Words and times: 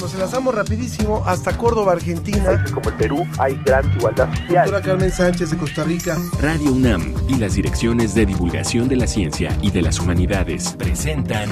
nos 0.00 0.14
enlazamos 0.14 0.54
rapidísimo 0.54 1.22
hasta 1.26 1.56
Córdoba, 1.56 1.92
Argentina. 1.92 2.64
como 2.72 2.88
el 2.88 2.96
Perú 2.96 3.26
hay 3.38 3.60
gran 3.64 3.90
igualdad 3.92 4.28
social. 4.34 4.64
Doctora 4.64 4.82
Carmen 4.82 5.12
Sánchez 5.12 5.50
de 5.50 5.56
Costa 5.58 5.84
Rica. 5.84 6.16
Radio 6.40 6.72
UNAM 6.72 7.14
y 7.28 7.34
las 7.34 7.54
direcciones 7.54 8.14
de 8.14 8.26
divulgación 8.26 8.88
de 8.88 8.96
la 8.96 9.06
ciencia 9.06 9.56
y 9.60 9.70
de 9.70 9.82
las 9.82 10.00
humanidades 10.00 10.72
presentan 10.78 11.50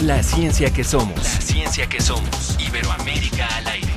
La 0.00 0.22
ciencia 0.22 0.72
que 0.72 0.84
somos. 0.84 1.16
La 1.16 1.40
ciencia 1.40 1.88
que 1.88 2.00
somos. 2.00 2.56
Iberoamérica 2.60 3.46
al 3.56 3.66
aire. 3.66 3.92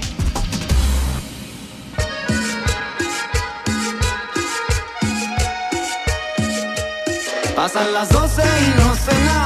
Pasan 7.55 7.93
las 7.93 8.09
12 8.09 8.41
y 8.41 8.79
no 8.79 8.95
sé 8.95 9.38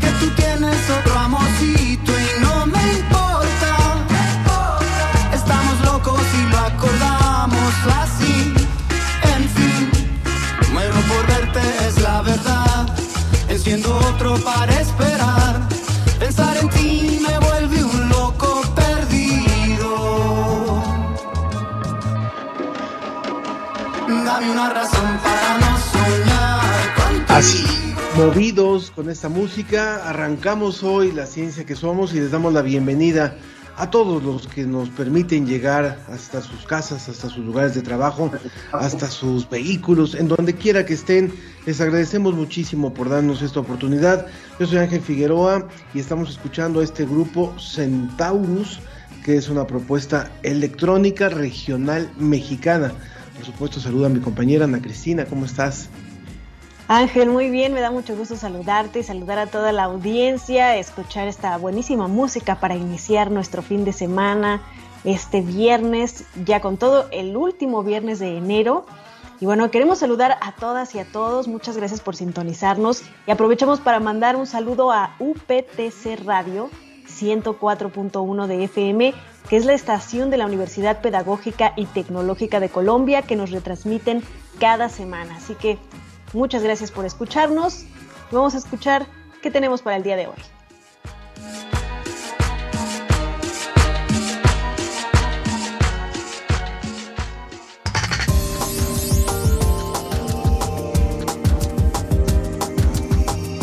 Que 0.00 0.10
tú 0.20 0.28
tienes 0.36 0.90
otro 0.90 1.18
amorcito 1.18 2.12
y 2.12 2.42
no 2.42 2.66
me 2.66 2.82
importa. 2.98 3.72
Estamos 5.32 5.80
locos 5.84 6.20
y 6.40 6.50
lo 6.50 6.58
acordamos 6.58 7.72
así, 8.02 8.52
en 9.34 9.44
fin. 9.56 9.82
Muero 10.72 11.00
por 11.10 11.26
verte, 11.26 11.62
es 11.88 11.96
la 12.02 12.20
verdad. 12.20 12.86
Enciendo 13.48 13.96
otro 14.10 14.36
para 14.38 14.72
esperar. 14.80 15.54
Pensar 16.18 16.56
en 16.58 16.68
ti 16.70 17.18
me 17.26 17.38
vuelve 17.38 17.82
un 17.82 18.08
loco 18.10 18.60
perdido. 18.74 19.90
Dame 24.26 24.50
una 24.50 24.68
razón 24.78 25.18
para 25.24 25.58
no 25.62 25.72
soñar. 25.92 26.60
Así, 27.28 27.64
movidos 28.16 28.65
con 28.96 29.10
esta 29.10 29.28
música, 29.28 30.08
arrancamos 30.08 30.82
hoy 30.82 31.12
la 31.12 31.26
ciencia 31.26 31.66
que 31.66 31.76
somos 31.76 32.14
y 32.14 32.20
les 32.20 32.30
damos 32.30 32.54
la 32.54 32.62
bienvenida 32.62 33.36
a 33.76 33.90
todos 33.90 34.22
los 34.22 34.48
que 34.48 34.64
nos 34.64 34.88
permiten 34.88 35.46
llegar 35.46 35.98
hasta 36.10 36.40
sus 36.40 36.64
casas, 36.64 37.06
hasta 37.10 37.28
sus 37.28 37.44
lugares 37.44 37.74
de 37.74 37.82
trabajo, 37.82 38.32
hasta 38.72 39.10
sus 39.10 39.50
vehículos, 39.50 40.14
en 40.14 40.28
donde 40.28 40.54
quiera 40.54 40.86
que 40.86 40.94
estén. 40.94 41.30
Les 41.66 41.78
agradecemos 41.82 42.34
muchísimo 42.34 42.94
por 42.94 43.10
darnos 43.10 43.42
esta 43.42 43.60
oportunidad. 43.60 44.28
Yo 44.58 44.66
soy 44.66 44.78
Ángel 44.78 45.02
Figueroa 45.02 45.68
y 45.92 46.00
estamos 46.00 46.30
escuchando 46.30 46.80
a 46.80 46.84
este 46.84 47.04
grupo 47.04 47.54
Centaurus, 47.60 48.80
que 49.22 49.36
es 49.36 49.50
una 49.50 49.66
propuesta 49.66 50.32
electrónica 50.42 51.28
regional 51.28 52.10
mexicana. 52.18 52.94
Por 53.36 53.44
supuesto, 53.44 53.78
saluda 53.78 54.06
a 54.06 54.10
mi 54.10 54.20
compañera 54.20 54.64
Ana 54.64 54.80
Cristina, 54.80 55.26
¿cómo 55.26 55.44
estás? 55.44 55.90
Ángel, 56.88 57.30
muy 57.30 57.50
bien, 57.50 57.72
me 57.72 57.80
da 57.80 57.90
mucho 57.90 58.14
gusto 58.14 58.36
saludarte 58.36 59.00
y 59.00 59.02
saludar 59.02 59.40
a 59.40 59.48
toda 59.48 59.72
la 59.72 59.84
audiencia, 59.84 60.76
escuchar 60.76 61.26
esta 61.26 61.56
buenísima 61.56 62.06
música 62.06 62.60
para 62.60 62.76
iniciar 62.76 63.32
nuestro 63.32 63.60
fin 63.60 63.84
de 63.84 63.92
semana, 63.92 64.62
este 65.02 65.40
viernes, 65.40 66.24
ya 66.44 66.60
con 66.60 66.76
todo 66.76 67.08
el 67.10 67.36
último 67.36 67.82
viernes 67.82 68.20
de 68.20 68.36
enero. 68.36 68.86
Y 69.40 69.46
bueno, 69.46 69.68
queremos 69.72 69.98
saludar 69.98 70.38
a 70.40 70.52
todas 70.52 70.94
y 70.94 71.00
a 71.00 71.04
todos, 71.04 71.48
muchas 71.48 71.76
gracias 71.76 72.00
por 72.00 72.14
sintonizarnos 72.14 73.02
y 73.26 73.32
aprovechamos 73.32 73.80
para 73.80 73.98
mandar 73.98 74.36
un 74.36 74.46
saludo 74.46 74.92
a 74.92 75.16
UPTC 75.18 76.24
Radio 76.24 76.70
104.1 77.08 78.46
de 78.46 78.62
FM, 78.62 79.12
que 79.48 79.56
es 79.56 79.64
la 79.64 79.74
estación 79.74 80.30
de 80.30 80.36
la 80.36 80.46
Universidad 80.46 81.00
Pedagógica 81.00 81.72
y 81.74 81.86
Tecnológica 81.86 82.60
de 82.60 82.68
Colombia 82.68 83.22
que 83.22 83.34
nos 83.34 83.50
retransmiten 83.50 84.22
cada 84.60 84.88
semana. 84.88 85.36
Así 85.36 85.56
que 85.56 85.78
Muchas 86.36 86.62
gracias 86.62 86.90
por 86.90 87.06
escucharnos. 87.06 87.86
Vamos 88.30 88.54
a 88.54 88.58
escuchar 88.58 89.06
qué 89.40 89.50
tenemos 89.50 89.80
para 89.80 89.96
el 89.96 90.02
día 90.02 90.16
de 90.16 90.26
hoy. 90.26 90.34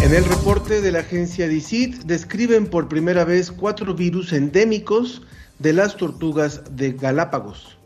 En 0.02 0.16
el 0.16 0.26
reporte 0.26 0.82
de 0.82 0.92
la 0.92 1.02
agencia 1.02 1.48
DICIT 1.48 2.06
describen 2.06 2.66
por 2.66 2.88
primera 2.88 3.24
vez 3.24 3.52
cuatro 3.52 3.94
virus 3.94 4.34
endémicos 4.34 5.22
de 5.60 5.74
las 5.74 5.96
tortugas 5.96 6.64
de 6.76 6.94
Galápagos. 6.94 7.78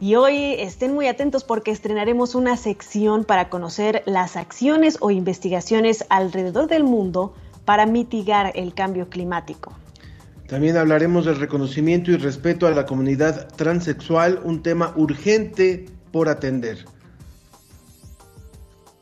Y 0.00 0.14
hoy 0.14 0.54
estén 0.58 0.94
muy 0.94 1.08
atentos 1.08 1.42
porque 1.42 1.72
estrenaremos 1.72 2.36
una 2.36 2.56
sección 2.56 3.24
para 3.24 3.48
conocer 3.48 4.04
las 4.06 4.36
acciones 4.36 4.96
o 5.00 5.10
investigaciones 5.10 6.04
alrededor 6.08 6.68
del 6.68 6.84
mundo 6.84 7.34
para 7.64 7.84
mitigar 7.84 8.52
el 8.54 8.74
cambio 8.74 9.08
climático. 9.08 9.72
También 10.46 10.76
hablaremos 10.76 11.26
del 11.26 11.40
reconocimiento 11.40 12.12
y 12.12 12.16
respeto 12.16 12.66
a 12.66 12.70
la 12.70 12.86
comunidad 12.86 13.48
transexual, 13.56 14.40
un 14.44 14.62
tema 14.62 14.94
urgente 14.96 15.86
por 16.12 16.28
atender. 16.28 16.86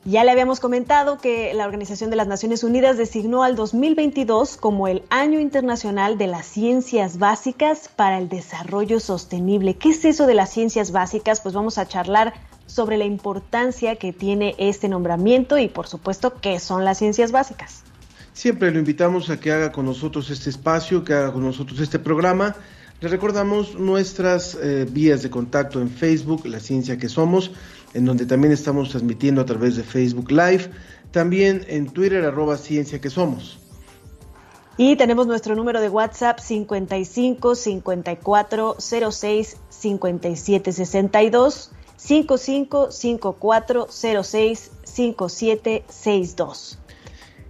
Ya 0.09 0.23
le 0.23 0.31
habíamos 0.31 0.61
comentado 0.61 1.17
que 1.17 1.53
la 1.53 1.65
Organización 1.65 2.09
de 2.09 2.15
las 2.15 2.27
Naciones 2.27 2.63
Unidas 2.63 2.97
designó 2.97 3.43
al 3.43 3.57
2022 3.57 4.55
como 4.55 4.87
el 4.87 5.03
Año 5.09 5.37
Internacional 5.37 6.17
de 6.17 6.27
las 6.27 6.45
Ciencias 6.45 7.19
Básicas 7.19 7.89
para 7.93 8.17
el 8.17 8.29
Desarrollo 8.29 9.01
Sostenible. 9.01 9.75
¿Qué 9.75 9.89
es 9.89 10.05
eso 10.05 10.25
de 10.25 10.33
las 10.33 10.49
ciencias 10.49 10.93
básicas? 10.93 11.41
Pues 11.41 11.53
vamos 11.53 11.77
a 11.77 11.89
charlar 11.89 12.33
sobre 12.67 12.95
la 12.97 13.03
importancia 13.03 13.97
que 13.97 14.13
tiene 14.13 14.55
este 14.59 14.87
nombramiento 14.87 15.57
y 15.57 15.67
por 15.67 15.87
supuesto 15.87 16.35
qué 16.39 16.57
son 16.61 16.85
las 16.85 16.99
ciencias 16.99 17.33
básicas. 17.33 17.83
Siempre 18.31 18.71
lo 18.71 18.79
invitamos 18.79 19.29
a 19.29 19.41
que 19.41 19.51
haga 19.51 19.73
con 19.73 19.83
nosotros 19.83 20.29
este 20.29 20.49
espacio, 20.49 21.03
que 21.03 21.15
haga 21.15 21.33
con 21.33 21.43
nosotros 21.43 21.81
este 21.81 21.99
programa. 21.99 22.55
Le 23.01 23.09
recordamos 23.09 23.75
nuestras 23.75 24.55
eh, 24.55 24.87
vías 24.89 25.21
de 25.21 25.29
contacto 25.29 25.81
en 25.81 25.89
Facebook, 25.89 26.47
La 26.47 26.61
Ciencia 26.61 26.97
que 26.97 27.09
Somos, 27.09 27.51
en 27.97 28.05
donde 28.05 28.27
también 28.27 28.53
estamos 28.53 28.89
transmitiendo 28.89 29.41
a 29.41 29.45
través 29.45 29.75
de 29.75 29.83
Facebook 29.83 30.31
Live, 30.31 30.69
también 31.11 31.65
en 31.67 31.87
Twitter, 31.87 32.23
arroba 32.23 32.57
Ciencia 32.57 33.01
que 33.01 33.09
Somos. 33.09 33.59
Y 34.77 34.95
tenemos 34.97 35.25
nuestro 35.25 35.55
número 35.55 35.81
de 35.81 35.89
WhatsApp 35.89 36.39
55 36.39 37.55
54 37.55 38.75
06 38.79 39.57
57 39.69 40.71
62 40.71 41.71
55 41.95 42.91
54 42.91 43.87
06 43.89 44.71
57 44.83 45.83
62. 45.89 46.79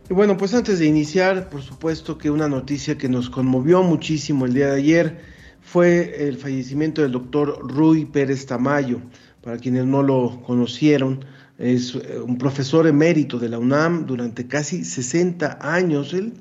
Y 0.10 0.14
bueno, 0.14 0.38
pues 0.38 0.54
antes 0.54 0.80
de 0.80 0.86
iniciar, 0.86 1.50
por 1.50 1.62
supuesto 1.62 2.18
que 2.18 2.32
una 2.32 2.48
noticia 2.48 2.98
que 2.98 3.10
nos 3.10 3.30
conmovió 3.30 3.84
muchísimo 3.84 4.46
el 4.46 4.54
día 4.54 4.68
de 4.68 4.78
ayer 4.78 5.22
fue 5.60 6.30
el 6.30 6.38
fallecimiento 6.38 7.02
del 7.02 7.12
doctor 7.12 7.60
Rui 7.62 8.06
Pérez 8.06 8.46
Tamayo. 8.46 9.02
Para 9.42 9.58
quienes 9.58 9.86
no 9.86 10.04
lo 10.04 10.42
conocieron, 10.46 11.24
es 11.58 11.96
eh, 11.96 12.20
un 12.20 12.38
profesor 12.38 12.88
emérito 12.88 13.40
de 13.40 13.50
la 13.50 13.60
UNAM 13.60 14.06
durante 14.06 14.48
casi 14.48 14.84
60 14.84 15.60
años. 15.62 16.14
Él 16.14 16.34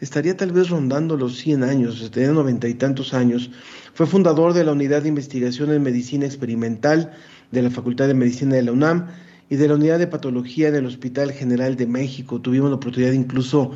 estaría 0.00 0.36
tal 0.36 0.52
vez 0.52 0.70
rondando 0.70 1.16
los 1.16 1.36
100 1.38 1.62
años, 1.62 2.10
tenía 2.10 2.32
noventa 2.32 2.68
y 2.68 2.74
tantos 2.74 3.14
años. 3.14 3.50
Fue 3.94 4.06
fundador 4.06 4.52
de 4.52 4.64
la 4.64 4.72
Unidad 4.72 5.02
de 5.02 5.08
Investigación 5.08 5.72
en 5.72 5.82
Medicina 5.82 6.26
Experimental 6.26 7.12
de 7.50 7.62
la 7.62 7.70
Facultad 7.70 8.08
de 8.08 8.14
Medicina 8.14 8.56
de 8.56 8.62
la 8.62 8.72
UNAM 8.72 9.06
y 9.48 9.56
de 9.56 9.68
la 9.68 9.74
Unidad 9.74 9.98
de 9.98 10.06
Patología 10.06 10.70
del 10.70 10.86
Hospital 10.86 11.32
General 11.32 11.76
de 11.76 11.86
México. 11.86 12.40
Tuvimos 12.40 12.70
la 12.70 12.76
oportunidad 12.76 13.10
de 13.10 13.16
incluso 13.16 13.72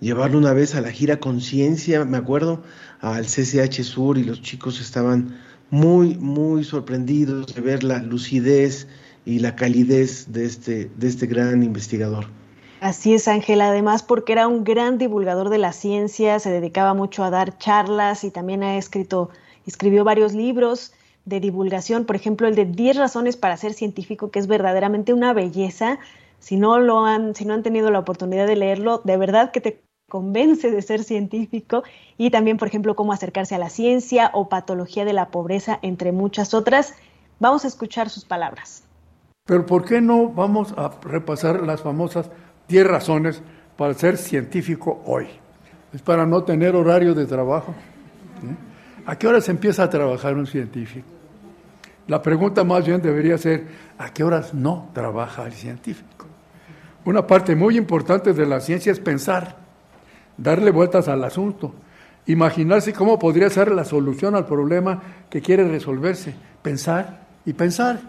llevarlo 0.00 0.38
una 0.38 0.52
vez 0.52 0.74
a 0.74 0.80
la 0.80 0.90
gira 0.90 1.20
Conciencia, 1.20 2.04
me 2.04 2.16
acuerdo, 2.16 2.62
al 3.00 3.26
CCH 3.26 3.82
Sur 3.82 4.18
y 4.18 4.24
los 4.24 4.42
chicos 4.42 4.80
estaban 4.80 5.36
muy, 5.70 6.16
muy 6.16 6.64
sorprendidos 6.64 7.54
de 7.54 7.60
ver 7.60 7.84
la 7.84 7.98
lucidez 7.98 8.88
y 9.24 9.38
la 9.38 9.54
calidez 9.54 10.32
de 10.32 10.44
este, 10.44 10.90
de 10.96 11.08
este 11.08 11.26
gran 11.26 11.62
investigador. 11.62 12.26
Así 12.80 13.12
es, 13.14 13.28
Ángela, 13.28 13.68
además 13.68 14.02
porque 14.02 14.32
era 14.32 14.48
un 14.48 14.64
gran 14.64 14.96
divulgador 14.96 15.50
de 15.50 15.58
la 15.58 15.72
ciencia, 15.72 16.38
se 16.38 16.50
dedicaba 16.50 16.94
mucho 16.94 17.22
a 17.22 17.30
dar 17.30 17.58
charlas 17.58 18.24
y 18.24 18.30
también 18.30 18.62
ha 18.62 18.78
escrito, 18.78 19.28
escribió 19.66 20.02
varios 20.02 20.32
libros 20.32 20.92
de 21.26 21.40
divulgación, 21.40 22.06
por 22.06 22.16
ejemplo, 22.16 22.48
el 22.48 22.54
de 22.54 22.64
10 22.64 22.96
razones 22.96 23.36
para 23.36 23.58
ser 23.58 23.74
científico, 23.74 24.30
que 24.30 24.38
es 24.38 24.46
verdaderamente 24.46 25.12
una 25.12 25.34
belleza. 25.34 25.98
Si 26.38 26.56
no 26.56 26.78
lo 26.78 27.04
han, 27.04 27.34
si 27.34 27.44
no 27.44 27.52
han 27.52 27.62
tenido 27.62 27.90
la 27.90 27.98
oportunidad 27.98 28.46
de 28.46 28.56
leerlo, 28.56 29.02
de 29.04 29.18
verdad 29.18 29.50
que 29.52 29.60
te 29.60 29.82
convence 30.10 30.70
de 30.70 30.82
ser 30.82 31.02
científico 31.02 31.82
y 32.18 32.28
también, 32.28 32.58
por 32.58 32.68
ejemplo, 32.68 32.94
cómo 32.94 33.14
acercarse 33.14 33.54
a 33.54 33.58
la 33.58 33.70
ciencia 33.70 34.30
o 34.34 34.50
patología 34.50 35.06
de 35.06 35.14
la 35.14 35.30
pobreza, 35.30 35.78
entre 35.80 36.12
muchas 36.12 36.52
otras. 36.52 36.92
Vamos 37.38 37.64
a 37.64 37.68
escuchar 37.68 38.10
sus 38.10 38.26
palabras. 38.26 38.84
Pero 39.46 39.64
¿por 39.64 39.86
qué 39.86 40.02
no 40.02 40.28
vamos 40.28 40.74
a 40.76 40.90
repasar 41.02 41.62
las 41.62 41.80
famosas 41.80 42.30
10 42.68 42.86
razones 42.86 43.42
para 43.78 43.94
ser 43.94 44.18
científico 44.18 45.00
hoy? 45.06 45.28
Es 45.94 46.02
para 46.02 46.26
no 46.26 46.44
tener 46.44 46.76
horario 46.76 47.14
de 47.14 47.24
trabajo. 47.24 47.74
¿A 49.06 49.16
qué 49.16 49.26
hora 49.26 49.40
se 49.40 49.50
empieza 49.50 49.84
a 49.84 49.90
trabajar 49.90 50.34
un 50.34 50.46
científico? 50.46 51.08
La 52.06 52.20
pregunta 52.20 52.64
más 52.64 52.84
bien 52.84 53.00
debería 53.00 53.38
ser, 53.38 53.66
¿a 53.96 54.12
qué 54.12 54.24
horas 54.24 54.52
no 54.52 54.90
trabaja 54.92 55.46
el 55.46 55.52
científico? 55.52 56.26
Una 57.04 57.26
parte 57.26 57.56
muy 57.56 57.76
importante 57.76 58.32
de 58.32 58.46
la 58.46 58.60
ciencia 58.60 58.92
es 58.92 59.00
pensar, 59.00 59.56
darle 60.40 60.70
vueltas 60.70 61.06
al 61.08 61.22
asunto, 61.22 61.72
imaginarse 62.26 62.92
cómo 62.92 63.18
podría 63.18 63.50
ser 63.50 63.70
la 63.70 63.84
solución 63.84 64.34
al 64.34 64.46
problema 64.46 65.02
que 65.28 65.42
quiere 65.42 65.68
resolverse, 65.68 66.34
pensar 66.62 67.26
y 67.44 67.52
pensar. 67.52 68.00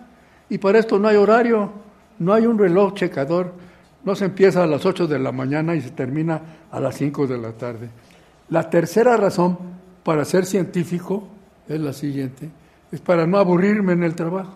Y 0.50 0.58
para 0.58 0.80
esto 0.80 0.98
no 0.98 1.08
hay 1.08 1.18
horario, 1.18 1.72
no 2.20 2.34
hay 2.34 2.46
un 2.46 2.58
reloj 2.58 2.94
checador, 2.94 3.54
no 4.04 4.16
se 4.16 4.26
empieza 4.26 4.64
a 4.64 4.68
las 4.68 4.86
8 4.86 5.08
de 5.08 5.20
la 5.20 5.32
mañana 5.32 5.76
y 5.76 5.82
se 5.82 5.92
termina 5.92 6.42
a 6.72 6.80
las 6.80 6.96
5 6.96 7.28
de 7.28 7.38
la 7.38 7.52
tarde. 7.52 7.90
La 8.50 8.70
tercera 8.70 9.18
razón 9.18 9.58
para 10.04 10.26
ser 10.26 10.46
científico 10.46 11.28
es 11.68 11.80
la 11.80 11.94
siguiente, 11.94 12.50
es 12.92 13.02
para 13.02 13.28
no 13.28 13.38
aburrirme 13.38 13.94
en 13.94 14.04
el 14.04 14.16
trabajo. 14.16 14.56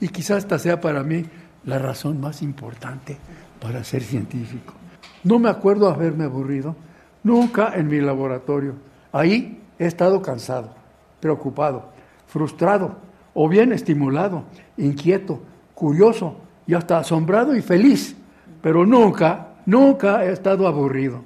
Y 0.00 0.08
quizás 0.08 0.38
esta 0.38 0.58
sea 0.58 0.80
para 0.80 1.02
mí 1.02 1.24
la 1.64 1.78
razón 1.78 2.20
más 2.20 2.42
importante 2.42 3.16
para 3.60 3.84
ser 3.84 4.02
científico. 4.02 4.79
No 5.22 5.38
me 5.38 5.50
acuerdo 5.50 5.88
haberme 5.88 6.24
aburrido 6.24 6.74
nunca 7.22 7.72
en 7.74 7.88
mi 7.88 8.00
laboratorio. 8.00 8.74
Ahí 9.12 9.60
he 9.78 9.86
estado 9.86 10.22
cansado, 10.22 10.74
preocupado, 11.20 11.90
frustrado 12.26 12.96
o 13.34 13.48
bien 13.48 13.72
estimulado, 13.72 14.44
inquieto, 14.76 15.40
curioso 15.74 16.36
y 16.66 16.74
hasta 16.74 16.98
asombrado 16.98 17.54
y 17.54 17.62
feliz, 17.62 18.16
pero 18.62 18.86
nunca, 18.86 19.54
nunca 19.66 20.24
he 20.24 20.32
estado 20.32 20.66
aburrido. 20.66 21.22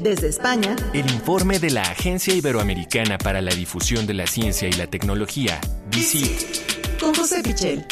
Desde 0.00 0.28
España, 0.28 0.74
el 0.92 1.08
informe 1.10 1.58
de 1.60 1.70
la 1.70 1.82
Agencia 1.82 2.34
Iberoamericana 2.34 3.16
para 3.16 3.40
la 3.40 3.54
Difusión 3.54 4.06
de 4.06 4.14
la 4.14 4.26
Ciencia 4.26 4.68
y 4.68 4.72
la 4.72 4.88
Tecnología, 4.88 5.60
DICIT, 5.90 6.98
con 7.00 7.14
José 7.14 7.42
Pichel. 7.42 7.86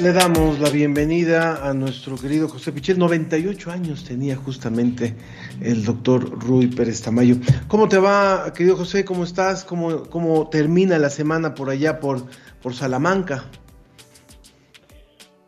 Le 0.00 0.12
damos 0.12 0.60
la 0.60 0.70
bienvenida 0.70 1.68
a 1.68 1.74
nuestro 1.74 2.16
querido 2.16 2.46
José 2.48 2.70
Pichel. 2.70 3.00
98 3.00 3.72
años 3.72 4.04
tenía 4.04 4.36
justamente 4.36 5.14
el 5.60 5.84
doctor 5.84 6.38
Rui 6.38 6.68
Pérez 6.68 7.02
Tamayo. 7.02 7.34
¿Cómo 7.66 7.88
te 7.88 7.98
va, 7.98 8.52
querido 8.56 8.76
José? 8.76 9.04
¿Cómo 9.04 9.24
estás? 9.24 9.64
¿Cómo, 9.64 10.04
cómo 10.04 10.48
termina 10.50 10.98
la 10.98 11.10
semana 11.10 11.52
por 11.52 11.68
allá, 11.68 11.98
por, 11.98 12.22
por 12.62 12.74
Salamanca? 12.74 13.46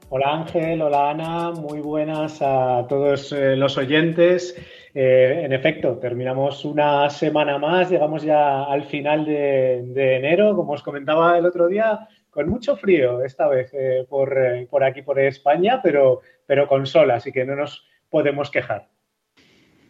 Hola 0.09 0.33
Ángel, 0.33 0.83
hola 0.83 1.11
Ana, 1.11 1.53
muy 1.53 1.79
buenas 1.79 2.43
a 2.43 2.87
todos 2.89 3.31
eh, 3.33 3.55
los 3.55 3.79
oyentes. 3.79 4.57
Eh, 4.93 5.43
en 5.45 5.53
efecto, 5.53 5.99
terminamos 5.99 6.65
una 6.65 7.09
semana 7.09 7.57
más, 7.59 7.89
llegamos 7.89 8.25
ya 8.25 8.65
al 8.65 8.83
final 8.83 9.25
de 9.25 10.17
enero, 10.17 10.57
como 10.57 10.73
os 10.73 10.83
comentaba 10.83 11.39
el 11.39 11.47
otro 11.47 11.69
día, 11.69 12.09
con 12.31 12.49
mucho 12.49 12.77
frío 12.77 13.23
esta 13.23 13.49
vez 13.49 13.71
eh, 13.73 14.07
por, 14.09 14.37
eh, 14.37 14.67
por, 14.71 14.85
aquí, 14.85 15.03
por 15.03 15.19
España, 15.19 15.81
pero, 15.83 16.21
pero 16.47 16.67
con 16.69 16.87
sol, 16.87 17.11
así 17.11 17.33
que 17.33 17.45
no 17.45 17.57
nos 17.57 17.85
podemos 18.09 18.51
quejar. 18.51 18.89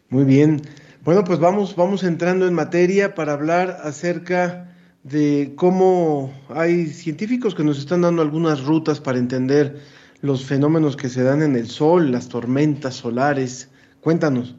Muy 0.08 0.24
bien. 0.24 0.60
Bueno, 1.02 1.24
pues 1.24 1.38
vamos, 1.38 1.76
vamos 1.76 2.02
entrando 2.04 2.46
en 2.46 2.54
materia 2.54 3.14
para 3.14 3.32
hablar 3.32 3.78
acerca 3.82 4.74
de 5.02 5.54
cómo 5.56 6.32
hay 6.48 6.86
científicos 6.86 7.54
que 7.54 7.64
nos 7.64 7.78
están 7.78 8.02
dando 8.02 8.20
algunas 8.20 8.64
rutas 8.64 9.00
para 9.00 9.18
entender 9.18 9.78
los 10.20 10.44
fenómenos 10.44 10.96
que 10.96 11.08
se 11.08 11.22
dan 11.22 11.42
en 11.42 11.56
el 11.56 11.68
sol, 11.68 12.12
las 12.12 12.28
tormentas 12.28 12.94
solares. 12.94 13.70
Cuéntanos. 14.00 14.56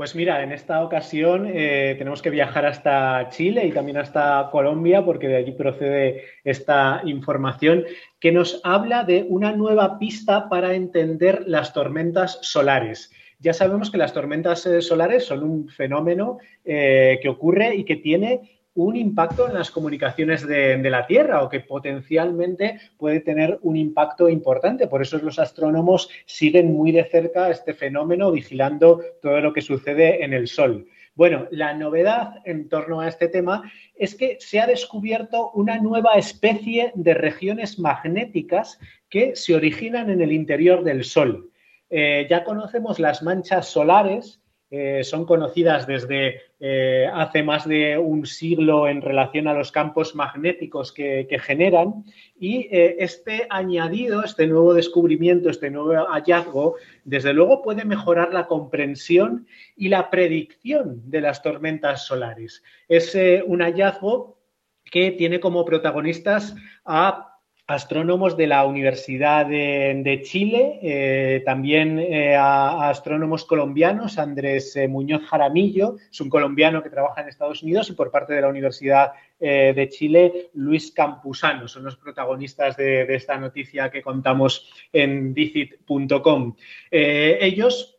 Pues 0.00 0.14
mira, 0.14 0.42
en 0.42 0.50
esta 0.50 0.82
ocasión 0.82 1.46
eh, 1.46 1.94
tenemos 1.98 2.22
que 2.22 2.30
viajar 2.30 2.64
hasta 2.64 3.28
Chile 3.28 3.66
y 3.66 3.70
también 3.70 3.98
hasta 3.98 4.48
Colombia 4.50 5.04
porque 5.04 5.28
de 5.28 5.36
allí 5.36 5.52
procede 5.52 6.24
esta 6.42 7.02
información 7.04 7.84
que 8.18 8.32
nos 8.32 8.62
habla 8.64 9.04
de 9.04 9.26
una 9.28 9.52
nueva 9.52 9.98
pista 9.98 10.48
para 10.48 10.72
entender 10.72 11.42
las 11.46 11.74
tormentas 11.74 12.38
solares. 12.40 13.12
Ya 13.40 13.52
sabemos 13.52 13.90
que 13.90 13.98
las 13.98 14.14
tormentas 14.14 14.64
eh, 14.64 14.80
solares 14.80 15.26
son 15.26 15.42
un 15.42 15.68
fenómeno 15.68 16.38
eh, 16.64 17.18
que 17.20 17.28
ocurre 17.28 17.74
y 17.74 17.84
que 17.84 17.96
tiene 17.96 18.59
un 18.74 18.96
impacto 18.96 19.48
en 19.48 19.54
las 19.54 19.70
comunicaciones 19.70 20.46
de, 20.46 20.78
la 20.90 21.06
Tierra 21.06 21.42
o 21.42 21.48
que 21.48 21.60
potencialmente 21.60 22.80
puede 22.96 23.20
tener 23.20 23.58
un 23.62 23.76
impacto 23.76 24.28
importante. 24.28 24.86
Por 24.86 25.02
eso 25.02 25.18
los 25.18 25.38
astrónomos 25.38 26.08
siguen 26.24 26.72
muy 26.72 26.92
de 26.92 27.04
cerca 27.04 27.50
este 27.50 27.74
fenómeno, 27.74 28.30
vigilando 28.30 29.00
todo 29.20 29.40
lo 29.40 29.52
que 29.52 29.60
sucede 29.60 30.24
en 30.24 30.32
el 30.32 30.46
Sol. 30.46 30.86
Bueno, 31.14 31.48
la 31.50 31.74
novedad 31.74 32.36
en 32.44 32.68
torno 32.68 33.00
a 33.00 33.08
este 33.08 33.28
tema 33.28 33.70
es 33.96 34.14
que 34.14 34.36
se 34.40 34.60
ha 34.60 34.66
descubierto 34.66 35.50
una 35.52 35.78
nueva 35.78 36.12
especie 36.14 36.92
de 36.94 37.14
regiones 37.14 37.78
magnéticas 37.78 38.78
que 39.08 39.34
se 39.34 39.54
originan 39.54 40.08
en 40.08 40.20
el 40.20 40.32
interior 40.32 40.84
del 40.84 41.04
Sol. 41.04 41.50
Eh, 41.90 42.26
ya 42.30 42.44
conocemos 42.44 43.00
las 43.00 43.22
manchas 43.22 43.66
solares, 43.66 44.40
eh, 44.72 45.02
son 45.02 45.24
conocidas 45.24 45.84
desde 45.84 46.42
eh, 46.60 47.10
hace 47.12 47.42
más 47.42 47.66
de 47.66 47.98
un 47.98 48.24
siglo 48.24 48.86
en 48.86 49.02
relación 49.02 49.48
a 49.48 49.52
los 49.52 49.72
campos 49.72 50.14
magnéticos 50.14 50.92
que, 50.92 51.26
generan 51.42 52.04
y 52.38 52.68
eh, 52.70 52.94
este 53.00 53.48
añadido, 53.50 54.22
este 54.22 54.46
nuevo 54.46 54.72
descubrimiento, 54.72 55.50
este 55.50 55.72
nuevo 55.72 56.06
hallazgo, 56.06 56.76
desde 57.04 57.32
luego 57.32 57.62
puede 57.62 57.84
mejorar 57.84 58.32
la 58.32 58.46
comprensión 58.46 59.48
y 59.76 59.88
la 59.88 60.08
predicción 60.08 61.02
de 61.10 61.20
las 61.20 61.42
tormentas 61.42 62.06
solares. 62.06 62.62
Es 62.88 63.18
un 63.46 63.62
hallazgo 63.62 64.38
que 64.84 65.10
tiene 65.10 65.40
como 65.40 65.64
protagonistas 65.64 66.54
a 66.84 67.29
astrónomos 67.70 68.36
de 68.36 68.48
la 68.48 68.66
Universidad 68.66 69.46
de, 69.46 70.20
Chile, 70.24 70.80
eh, 70.82 71.42
también 71.44 72.00
eh, 72.00 72.34
a, 72.34 72.88
astrónomos 72.88 73.44
colombianos, 73.44 74.18
Andrés 74.18 74.74
eh, 74.74 74.88
Muñoz 74.88 75.22
Jaramillo, 75.26 75.94
es 76.10 76.20
un 76.20 76.28
colombiano 76.28 76.82
que 76.82 76.90
trabaja 76.90 77.20
en 77.20 77.28
Estados 77.28 77.62
Unidos, 77.62 77.88
y 77.88 77.92
por 77.92 78.10
parte 78.10 78.34
de 78.34 78.40
la 78.40 78.48
Universidad 78.48 79.12
de 79.38 79.88
Chile, 79.90 80.50
Luis 80.52 80.92
Campusano, 80.92 81.66
son 81.66 81.84
los 81.84 81.96
protagonistas 81.96 82.76
de, 82.76 83.06
de 83.06 83.14
esta 83.14 83.38
noticia 83.38 83.90
que 83.90 84.02
contamos 84.02 84.70
en 84.92 85.32
dicit.com. 85.32 86.56
ellos 86.90 87.96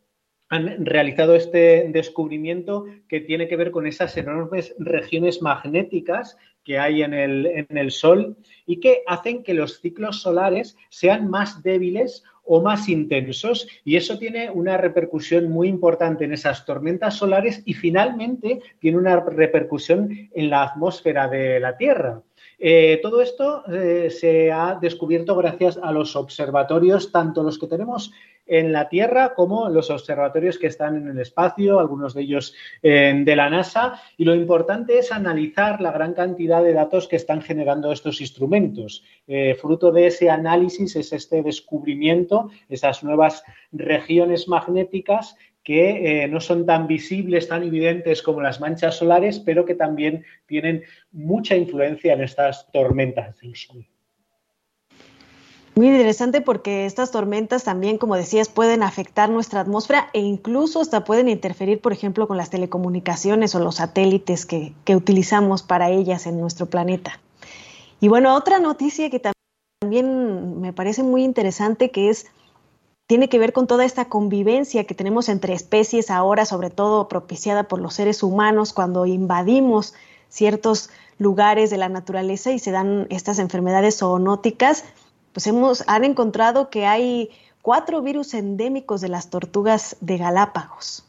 han 0.50 0.84
realizado 0.84 1.34
este 1.34 1.88
descubrimiento 1.88 2.84
que 3.08 3.20
tiene 3.20 3.48
que 3.48 3.56
ver 3.56 3.70
con 3.70 3.88
esas 3.88 4.16
enormes 4.18 4.74
regiones 4.78 5.42
magnéticas 5.42 6.36
que 6.64 6.78
hay 6.78 7.02
en 7.02 7.14
el, 7.14 7.46
en 7.46 7.76
el, 7.76 7.90
Sol 7.90 8.36
y 8.66 8.80
que 8.80 9.02
hacen 9.06 9.42
que 9.42 9.54
los 9.54 9.80
ciclos 9.80 10.22
solares 10.22 10.76
sean 10.88 11.28
más 11.28 11.62
débiles 11.62 12.22
o 12.44 12.60
más 12.60 12.88
intensos 12.88 13.68
y 13.84 13.96
eso 13.96 14.18
tiene 14.18 14.50
una 14.50 14.76
repercusión 14.76 15.50
muy 15.50 15.68
importante 15.68 16.24
en 16.24 16.32
esas 16.32 16.64
tormentas 16.64 17.14
solares 17.16 17.62
y 17.64 17.74
finalmente 17.74 18.60
tiene 18.80 18.98
una 18.98 19.20
repercusión 19.20 20.30
en 20.32 20.50
la 20.50 20.64
atmósfera 20.64 21.28
de 21.28 21.60
la 21.60 21.76
Tierra. 21.76 22.22
Eh, 22.58 23.00
todo 23.02 23.20
esto 23.22 23.64
eh, 23.72 24.08
se 24.10 24.52
ha 24.52 24.78
descubierto 24.80 25.34
gracias 25.34 25.78
a 25.82 25.90
los 25.90 26.14
observatorios, 26.14 27.10
tanto 27.10 27.42
los 27.42 27.58
que 27.58 27.66
tenemos 27.66 28.12
en 28.52 28.70
la 28.70 28.90
Tierra 28.90 29.32
como 29.34 29.70
los 29.70 29.88
observatorios 29.88 30.58
que 30.58 30.66
están 30.66 30.96
en 30.96 31.08
el 31.08 31.18
espacio, 31.18 31.80
algunos 31.80 32.12
de 32.12 32.20
ellos 32.20 32.54
eh, 32.82 33.14
de 33.24 33.34
la 33.34 33.48
NASA. 33.48 33.98
Y 34.18 34.26
lo 34.26 34.34
importante 34.34 34.98
es 34.98 35.10
analizar 35.10 35.80
la 35.80 35.90
gran 35.90 36.12
cantidad 36.12 36.62
de 36.62 36.74
datos 36.74 37.08
que 37.08 37.16
están 37.16 37.40
generando 37.40 37.90
estos 37.90 38.20
instrumentos. 38.20 39.04
Eh, 39.26 39.54
fruto 39.54 39.90
de 39.90 40.08
ese 40.08 40.28
análisis 40.28 40.96
es 40.96 41.14
este 41.14 41.42
descubrimiento, 41.42 42.50
esas 42.68 43.02
nuevas 43.02 43.42
regiones 43.72 44.46
magnéticas 44.48 45.34
que 45.64 46.24
eh, 46.24 46.28
no 46.28 46.38
son 46.40 46.66
tan 46.66 46.86
visibles, 46.86 47.48
tan 47.48 47.62
evidentes 47.62 48.20
como 48.20 48.42
las 48.42 48.60
manchas 48.60 48.96
solares, 48.96 49.38
pero 49.38 49.64
que 49.64 49.76
también 49.76 50.26
tienen 50.44 50.82
mucha 51.10 51.56
influencia 51.56 52.12
en 52.12 52.20
estas 52.20 52.70
tormentas 52.70 53.40
del 53.40 53.56
Sol. 53.56 53.86
Muy 55.74 55.86
interesante 55.88 56.42
porque 56.42 56.84
estas 56.84 57.10
tormentas 57.10 57.64
también, 57.64 57.96
como 57.96 58.14
decías, 58.14 58.50
pueden 58.50 58.82
afectar 58.82 59.30
nuestra 59.30 59.60
atmósfera 59.60 60.10
e 60.12 60.20
incluso 60.20 60.82
hasta 60.82 61.04
pueden 61.04 61.30
interferir, 61.30 61.80
por 61.80 61.94
ejemplo, 61.94 62.28
con 62.28 62.36
las 62.36 62.50
telecomunicaciones 62.50 63.54
o 63.54 63.58
los 63.58 63.76
satélites 63.76 64.44
que, 64.44 64.74
utilizamos 64.94 65.62
para 65.62 65.88
ellas 65.88 66.26
en 66.26 66.38
nuestro 66.38 66.66
planeta. 66.66 67.20
Y 68.00 68.08
bueno, 68.08 68.34
otra 68.34 68.58
noticia 68.58 69.08
que 69.08 69.22
también 69.80 70.60
me 70.60 70.74
parece 70.74 71.02
muy 71.02 71.24
interesante 71.24 71.90
que 71.90 72.10
es 72.10 72.26
tiene 73.06 73.28
que 73.28 73.38
ver 73.38 73.52
con 73.54 73.66
toda 73.66 73.84
esta 73.84 74.06
convivencia 74.06 74.84
que 74.84 74.94
tenemos 74.94 75.28
entre 75.28 75.54
especies 75.54 76.10
ahora, 76.10 76.44
sobre 76.44 76.70
todo 76.70 77.08
propiciada 77.08 77.64
por 77.64 77.80
los 77.80 77.94
seres 77.94 78.22
humanos 78.22 78.72
cuando 78.72 79.06
invadimos 79.06 79.94
ciertos 80.28 80.90
lugares 81.18 81.70
de 81.70 81.78
la 81.78 81.88
naturaleza 81.88 82.52
y 82.52 82.58
se 82.58 82.70
dan 82.70 83.06
estas 83.10 83.38
enfermedades 83.38 83.98
zoonóticas 83.98 84.84
pues 85.32 85.46
hemos, 85.46 85.84
han 85.88 86.04
encontrado 86.04 86.70
que 86.70 86.86
hay 86.86 87.30
cuatro 87.62 88.02
virus 88.02 88.34
endémicos 88.34 89.00
de 89.00 89.08
las 89.08 89.30
tortugas 89.30 89.96
de 90.00 90.18
Galápagos. 90.18 91.04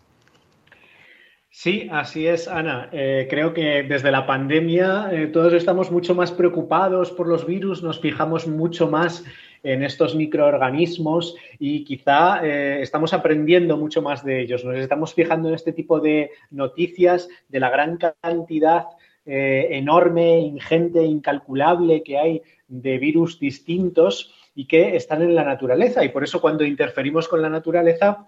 Sí, 1.55 1.87
así 1.91 2.25
es, 2.25 2.47
Ana. 2.47 2.89
Eh, 2.91 3.27
creo 3.29 3.53
que 3.53 3.83
desde 3.83 4.11
la 4.11 4.25
pandemia 4.25 5.09
eh, 5.11 5.27
todos 5.27 5.53
estamos 5.53 5.91
mucho 5.91 6.15
más 6.15 6.31
preocupados 6.31 7.11
por 7.11 7.27
los 7.27 7.45
virus, 7.45 7.83
nos 7.83 7.99
fijamos 7.99 8.47
mucho 8.47 8.89
más 8.89 9.23
en 9.61 9.83
estos 9.83 10.15
microorganismos 10.15 11.35
y 11.59 11.85
quizá 11.85 12.45
eh, 12.45 12.81
estamos 12.81 13.13
aprendiendo 13.13 13.77
mucho 13.77 14.01
más 14.01 14.25
de 14.25 14.41
ellos. 14.41 14.65
Nos 14.65 14.77
estamos 14.77 15.13
fijando 15.13 15.47
en 15.49 15.55
este 15.55 15.73
tipo 15.73 15.99
de 15.99 16.31
noticias 16.49 17.29
de 17.49 17.59
la 17.59 17.69
gran 17.69 17.97
cantidad 17.97 18.87
enorme, 19.25 20.39
ingente, 20.39 21.03
incalculable 21.03 22.03
que 22.03 22.17
hay 22.17 22.41
de 22.67 22.97
virus 22.97 23.39
distintos 23.39 24.33
y 24.53 24.67
que 24.67 24.95
están 24.95 25.21
en 25.21 25.35
la 25.35 25.43
naturaleza. 25.43 26.03
Y 26.03 26.09
por 26.09 26.23
eso 26.23 26.41
cuando 26.41 26.65
interferimos 26.65 27.27
con 27.27 27.41
la 27.41 27.49
naturaleza 27.49 28.27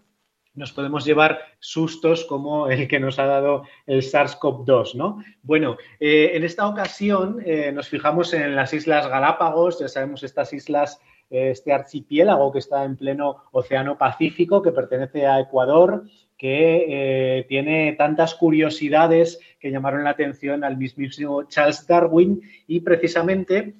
nos 0.56 0.72
podemos 0.72 1.06
llevar 1.06 1.40
sustos 1.60 2.26
como 2.26 2.70
el 2.70 2.88
que 2.88 3.00
nos 3.00 3.20
ha 3.20 3.26
dado 3.26 3.64
el 3.86 4.02
SARS-CoV-2, 4.02 4.96
¿no? 4.96 5.24
Bueno, 5.44 5.78
eh, 6.00 6.32
en 6.34 6.44
esta 6.44 6.68
ocasión 6.68 7.42
eh, 7.46 7.72
nos 7.72 7.90
fijamos 7.90 8.34
en 8.34 8.56
las 8.56 8.74
Islas 8.74 9.08
Galápagos, 9.08 9.80
ya 9.80 9.88
sabemos 9.88 10.24
estas 10.24 10.54
islas, 10.54 11.00
eh, 11.30 11.52
este 11.52 11.74
archipiélago 11.74 12.52
que 12.52 12.60
está 12.60 12.84
en 12.86 12.96
pleno 12.96 13.44
Océano 13.52 13.98
Pacífico, 13.98 14.62
que 14.62 14.72
pertenece 14.72 15.28
a 15.28 15.40
Ecuador, 15.42 16.04
que 16.38 17.46
tiene 17.48 17.94
tantas 17.94 18.36
curiosidades 18.36 19.40
que 19.60 19.72
llamaron 19.72 20.04
la 20.04 20.12
atención 20.12 20.64
al 20.64 20.78
mismísimo 20.78 21.44
Charles 21.44 21.88
Darwin 21.88 22.42
y 22.68 22.82
precisamente 22.82 23.76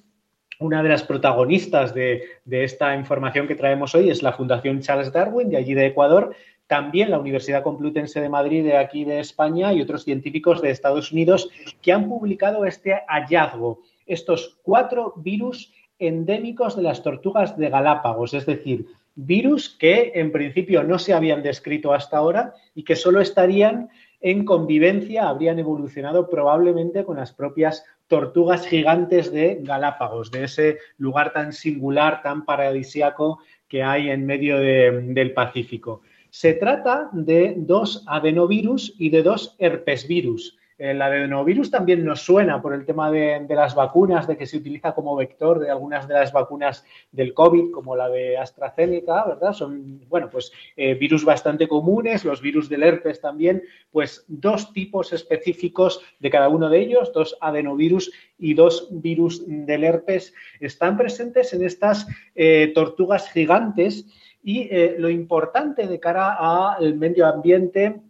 una 0.58 0.82
de 0.82 0.88
las 0.88 1.02
protagonistas 1.02 1.94
de, 1.94 2.22
de, 2.44 2.64
esta 2.64 2.94
información 2.96 3.46
que 3.46 3.54
traemos 3.54 3.94
hoy 3.94 4.08
es 4.08 4.22
la 4.22 4.32
Fundación 4.32 4.80
Charles 4.80 5.12
Darwin, 5.12 5.50
de 5.50 5.58
allí 5.58 5.74
de 5.74 5.86
Ecuador, 5.86 6.34
también 6.66 7.10
la 7.10 7.18
Universidad 7.18 7.62
Complutense 7.62 8.20
de 8.20 8.28
Madrid 8.28 8.64
de 8.64 8.76
aquí 8.76 9.04
de 9.04 9.20
España 9.20 9.72
y 9.72 9.80
otros 9.80 10.04
científicos 10.04 10.60
de 10.60 10.70
Estados 10.70 11.12
Unidos 11.12 11.48
que 11.80 11.92
han 11.92 12.08
publicado 12.08 12.64
este 12.64 13.02
hallazgo, 13.06 13.82
estos 14.06 14.58
cuatro 14.62 15.14
virus 15.16 15.72
endémicos 15.98 16.76
de 16.76 16.82
las 16.82 17.02
tortugas 17.02 17.56
de 17.56 17.70
Galápagos, 17.70 18.34
es 18.34 18.46
decir, 18.46 18.86
virus 19.16 19.70
que 19.70 20.12
en 20.14 20.30
principio 20.30 20.84
no 20.84 20.98
se 20.98 21.14
habían 21.14 21.42
descrito 21.42 21.92
hasta 21.92 22.18
ahora 22.18 22.54
y 22.74 22.84
que 22.84 22.94
solo 22.94 23.20
estarían 23.20 23.88
en 24.20 24.44
convivencia, 24.44 25.28
habrían 25.28 25.58
evolucionado 25.58 26.28
probablemente 26.28 27.04
con 27.04 27.16
las 27.16 27.32
propias 27.32 27.84
tortugas 28.06 28.66
gigantes 28.66 29.32
de 29.32 29.58
Galápagos, 29.62 30.30
de 30.30 30.44
ese 30.44 30.78
lugar 30.98 31.32
tan 31.32 31.52
singular, 31.52 32.22
tan 32.22 32.44
paradisiaco 32.44 33.40
que 33.68 33.82
hay 33.82 34.10
en 34.10 34.26
medio 34.26 34.58
del 34.58 35.32
Pacífico. 35.32 36.02
Se 36.30 36.54
trata 36.54 37.08
de 37.12 37.54
dos 37.56 38.04
adenovirus 38.06 38.94
y 38.98 39.10
de 39.10 39.22
dos 39.22 39.56
herpesvirus. 39.58 40.56
El 40.78 41.00
adenovirus 41.00 41.70
también 41.70 42.04
nos 42.04 42.20
suena 42.20 42.60
por 42.60 42.74
el 42.74 42.84
tema 42.84 43.10
de, 43.10 43.46
las 43.48 43.74
vacunas, 43.74 44.26
de 44.26 44.36
que 44.36 44.46
se 44.46 44.58
utiliza 44.58 44.94
como 44.94 45.16
vector 45.16 45.58
de 45.58 45.70
algunas 45.70 46.06
de 46.06 46.14
las 46.14 46.32
vacunas 46.32 46.84
del 47.12 47.32
COVID, 47.32 47.70
como 47.70 47.96
la 47.96 48.10
de 48.10 48.36
AstraZeneca, 48.36 49.24
¿verdad? 49.24 49.54
Son, 49.54 50.00
bueno, 50.08 50.28
pues 50.30 50.52
eh, 50.76 50.94
virus 50.94 51.24
bastante 51.24 51.66
comunes, 51.66 52.26
los 52.26 52.42
virus 52.42 52.68
del 52.68 52.82
herpes 52.82 53.22
también, 53.22 53.62
pues 53.90 54.24
dos 54.28 54.72
tipos 54.74 55.14
específicos 55.14 56.02
de 56.18 56.30
cada 56.30 56.50
uno 56.50 56.68
de 56.68 56.78
ellos, 56.78 57.10
dos 57.14 57.38
adenovirus 57.40 58.12
y 58.38 58.52
dos 58.52 58.88
virus 58.90 59.44
del 59.46 59.82
herpes, 59.82 60.34
están 60.60 60.98
presentes 60.98 61.54
en 61.54 61.64
estas 61.64 62.06
eh, 62.34 62.72
tortugas 62.74 63.30
gigantes 63.30 64.06
y 64.42 64.68
eh, 64.70 64.94
lo 64.98 65.08
importante 65.08 65.86
de 65.86 65.98
cara 65.98 66.74
al 66.74 66.94
medio 66.94 67.26
ambiente, 67.26 68.00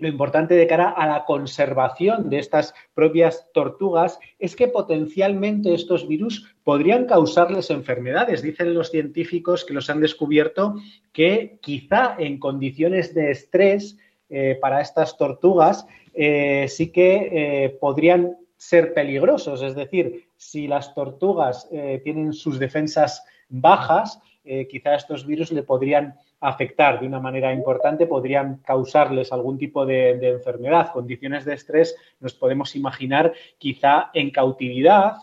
lo 0.00 0.08
importante 0.08 0.54
de 0.54 0.66
cara 0.66 0.90
a 0.90 1.06
la 1.06 1.24
conservación 1.24 2.28
de 2.30 2.38
estas 2.38 2.74
propias 2.94 3.48
tortugas 3.52 4.18
es 4.38 4.56
que 4.56 4.68
potencialmente 4.68 5.74
estos 5.74 6.08
virus 6.08 6.52
podrían 6.64 7.04
causarles 7.06 7.70
enfermedades. 7.70 8.42
Dicen 8.42 8.74
los 8.74 8.90
científicos 8.90 9.64
que 9.64 9.74
los 9.74 9.88
han 9.90 10.00
descubierto 10.00 10.74
que 11.12 11.58
quizá 11.60 12.16
en 12.18 12.38
condiciones 12.38 13.14
de 13.14 13.30
estrés 13.30 13.98
eh, 14.28 14.58
para 14.60 14.80
estas 14.80 15.16
tortugas 15.16 15.86
eh, 16.14 16.66
sí 16.68 16.90
que 16.90 17.76
podrían 17.80 18.36
ser 18.56 18.94
peligrosos. 18.94 19.62
Es 19.62 19.74
decir, 19.74 20.26
si 20.36 20.66
las 20.66 20.94
tortugas 20.94 21.68
tienen 22.02 22.32
sus 22.32 22.58
defensas 22.58 23.24
bajas, 23.48 24.20
eh, 24.44 24.66
quizá 24.68 24.94
estos 24.94 25.26
virus 25.26 25.52
le 25.52 25.62
podrían 25.62 26.14
afectar 26.40 27.00
de 27.00 27.06
una 27.06 27.20
manera 27.20 27.52
importante, 27.52 28.06
podrían 28.06 28.56
causarles 28.64 29.32
algún 29.32 29.58
tipo 29.58 29.84
de, 29.84 30.10
enfermedad. 30.28 30.92
Condiciones 30.92 31.44
de 31.44 31.54
estrés 31.54 31.96
nos 32.18 32.34
podemos 32.34 32.74
imaginar 32.76 33.32
quizá 33.58 34.10
en 34.14 34.30
cautividad, 34.30 35.16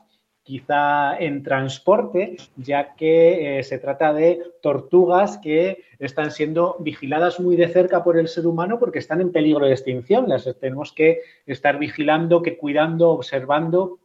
quizá 0.43 1.17
en 1.17 1.43
transporte, 1.43 2.37
ya 2.55 2.93
que 2.95 3.59
eh, 3.59 3.63
se 3.63 3.79
trata 3.79 4.13
de 4.13 4.41
tortugas 4.61 5.37
que 5.39 5.83
están 5.99 6.31
siendo 6.31 6.77
vigiladas 6.79 7.39
muy 7.39 7.55
de 7.55 7.67
cerca 7.67 8.03
por 8.03 8.17
el 8.17 8.27
ser 8.27 8.47
humano 8.47 8.79
porque 8.79 8.99
están 8.99 9.19
en 9.19 9.31
peligro 9.31 9.65
de 9.65 9.73
extinción. 9.73 10.29
Las 10.29 10.47
tenemos 10.59 10.93
que 10.93 11.19
estar 11.45 11.79
vigilando, 11.79 12.41
que 12.41 12.57
cuidando, 12.57 13.09
observando 13.09 13.99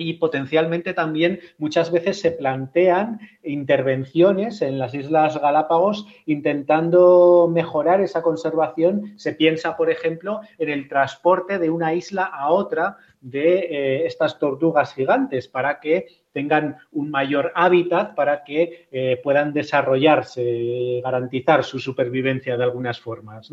y 0.00 0.14
potencialmente 0.14 0.94
también 0.94 1.40
muchas 1.58 1.92
veces 1.92 2.18
se 2.18 2.30
plantean 2.30 3.20
intervenciones 3.44 4.62
en 4.62 4.78
las 4.78 4.94
Islas 4.94 5.38
Galápagos 5.38 6.06
intentando 6.24 7.50
mejorar 7.52 8.00
esa 8.00 8.22
conservación. 8.22 9.12
Se 9.16 9.34
piensa, 9.34 9.76
por 9.76 9.90
ejemplo, 9.90 10.40
en 10.56 10.70
el 10.70 10.88
transporte 10.88 11.58
de 11.58 11.68
una 11.68 11.92
isla 11.92 12.24
a 12.24 12.50
otra 12.50 12.96
de 13.20 13.58
eh, 13.58 14.06
estas 14.06 14.38
tortugas 14.38 14.94
gigantes 14.94 15.46
para 15.48 15.78
que 15.78 16.06
tengan 16.32 16.76
un 16.92 17.10
mayor 17.10 17.52
hábitat, 17.54 18.14
para 18.14 18.44
que 18.44 18.88
eh, 18.90 19.20
puedan 19.22 19.52
desarrollarse, 19.52 21.00
garantizar 21.02 21.64
su 21.64 21.78
supervivencia 21.78 22.56
de 22.56 22.64
algunas 22.64 23.00
formas. 23.00 23.50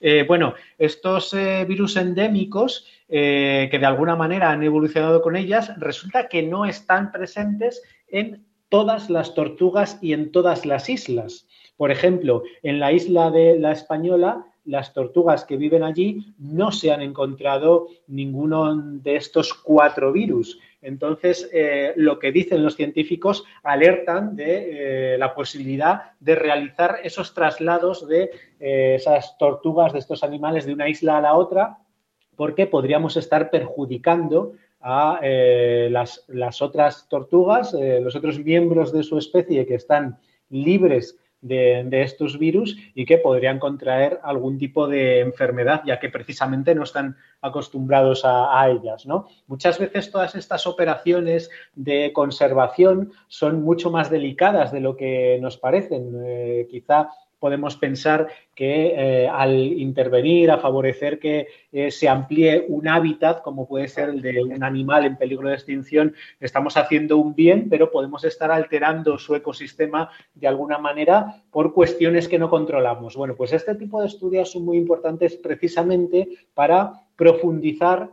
Eh, 0.00 0.24
bueno, 0.26 0.54
estos 0.76 1.34
virus 1.66 1.96
endémicos 1.96 2.86
que 3.08 3.70
de 3.70 3.86
alguna 3.86 4.16
manera 4.16 4.50
han 4.50 4.62
evolucionado 4.62 5.22
con 5.22 5.34
ellas, 5.34 5.72
resulta 5.78 6.28
que 6.28 6.42
no 6.42 6.66
están 6.66 7.10
presentes 7.10 7.82
en 8.08 8.44
todas 8.68 9.08
las 9.08 9.34
tortugas 9.34 9.98
y 10.02 10.12
en 10.12 10.30
todas 10.30 10.66
las 10.66 10.90
islas. 10.90 11.46
Por 11.78 11.90
ejemplo, 11.90 12.42
en 12.62 12.80
la 12.80 12.92
isla 12.92 13.30
de 13.30 13.58
la 13.58 13.72
Española 13.72 14.44
las 14.68 14.92
tortugas 14.92 15.44
que 15.44 15.56
viven 15.56 15.82
allí 15.82 16.34
no 16.38 16.70
se 16.72 16.92
han 16.92 17.00
encontrado 17.00 17.88
ninguno 18.06 18.76
de 18.76 19.16
estos 19.16 19.54
cuatro 19.54 20.12
virus. 20.12 20.60
Entonces, 20.82 21.48
eh, 21.54 21.94
lo 21.96 22.18
que 22.18 22.32
dicen 22.32 22.62
los 22.62 22.76
científicos 22.76 23.44
alertan 23.62 24.36
de 24.36 25.14
eh, 25.14 25.18
la 25.18 25.34
posibilidad 25.34 26.12
de 26.20 26.34
realizar 26.34 26.98
esos 27.02 27.32
traslados 27.32 28.06
de 28.06 28.30
eh, 28.60 28.94
esas 28.96 29.38
tortugas, 29.38 29.94
de 29.94 30.00
estos 30.00 30.22
animales, 30.22 30.66
de 30.66 30.74
una 30.74 30.88
isla 30.88 31.16
a 31.16 31.22
la 31.22 31.34
otra, 31.34 31.78
porque 32.36 32.66
podríamos 32.66 33.16
estar 33.16 33.50
perjudicando 33.50 34.52
a 34.80 35.18
las, 35.90 36.24
las, 36.28 36.62
otras 36.62 37.08
tortugas, 37.08 37.72
los 37.72 38.14
otros 38.14 38.38
miembros 38.38 38.92
de 38.92 39.02
su 39.02 39.18
especie 39.18 39.66
que 39.66 39.74
están 39.74 40.20
libres 40.50 41.18
de, 41.40 42.02
estos 42.02 42.38
virus 42.38 42.76
y 42.94 43.04
que 43.04 43.18
podrían 43.18 43.58
contraer 43.58 44.20
algún 44.22 44.58
tipo 44.58 44.88
de 44.88 45.20
enfermedad, 45.20 45.82
ya 45.86 45.98
que 45.98 46.08
precisamente 46.08 46.74
no 46.74 46.82
están 46.82 47.16
acostumbrados 47.40 48.22
a, 48.24 48.68
ellas. 48.68 49.06
¿no? 49.06 49.26
Muchas 49.46 49.78
veces 49.78 50.10
todas 50.10 50.34
estas 50.34 50.66
operaciones 50.66 51.50
de 51.74 52.12
conservación 52.12 53.12
son 53.28 53.62
mucho 53.62 53.90
más 53.90 54.10
delicadas 54.10 54.72
de 54.72 54.80
lo 54.80 54.96
que 54.96 55.38
nos 55.40 55.56
parecen. 55.56 56.12
Eh, 56.24 56.66
quizá 56.70 57.10
podemos 57.38 57.76
pensar 57.76 58.28
que 58.54 58.94
eh, 58.96 59.28
al 59.28 59.54
intervenir, 59.54 60.50
a 60.50 60.58
favorecer 60.58 61.18
que 61.18 61.46
eh, 61.72 61.90
se 61.90 62.08
amplíe 62.08 62.66
un 62.68 62.88
hábitat, 62.88 63.42
como 63.42 63.68
puede 63.68 63.88
ser 63.88 64.08
el 64.08 64.22
de 64.22 64.42
un 64.42 64.62
animal 64.62 65.04
en 65.04 65.16
peligro 65.16 65.48
de 65.48 65.54
extinción, 65.54 66.14
estamos 66.40 66.76
haciendo 66.76 67.16
un 67.18 67.34
bien, 67.34 67.68
pero 67.68 67.90
podemos 67.90 68.24
estar 68.24 68.50
alterando 68.50 69.18
su 69.18 69.34
ecosistema 69.34 70.10
de 70.34 70.48
alguna 70.48 70.78
manera 70.78 71.42
por 71.50 71.72
cuestiones 71.72 72.28
que 72.28 72.38
no 72.38 72.50
controlamos. 72.50 73.16
Bueno, 73.16 73.34
pues 73.36 73.52
este 73.52 73.74
tipo 73.74 74.00
de 74.00 74.08
estudios 74.08 74.50
son 74.50 74.64
muy 74.64 74.76
importantes 74.76 75.36
precisamente 75.36 76.28
para 76.54 76.92
profundizar 77.16 78.10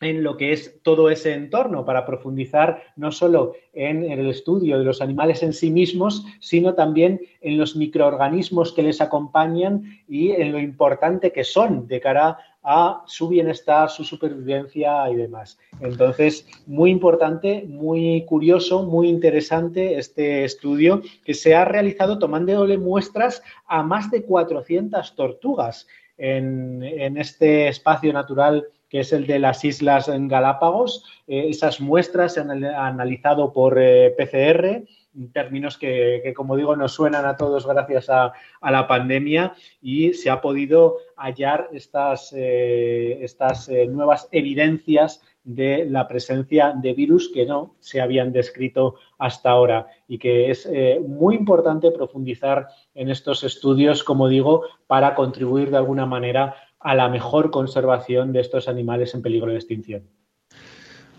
en 0.00 0.22
lo 0.22 0.36
que 0.36 0.52
es 0.52 0.80
todo 0.82 1.10
ese 1.10 1.34
entorno 1.34 1.84
para 1.84 2.04
profundizar 2.04 2.82
no 2.96 3.12
solo 3.12 3.54
en, 3.72 4.04
el 4.04 4.28
estudio 4.28 4.78
de 4.78 4.84
los 4.84 5.00
animales 5.00 5.42
en 5.42 5.52
sí 5.52 5.70
mismos, 5.70 6.24
sino 6.40 6.74
también 6.74 7.20
en 7.40 7.58
los 7.58 7.76
microorganismos 7.76 8.72
que 8.72 8.82
les 8.82 9.00
acompañan 9.00 9.84
y 10.08 10.30
en 10.32 10.52
lo 10.52 10.58
importante 10.58 11.32
que 11.32 11.44
son 11.44 11.86
de 11.86 12.00
cara 12.00 12.38
a 12.68 13.04
su 13.06 13.28
bienestar, 13.28 13.88
su 13.90 14.02
supervivencia 14.02 15.08
y 15.08 15.14
demás. 15.14 15.56
Entonces, 15.80 16.48
muy 16.66 16.90
importante, 16.90 17.64
muy 17.68 18.24
curioso, 18.26 18.82
muy 18.82 19.08
interesante 19.08 19.98
este 19.98 20.44
estudio 20.44 21.00
que 21.24 21.34
se 21.34 21.54
ha 21.54 21.64
realizado 21.64 22.18
tomándole 22.18 22.76
muestras 22.76 23.40
a 23.68 23.84
más 23.84 24.10
de 24.10 24.24
400 24.24 25.14
tortugas 25.14 25.86
en, 26.18 27.16
este 27.16 27.68
espacio 27.68 28.12
natural 28.12 28.66
que 28.88 29.00
es 29.00 29.12
el 29.12 29.26
de 29.26 29.38
las 29.38 29.64
Islas 29.64 30.10
Galápagos. 30.10 31.04
Eh, 31.26 31.46
esas 31.48 31.80
muestras 31.80 32.34
se 32.34 32.40
han 32.40 32.64
analizado 32.64 33.52
por 33.52 33.78
eh, 33.78 34.14
PCR 34.16 34.86
términos 35.32 35.78
que, 35.78 36.32
como 36.36 36.56
digo, 36.56 36.76
nos 36.76 36.92
suenan 36.92 37.24
a 37.24 37.36
todos 37.36 37.66
gracias 37.66 38.10
a, 38.10 38.32
la 38.62 38.86
pandemia 38.86 39.54
y 39.80 40.12
se 40.12 40.28
ha 40.28 40.40
podido 40.40 40.96
hallar 41.16 41.68
estas, 41.72 42.32
eh, 42.36 43.18
estas 43.22 43.68
eh, 43.68 43.86
nuevas 43.86 44.28
evidencias 44.32 45.22
de 45.44 45.86
la 45.86 46.08
presencia 46.08 46.74
de 46.76 46.92
virus 46.92 47.30
que 47.32 47.46
no 47.46 47.76
se 47.78 48.00
habían 48.00 48.32
descrito 48.32 48.96
hasta 49.16 49.50
ahora 49.50 49.86
y 50.08 50.18
que 50.18 50.50
es 50.50 50.68
muy 51.06 51.36
importante 51.36 51.92
profundizar 51.92 52.66
en 52.96 53.10
estos 53.10 53.44
estudios, 53.44 54.02
como 54.02 54.28
digo, 54.28 54.64
para 54.88 55.14
contribuir 55.14 55.70
de 55.70 55.76
alguna 55.76 56.04
manera 56.04 56.56
a 56.86 56.94
la 56.94 57.08
mejor 57.08 57.50
conservación 57.50 58.32
de 58.32 58.40
estos 58.40 58.68
animales 58.68 59.12
en 59.12 59.20
peligro 59.20 59.50
de 59.50 59.56
extinción. 59.56 60.04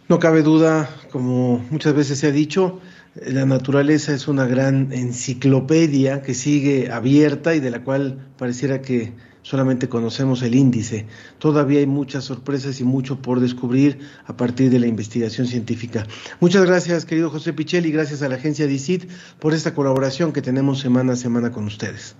No 0.07 0.17
cabe 0.17 0.41
duda, 0.41 0.89
como 1.11 1.57
muchas 1.69 1.93
veces 1.93 2.19
se 2.19 2.27
ha 2.27 2.31
dicho, 2.31 2.79
la 3.15 3.45
naturaleza 3.45 4.13
es 4.13 4.29
una 4.29 4.45
gran 4.45 4.93
enciclopedia 4.93 6.21
que 6.21 6.35
sigue 6.35 6.89
abierta 6.89 7.53
y 7.53 7.59
de 7.59 7.69
la 7.69 7.83
cual 7.83 8.29
pareciera 8.37 8.81
que 8.81 9.11
solamente 9.41 9.89
conocemos 9.89 10.41
el 10.41 10.55
índice. 10.55 11.05
Todavía 11.37 11.79
hay 11.79 11.85
muchas 11.85 12.23
sorpresas 12.23 12.79
y 12.79 12.85
mucho 12.85 13.21
por 13.21 13.41
descubrir 13.41 13.99
a 14.25 14.37
partir 14.37 14.69
de 14.69 14.79
la 14.79 14.87
investigación 14.87 15.47
científica. 15.47 16.07
Muchas 16.39 16.65
gracias, 16.65 17.03
querido 17.03 17.29
José 17.29 17.51
Pichel, 17.51 17.85
y 17.85 17.91
gracias 17.91 18.21
a 18.21 18.29
la 18.29 18.35
agencia 18.35 18.67
DICIT 18.67 19.09
por 19.37 19.53
esta 19.53 19.73
colaboración 19.73 20.31
que 20.31 20.41
tenemos 20.41 20.79
semana 20.79 21.11
a 21.11 21.17
semana 21.17 21.51
con 21.51 21.65
ustedes. 21.65 22.15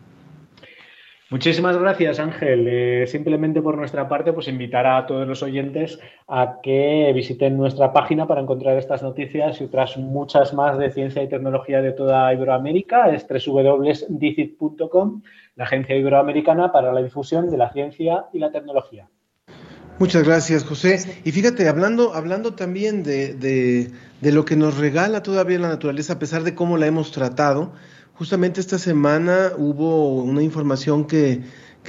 Muchísimas 1.30 1.78
gracias, 1.78 2.20
Ángel. 2.20 2.68
Eh, 2.70 3.06
simplemente 3.06 3.62
por 3.62 3.78
nuestra 3.78 4.08
parte, 4.08 4.32
pues 4.32 4.48
invitar 4.48 4.88
a 4.88 5.06
todos 5.06 5.28
los 5.28 5.44
oyentes 5.44 6.00
a 6.26 6.60
que 6.64 7.12
visiten 7.14 7.58
nuestra 7.58 7.92
página 7.92 8.26
para 8.28 8.40
encontrar 8.40 8.78
estas 8.78 9.04
noticias 9.04 9.60
y 9.60 9.66
otras 9.66 9.98
muchas 9.98 10.54
más 10.54 10.78
de 10.78 10.90
ciencia 10.90 11.22
y 11.22 11.28
tecnología 11.28 11.82
de 11.82 11.92
toda 11.92 12.34
Iberoamérica. 12.34 13.14
Es 13.14 13.28
www.dicit.com, 13.28 15.22
la 15.58 15.66
agencia 15.66 15.98
iberoamericana 15.98 16.72
para 16.72 16.94
la 16.94 17.02
difusión 17.02 17.50
de 17.50 17.58
la 17.58 17.74
ciencia 17.74 18.28
y 18.32 18.40
la 18.40 18.50
tecnología. 18.50 19.10
Muchas 20.00 20.24
gracias, 20.24 20.64
José. 20.64 21.22
Y 21.26 21.32
fíjate, 21.34 21.68
hablando, 21.68 22.14
hablando 22.14 22.54
también 22.54 23.04
de, 23.04 23.34
de 23.34 24.32
lo 24.32 24.46
que 24.46 24.56
nos 24.56 24.78
regala 24.78 25.24
todavía 25.24 25.60
la 25.60 25.68
naturaleza, 25.68 26.14
a 26.14 26.20
pesar 26.20 26.44
de 26.44 26.56
cómo 26.56 26.78
la 26.78 26.88
hemos 26.88 27.12
tratado, 27.12 27.74
Justamente 28.18 28.60
esta 28.60 28.80
semana 28.80 29.52
hubo 29.60 30.24
una 30.24 30.42
información 30.42 31.06
que, 31.06 31.44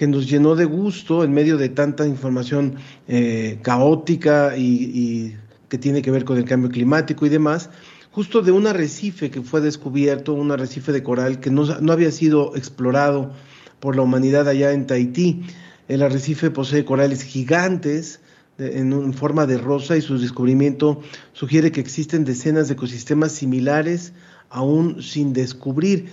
nos 0.07 0.29
llenó 0.29 0.57
de 0.57 0.67
gusto 0.67 1.25
en 1.25 1.33
medio 1.33 1.57
de 1.57 1.71
tanta 1.71 2.07
información 2.07 2.77
eh, 3.09 3.59
caótica 3.63 4.55
y, 4.57 5.35
que 5.71 5.79
tiene 5.79 6.03
que 6.03 6.11
ver 6.11 6.27
con 6.27 6.37
el 6.37 6.45
cambio 6.45 6.71
climático 6.71 7.25
y 7.25 7.31
demás, 7.31 7.71
justo 8.11 8.43
de 8.43 8.53
un 8.53 8.67
arrecife 8.67 9.31
que 9.31 9.41
fue 9.41 9.63
descubierto, 9.63 10.35
un 10.35 10.51
arrecife 10.51 10.93
de 10.93 11.03
coral 11.03 11.41
que 11.41 11.51
no, 11.51 11.65
había 11.91 12.13
sido 12.13 12.55
explorado 12.57 13.33
por 13.81 13.97
la 13.97 14.03
humanidad 14.03 14.47
allá 14.49 14.73
en 14.73 14.87
Tahití. 14.87 15.45
El 15.89 16.03
arrecife 16.03 16.51
posee 16.51 16.85
corales 16.85 17.23
gigantes 17.23 18.21
en, 18.59 18.93
en 18.93 19.15
forma 19.15 19.47
de 19.47 19.57
rosa 19.57 19.97
y 19.97 20.03
su 20.03 20.19
descubrimiento 20.19 21.01
sugiere 21.33 21.73
que 21.73 21.81
existen 21.81 22.27
decenas 22.27 22.69
de 22.69 22.75
ecosistemas 22.75 23.33
similares 23.33 24.13
aún 24.51 25.03
sin 25.03 25.33
descubrir. 25.33 26.07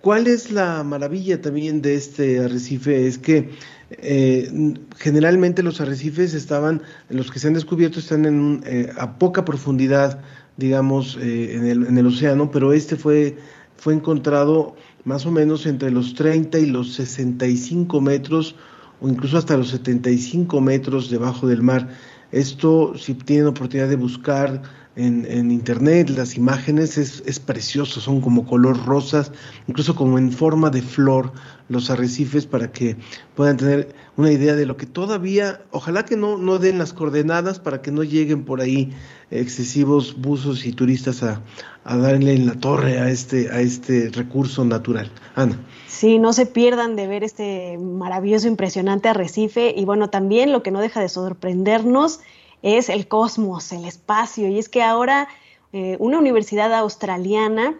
¿Cuál 0.00 0.26
es 0.26 0.50
la 0.50 0.82
maravilla 0.82 1.40
también 1.42 1.82
de 1.82 1.94
este 1.94 2.38
arrecife? 2.38 3.06
Es 3.06 3.18
que 3.18 3.50
eh, 3.90 4.74
generalmente 4.96 5.62
los 5.62 5.80
arrecifes 5.80 6.32
estaban, 6.34 6.82
los 7.08 7.30
que 7.30 7.38
se 7.38 7.48
han 7.48 7.54
descubierto 7.54 7.98
están 7.98 8.24
en, 8.24 8.62
eh, 8.64 8.90
a 8.96 9.18
poca 9.18 9.44
profundidad, 9.44 10.20
digamos, 10.56 11.18
eh, 11.20 11.54
en, 11.54 11.66
el, 11.66 11.86
en, 11.86 11.98
el, 11.98 12.06
océano, 12.06 12.50
pero 12.50 12.72
este 12.72 12.96
fue, 12.96 13.36
fue 13.76 13.92
encontrado 13.92 14.74
más 15.04 15.26
o 15.26 15.30
menos 15.30 15.66
entre 15.66 15.90
los 15.90 16.14
30 16.14 16.58
y 16.58 16.66
los 16.66 16.94
65 16.94 18.00
metros 18.00 18.54
o 19.00 19.08
incluso 19.08 19.38
hasta 19.38 19.56
los 19.56 19.70
75 19.70 20.60
metros 20.60 21.10
debajo 21.10 21.46
del 21.46 21.62
mar. 21.62 21.88
Esto, 22.32 22.96
si 22.96 23.14
tienen 23.14 23.48
oportunidad 23.48 23.88
de 23.88 23.96
buscar 23.96 24.62
en, 24.96 25.50
internet, 25.50 26.10
las 26.10 26.36
imágenes 26.36 26.98
es, 26.98 27.22
es, 27.24 27.38
precioso, 27.38 28.00
son 28.00 28.20
como 28.20 28.44
color 28.44 28.84
rosas, 28.84 29.32
incluso 29.68 29.94
como 29.94 30.18
en 30.18 30.32
forma 30.32 30.68
de 30.70 30.82
flor 30.82 31.32
los 31.68 31.90
arrecifes 31.90 32.46
para 32.46 32.72
que 32.72 32.96
puedan 33.36 33.56
tener 33.56 33.94
una 34.16 34.32
idea 34.32 34.56
de 34.56 34.66
lo 34.66 34.76
que 34.76 34.86
todavía, 34.86 35.62
ojalá 35.70 36.04
que 36.04 36.16
no, 36.16 36.36
no 36.36 36.58
den 36.58 36.78
las 36.78 36.92
coordenadas 36.92 37.60
para 37.60 37.80
que 37.82 37.92
no 37.92 38.02
lleguen 38.02 38.44
por 38.44 38.60
ahí 38.60 38.92
excesivos 39.30 40.20
buzos 40.20 40.66
y 40.66 40.72
turistas 40.72 41.22
a, 41.22 41.40
a 41.84 41.96
darle 41.96 42.34
en 42.34 42.46
la 42.46 42.54
torre 42.54 42.98
a 42.98 43.08
este, 43.10 43.48
a 43.50 43.60
este 43.60 44.10
recurso 44.10 44.64
natural. 44.64 45.10
Ana. 45.36 45.56
Sí, 45.86 46.18
no 46.18 46.32
se 46.32 46.46
pierdan 46.46 46.96
de 46.96 47.06
ver 47.06 47.22
este 47.22 47.78
maravilloso, 47.78 48.48
impresionante 48.48 49.08
arrecife 49.08 49.72
y 49.76 49.84
bueno, 49.84 50.10
también 50.10 50.50
lo 50.50 50.62
que 50.62 50.72
no 50.72 50.80
deja 50.80 51.00
de 51.00 51.08
sorprendernos 51.08 52.20
es 52.62 52.88
el 52.88 53.08
cosmos, 53.08 53.72
el 53.72 53.84
espacio. 53.84 54.48
Y 54.48 54.58
es 54.58 54.68
que 54.68 54.82
ahora 54.82 55.28
eh, 55.72 55.96
una 55.98 56.18
universidad 56.18 56.72
australiana, 56.74 57.78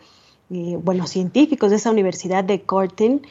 eh, 0.51 0.79
bueno, 0.83 1.07
científicos 1.07 1.71
de 1.71 1.77
esa 1.77 1.91
universidad 1.91 2.45
de 2.45 2.63
Curtin, 2.63 3.23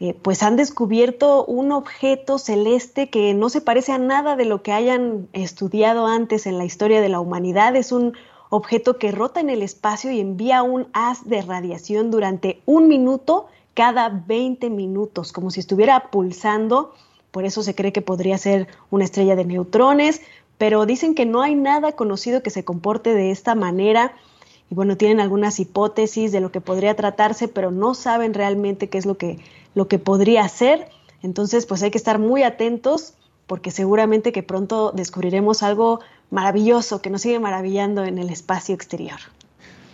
eh, 0.00 0.14
pues 0.20 0.42
han 0.42 0.56
descubierto 0.56 1.44
un 1.44 1.70
objeto 1.70 2.38
celeste 2.38 3.08
que 3.08 3.32
no 3.32 3.48
se 3.48 3.60
parece 3.60 3.92
a 3.92 3.98
nada 3.98 4.34
de 4.34 4.44
lo 4.44 4.62
que 4.62 4.72
hayan 4.72 5.28
estudiado 5.32 6.06
antes 6.06 6.46
en 6.46 6.58
la 6.58 6.64
historia 6.64 7.00
de 7.00 7.08
la 7.08 7.20
humanidad. 7.20 7.76
Es 7.76 7.92
un 7.92 8.14
objeto 8.50 8.98
que 8.98 9.12
rota 9.12 9.40
en 9.40 9.50
el 9.50 9.62
espacio 9.62 10.10
y 10.10 10.20
envía 10.20 10.62
un 10.62 10.88
haz 10.92 11.24
de 11.24 11.42
radiación 11.42 12.10
durante 12.10 12.60
un 12.66 12.88
minuto 12.88 13.46
cada 13.74 14.08
20 14.08 14.68
minutos, 14.70 15.32
como 15.32 15.50
si 15.50 15.60
estuviera 15.60 16.10
pulsando. 16.10 16.92
Por 17.30 17.44
eso 17.44 17.62
se 17.62 17.74
cree 17.74 17.92
que 17.92 18.02
podría 18.02 18.38
ser 18.38 18.68
una 18.90 19.04
estrella 19.04 19.36
de 19.36 19.44
neutrones, 19.44 20.22
pero 20.58 20.86
dicen 20.86 21.14
que 21.14 21.26
no 21.26 21.42
hay 21.42 21.54
nada 21.54 21.92
conocido 21.92 22.42
que 22.42 22.50
se 22.50 22.64
comporte 22.64 23.14
de 23.14 23.30
esta 23.30 23.54
manera. 23.54 24.12
Y 24.70 24.74
bueno, 24.74 24.96
tienen 24.96 25.20
algunas 25.20 25.60
hipótesis 25.60 26.32
de 26.32 26.40
lo 26.40 26.50
que 26.52 26.60
podría 26.60 26.94
tratarse, 26.94 27.48
pero 27.48 27.70
no 27.70 27.94
saben 27.94 28.34
realmente 28.34 28.88
qué 28.88 28.98
es 28.98 29.06
lo 29.06 29.16
que, 29.16 29.38
lo 29.74 29.88
que 29.88 29.98
podría 29.98 30.48
ser. 30.48 30.88
Entonces, 31.22 31.66
pues 31.66 31.82
hay 31.82 31.90
que 31.90 31.98
estar 31.98 32.18
muy 32.18 32.42
atentos 32.42 33.14
porque 33.46 33.70
seguramente 33.70 34.32
que 34.32 34.42
pronto 34.42 34.92
descubriremos 34.92 35.62
algo 35.62 36.00
maravilloso 36.30 37.02
que 37.02 37.10
nos 37.10 37.22
sigue 37.22 37.38
maravillando 37.38 38.04
en 38.04 38.18
el 38.18 38.30
espacio 38.30 38.74
exterior. 38.74 39.18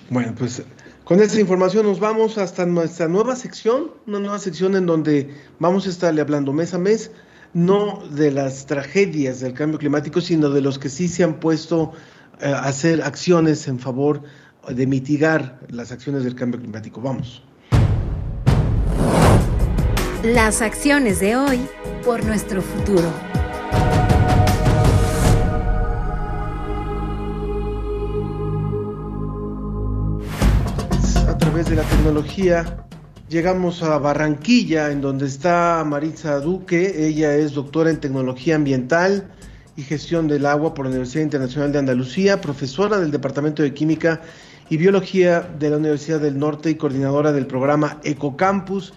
Bueno, 0.09 0.35
pues 0.37 0.62
con 1.05 1.20
esta 1.20 1.40
información 1.40 1.87
nos 1.87 1.99
vamos 1.99 2.38
hasta 2.38 2.66
nuestra 2.66 3.09
nueva 3.09 3.35
sección, 3.35 3.90
una 4.07 4.20
nueva 4.20 4.38
sección 4.38 4.77
en 4.77 4.87
donde 4.87 5.35
vamos 5.59 5.87
a 5.87 5.90
estarle 5.90 6.20
hablando 6.20 6.53
mes 6.53 6.75
a 6.75 6.79
mes 6.79 7.11
no 7.52 8.02
de 8.10 8.30
las 8.30 8.66
tragedias 8.66 9.40
del 9.40 9.54
cambio 9.54 9.78
climático, 9.78 10.20
sino 10.20 10.50
de 10.50 10.60
los 10.60 10.78
que 10.78 10.88
sí 10.88 11.08
se 11.08 11.24
han 11.24 11.40
puesto 11.40 11.92
eh, 12.40 12.46
a 12.46 12.64
hacer 12.64 13.02
acciones 13.02 13.66
en 13.68 13.78
favor 13.78 14.22
de 14.68 14.86
mitigar 14.86 15.58
las 15.68 15.90
acciones 15.90 16.24
del 16.24 16.34
cambio 16.34 16.60
climático. 16.60 17.00
Vamos. 17.00 17.42
Las 20.22 20.60
acciones 20.60 21.18
de 21.20 21.36
hoy 21.36 21.60
por 22.04 22.24
nuestro 22.24 22.60
futuro. 22.60 23.10
A 31.26 31.38
través 31.38 31.70
de 31.70 31.76
la 31.76 31.82
tecnología 31.82 32.84
Llegamos 33.30 33.84
a 33.84 33.96
Barranquilla, 33.98 34.90
en 34.90 35.00
donde 35.00 35.26
está 35.26 35.84
Maritza 35.86 36.40
Duque. 36.40 37.06
Ella 37.06 37.36
es 37.36 37.52
doctora 37.54 37.88
en 37.88 38.00
tecnología 38.00 38.56
ambiental 38.56 39.30
y 39.76 39.82
gestión 39.82 40.26
del 40.26 40.46
agua 40.46 40.74
por 40.74 40.86
la 40.86 40.90
Universidad 40.90 41.22
Internacional 41.22 41.70
de 41.70 41.78
Andalucía, 41.78 42.40
profesora 42.40 42.98
del 42.98 43.12
Departamento 43.12 43.62
de 43.62 43.72
Química 43.72 44.20
y 44.68 44.78
Biología 44.78 45.42
de 45.42 45.70
la 45.70 45.76
Universidad 45.76 46.18
del 46.18 46.40
Norte 46.40 46.70
y 46.70 46.74
coordinadora 46.74 47.30
del 47.30 47.46
programa 47.46 48.00
Ecocampus. 48.02 48.94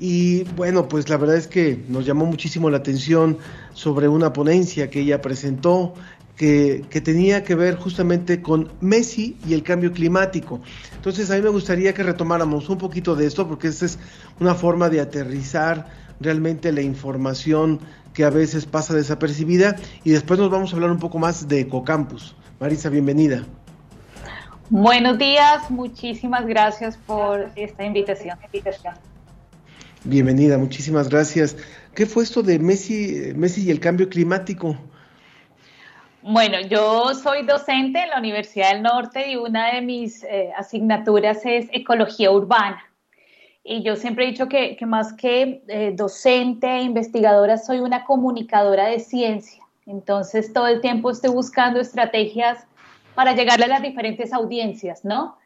Y 0.00 0.44
bueno, 0.56 0.88
pues 0.88 1.10
la 1.10 1.18
verdad 1.18 1.36
es 1.36 1.46
que 1.46 1.84
nos 1.86 2.06
llamó 2.06 2.24
muchísimo 2.24 2.70
la 2.70 2.78
atención 2.78 3.36
sobre 3.74 4.08
una 4.08 4.32
ponencia 4.32 4.88
que 4.88 5.00
ella 5.00 5.20
presentó 5.20 5.92
que, 6.36 7.00
tenía 7.04 7.44
que 7.44 7.54
ver 7.54 7.76
justamente 7.76 8.42
con 8.42 8.72
Messi 8.80 9.36
y 9.46 9.54
el 9.54 9.62
cambio 9.62 9.92
climático. 9.92 10.60
Entonces 10.94 11.30
a 11.30 11.36
mí 11.36 11.42
me 11.42 11.50
gustaría 11.50 11.94
que 11.94 12.02
retomáramos 12.02 12.68
un 12.68 12.78
poquito 12.78 13.14
de 13.14 13.26
esto 13.26 13.46
porque 13.46 13.68
esta 13.68 13.86
es 13.86 13.98
una 14.40 14.54
forma 14.54 14.88
de 14.88 15.00
aterrizar 15.00 15.86
realmente 16.20 16.72
la 16.72 16.82
información 16.82 17.80
que 18.12 18.24
a 18.24 18.30
veces 18.30 18.66
pasa 18.66 18.94
desapercibida 18.94 19.76
y 20.04 20.10
después 20.10 20.38
nos 20.38 20.50
vamos 20.50 20.72
a 20.72 20.76
hablar 20.76 20.90
un 20.90 20.98
poco 20.98 21.18
más 21.18 21.48
de 21.48 21.60
Ecocampus. 21.60 22.36
Marisa, 22.60 22.88
bienvenida. 22.88 23.44
Buenos 24.70 25.18
días, 25.18 25.70
muchísimas 25.70 26.46
gracias 26.46 26.96
por 26.96 27.50
esta 27.54 27.84
invitación. 27.84 28.38
Bienvenida, 30.04 30.58
muchísimas 30.58 31.08
gracias. 31.08 31.56
¿Qué 31.94 32.06
fue 32.06 32.24
esto 32.24 32.42
de 32.42 32.58
Messi, 32.58 33.32
Messi 33.36 33.64
y 33.64 33.70
el 33.70 33.80
cambio 33.80 34.08
climático? 34.08 34.76
Bueno, 36.26 36.58
yo 36.62 37.12
soy 37.12 37.42
docente 37.42 38.02
en 38.02 38.08
la 38.08 38.18
Universidad 38.18 38.72
del 38.72 38.82
Norte 38.82 39.30
y 39.30 39.36
una 39.36 39.74
de 39.74 39.82
mis 39.82 40.24
eh, 40.24 40.54
asignaturas 40.56 41.44
es 41.44 41.68
ecología 41.70 42.30
urbana. 42.30 42.82
Y 43.62 43.82
yo 43.82 43.94
siempre 43.94 44.24
he 44.24 44.28
dicho 44.28 44.48
que, 44.48 44.78
más 44.86 45.12
que 45.12 45.62
eh, 45.68 45.92
docente 45.94 46.66
e 46.66 46.80
investigadora, 46.80 47.58
soy 47.58 47.80
una 47.80 48.06
comunicadora 48.06 48.86
de 48.86 49.00
ciencia. 49.00 49.62
Entonces, 49.84 50.50
todo 50.54 50.66
el 50.66 50.80
tiempo 50.80 51.10
estoy 51.10 51.28
buscando 51.28 51.78
estrategias 51.78 52.66
para 53.14 53.34
llegarle 53.34 53.66
a 53.66 53.68
las 53.68 53.82
diferentes 53.82 54.32
audiencias, 54.32 55.04
¿no? 55.04 55.36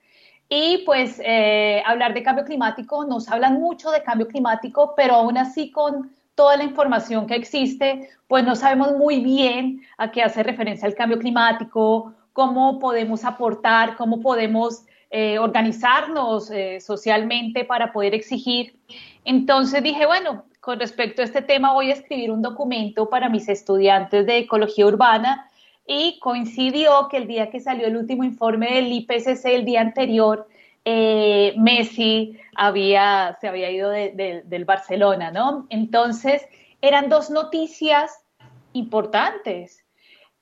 Y 0.49 0.85
pues 0.87 1.21
eh, 1.25 1.83
hablar 1.87 2.15
de 2.15 2.23
cambio 2.23 2.45
climático, 2.45 3.05
nos 3.05 3.29
hablan 3.29 3.55
mucho 3.55 3.91
de 3.91 4.05
cambio 4.05 4.29
climático, 4.29 4.95
pero 4.97 5.17
aún 5.17 5.39
así 5.39 5.73
con 5.73 6.13
toda 6.39 6.57
la 6.57 6.63
información 6.63 7.27
que 7.27 7.35
existe, 7.35 8.11
pues 8.29 8.45
no 8.45 8.55
sabemos 8.55 8.93
muy 8.97 9.19
bien 9.19 9.83
a 9.97 10.13
qué 10.13 10.23
hace 10.23 10.45
referencia 10.45 10.87
el 10.87 10.95
cambio 10.95 11.19
climático, 11.19 12.15
cómo 12.33 12.79
podemos 12.79 13.25
aportar, 13.25 13.97
cómo 13.97 14.21
podemos 14.21 14.85
eh, 15.11 15.41
organizarnos 15.41 16.53
eh, 16.53 16.79
socialmente 16.81 17.65
para 17.65 17.93
poder 17.93 18.15
exigir. 18.15 18.79
Entonces 19.25 19.83
dije, 19.83 20.07
bueno, 20.07 20.45
con 20.61 20.79
respecto 20.79 21.23
a 21.23 21.25
este 21.25 21.43
tema 21.43 21.73
voy 21.73 21.91
a 21.91 21.95
escribir 21.95 22.31
un 22.31 22.41
documento 22.41 23.11
para 23.11 23.29
mis 23.29 23.49
estudiantes 23.49 24.25
de 24.25 24.39
ecología 24.39 24.87
urbana 24.87 25.51
y 25.89 26.21
coincidió 26.21 27.09
que 27.11 27.17
el 27.17 27.27
día 27.27 27.51
que 27.51 27.59
salió 27.59 27.89
el 27.89 27.97
último 27.97 28.23
informe 28.23 28.75
del 28.75 28.93
IPCC, 28.93 29.45
el 29.47 29.65
día 29.65 29.81
anterior, 29.81 30.47
eh, 30.91 31.55
Messi 31.59 32.41
había, 32.57 33.37
se 33.43 33.47
había 33.47 33.71
ido 33.71 33.91
del 33.91 34.65
Barcelona, 34.65 35.31
¿no? 35.31 35.67
Entonces, 35.69 36.49
eran 36.81 37.11
dos 37.11 37.29
noticias 37.29 38.25
importantes, 38.73 39.85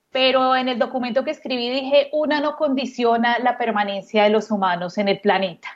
pero 0.09 0.55
en 0.55 0.69
el 0.69 0.79
documento 0.79 1.25
que 1.25 1.31
escribí 1.31 1.69
dije, 1.69 2.09
una 2.13 2.39
no 2.39 2.55
condiciona 2.55 3.39
la 3.39 3.57
permanencia 3.57 4.23
de 4.23 4.29
los 4.29 4.49
humanos 4.49 4.97
en 4.97 5.09
el 5.09 5.19
planeta. 5.19 5.67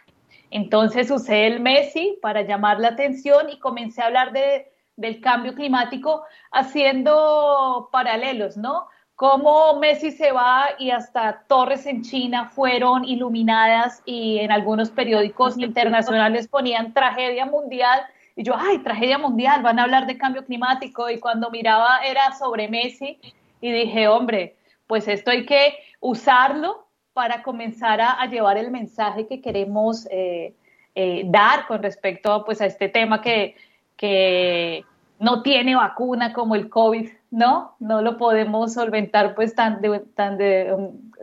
Entonces 0.52 1.12
usé 1.12 1.48
el 1.48 1.60
Messi 1.60 2.18
para 2.22 2.44
llamar 2.44 2.80
la 2.80 2.90
atención 2.90 3.50
y 3.50 3.60
comencé 3.60 4.02
a 4.02 4.06
hablar 4.06 4.32
de, 4.32 4.72
del 4.96 5.20
cambio 5.20 5.54
climático 5.54 6.24
haciendo 6.50 7.90
paralelos, 7.92 8.56
¿no? 8.56 8.88
Cómo 9.22 9.76
Messi 9.76 10.10
se 10.10 10.32
va 10.32 10.70
y 10.80 10.90
hasta 10.90 11.44
torres 11.48 11.86
en 11.86 12.02
China 12.02 12.50
fueron 12.50 13.06
iluminadas 13.06 14.02
y 14.04 14.40
en 14.40 14.52
algunos 14.52 14.90
periódicos 14.90 15.60
internacionales 15.60 16.48
ponían 16.48 16.92
tragedia 16.92 17.46
mundial. 17.46 18.02
Y 18.36 18.42
yo, 18.42 18.56
ay, 18.58 18.80
tragedia 18.80 19.20
mundial, 19.20 19.62
van 19.62 19.78
a 19.78 19.84
hablar 19.84 20.08
de 20.08 20.18
cambio 20.18 20.44
climático. 20.44 21.08
Y 21.08 21.20
cuando 21.20 21.52
miraba 21.52 22.00
era 22.04 22.32
sobre 22.32 22.68
Messi 22.68 23.20
y 23.62 23.72
dije, 23.72 24.08
hombre, 24.08 24.56
pues 24.88 25.08
esto 25.08 25.30
hay 25.30 25.46
que 25.46 25.76
usarlo 26.00 26.88
para 27.14 27.44
comenzar 27.44 28.02
a, 28.02 28.26
llevar 28.26 28.58
el 28.58 28.72
mensaje 28.72 29.28
que 29.28 29.40
queremos 29.40 30.08
eh, 30.10 30.56
eh, 30.96 31.22
dar 31.26 31.68
con 31.68 31.84
respecto 31.84 32.44
pues, 32.44 32.60
a 32.60 32.66
este 32.66 32.90
tema 32.90 33.22
que, 33.22 33.56
que 33.96 34.84
no 35.20 35.44
tiene 35.44 35.76
vacuna 35.76 36.34
como 36.34 36.56
el 36.56 36.70
COVID 36.70 37.21
¿no? 37.32 37.76
No 37.80 38.02
lo 38.02 38.18
podemos 38.18 38.74
solventar 38.74 39.34
pues 39.34 39.56
tan, 39.56 39.82
tan, 40.16 40.38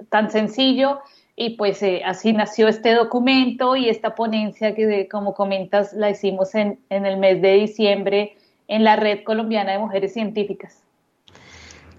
tan 0.09 0.31
sencillo 0.31 1.01
y 1.37 1.51
pues 1.51 1.81
eh, 1.85 2.03
así 2.05 2.33
nació 2.33 2.67
este 2.67 2.95
documento 2.95 3.77
y 3.77 3.89
esta 3.89 4.17
ponencia 4.17 4.75
que 4.75 5.07
como 5.09 5.35
comentas 5.35 5.93
la 5.93 6.11
hicimos 6.11 6.55
en, 6.57 6.81
el 6.91 7.17
mes 7.19 7.41
de 7.41 7.53
diciembre 7.53 8.37
en 8.67 8.83
la 8.83 8.97
Red 8.97 9.23
Colombiana 9.23 9.73
de 9.73 9.79
Mujeres 9.79 10.15
Científicas. 10.15 10.83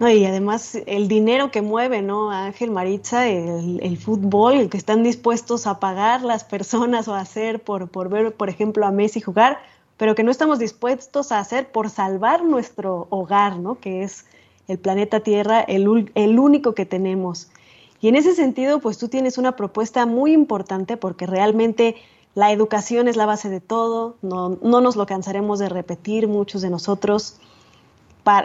y 0.02 0.26
además 0.26 0.78
el 0.88 1.08
dinero 1.08 1.52
que 1.52 1.62
mueve, 1.62 2.02
¿no? 2.02 2.32
Ángel 2.32 2.72
Maritza, 2.72 3.30
el, 3.30 3.80
el, 3.82 3.98
fútbol, 3.98 4.56
el 4.56 4.69
que 4.69 4.78
están 4.78 5.04
dispuestos 5.04 5.67
a 5.67 5.80
pagar 5.80 6.22
las 6.22 6.43
personas 6.43 7.08
o 7.08 7.13
a 7.13 7.22
hacer 7.22 7.62
por, 7.62 7.89
por 7.89 8.10
ver, 8.10 8.34
por 8.34 8.50
ejemplo, 8.50 8.86
a 8.86 8.91
Messi 8.91 9.22
jugar, 9.22 9.60
pero 9.99 10.15
que 10.15 10.23
no 10.23 10.31
estamos 10.31 10.59
dispuestos 10.59 11.33
a 11.33 11.39
hacer 11.39 11.73
por 11.73 11.89
salvar 11.89 12.45
nuestro 12.45 13.07
hogar, 13.09 13.59
¿no? 13.59 13.75
Que 13.81 14.03
es 14.03 14.25
el 14.69 14.79
planeta 14.79 15.19
Tierra, 15.19 15.59
el, 15.59 15.89
único 15.89 16.73
que 16.73 16.85
tenemos. 16.85 17.51
Y 17.99 18.07
en 18.07 18.15
ese 18.15 18.33
sentido, 18.33 18.79
pues 18.79 18.97
tú 18.97 19.09
tienes 19.09 19.38
una 19.38 19.57
propuesta 19.57 20.05
muy 20.05 20.31
importante 20.31 20.95
porque 20.95 21.25
realmente 21.25 21.97
la 22.33 22.53
educación 22.53 23.09
es 23.09 23.17
la 23.17 23.25
base 23.25 23.49
de 23.49 23.59
todo, 23.59 24.15
no, 24.21 24.57
no 24.62 24.79
nos 24.79 24.95
lo 24.95 25.05
cansaremos 25.05 25.59
de 25.59 25.67
repetir 25.67 26.29
muchos 26.29 26.62
de 26.62 26.69
nosotros. 26.69 27.38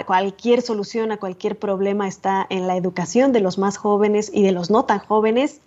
Cualquier 0.06 0.60
solución 0.60 1.12
a 1.12 1.18
cualquier 1.18 1.56
problema 1.56 2.08
está 2.08 2.48
en 2.50 2.66
la 2.66 2.76
educación 2.76 3.30
de 3.30 3.38
los 3.38 3.58
más 3.58 3.76
jóvenes 3.76 4.28
y 4.34 4.42
de 4.42 4.50
los 4.50 4.70
no 4.70 4.86
tan 4.86 4.98
jóvenes. 4.98 5.60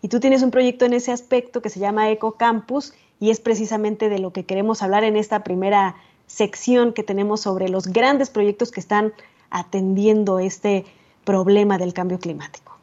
Y 0.00 0.08
tú 0.08 0.20
tienes 0.20 0.42
un 0.42 0.50
proyecto 0.50 0.86
en 0.86 0.94
ese 0.94 1.12
aspecto 1.12 1.60
que 1.60 1.68
se 1.68 1.80
llama 1.80 2.10
Eco 2.10 2.32
Campus 2.32 2.94
y 3.20 3.30
es 3.30 3.40
precisamente 3.40 4.08
de 4.08 4.18
lo 4.18 4.32
que 4.32 4.44
queremos 4.44 4.82
hablar 4.82 5.04
en 5.04 5.16
esta 5.16 5.44
primera 5.44 5.96
sección 6.26 6.92
que 6.92 7.02
tenemos 7.02 7.42
sobre 7.42 7.68
los 7.68 7.86
grandes 7.88 8.30
proyectos 8.30 8.70
que 8.70 8.80
están 8.80 9.12
atendiendo 9.50 10.38
este 10.38 10.84
problema 11.24 11.78
del 11.78 11.92
cambio 11.94 12.18
climático. 12.18 12.76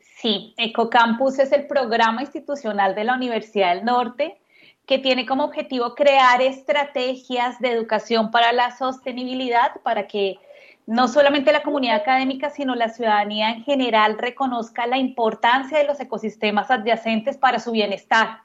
Sí, 0.00 0.54
EcoCampus 0.56 1.38
es 1.38 1.52
el 1.52 1.66
programa 1.66 2.22
institucional 2.22 2.94
de 2.94 3.04
la 3.04 3.14
Universidad 3.14 3.74
del 3.74 3.84
Norte 3.84 4.38
que 4.86 4.98
tiene 4.98 5.26
como 5.26 5.44
objetivo 5.44 5.94
crear 5.94 6.42
estrategias 6.42 7.58
de 7.60 7.70
educación 7.70 8.30
para 8.30 8.52
la 8.52 8.76
sostenibilidad, 8.76 9.80
para 9.82 10.06
que 10.06 10.38
no 10.86 11.08
solamente 11.08 11.52
la 11.52 11.62
comunidad 11.62 11.96
académica, 11.96 12.50
sino 12.50 12.74
la 12.74 12.90
ciudadanía 12.90 13.50
en 13.50 13.64
general 13.64 14.18
reconozca 14.18 14.86
la 14.86 14.98
importancia 14.98 15.78
de 15.78 15.84
los 15.84 15.98
ecosistemas 16.00 16.70
adyacentes 16.70 17.38
para 17.38 17.58
su 17.58 17.70
bienestar. 17.70 18.40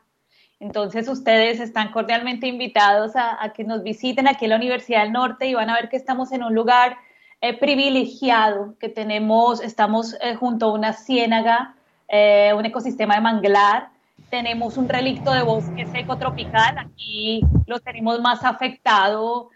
Entonces 0.59 1.07
ustedes 1.07 1.59
están 1.61 1.91
cordialmente 1.91 2.47
invitados 2.47 3.13
a, 3.15 3.53
que 3.55 3.63
nos 3.63 3.81
visiten 3.81 4.27
aquí 4.27 4.45
en 4.45 4.51
la 4.51 4.57
Universidad 4.57 5.03
del 5.03 5.13
Norte 5.13 5.47
y 5.47 5.53
van 5.53 5.69
a 5.69 5.75
ver 5.75 5.87
que 5.87 5.95
estamos 5.95 6.33
en 6.33 6.43
un 6.43 6.53
lugar 6.53 6.97
eh, 7.39 7.57
privilegiado, 7.57 8.75
que 8.77 8.89
tenemos, 8.89 9.61
estamos 9.61 10.15
eh, 10.21 10.35
junto 10.35 10.65
a 10.65 10.73
una 10.73 10.91
ciénaga, 10.91 11.75
eh, 12.09 12.51
un 12.57 12.65
ecosistema 12.65 13.15
de 13.15 13.21
manglar, 13.21 13.89
tenemos 14.29 14.75
un 14.75 14.89
relicto 14.89 15.31
de 15.31 15.43
bosque 15.43 15.85
seco 15.85 16.17
tropical, 16.17 16.77
aquí 16.77 17.41
lo 17.65 17.79
tenemos 17.79 18.19
más 18.19 18.43
afectado, 18.43 19.49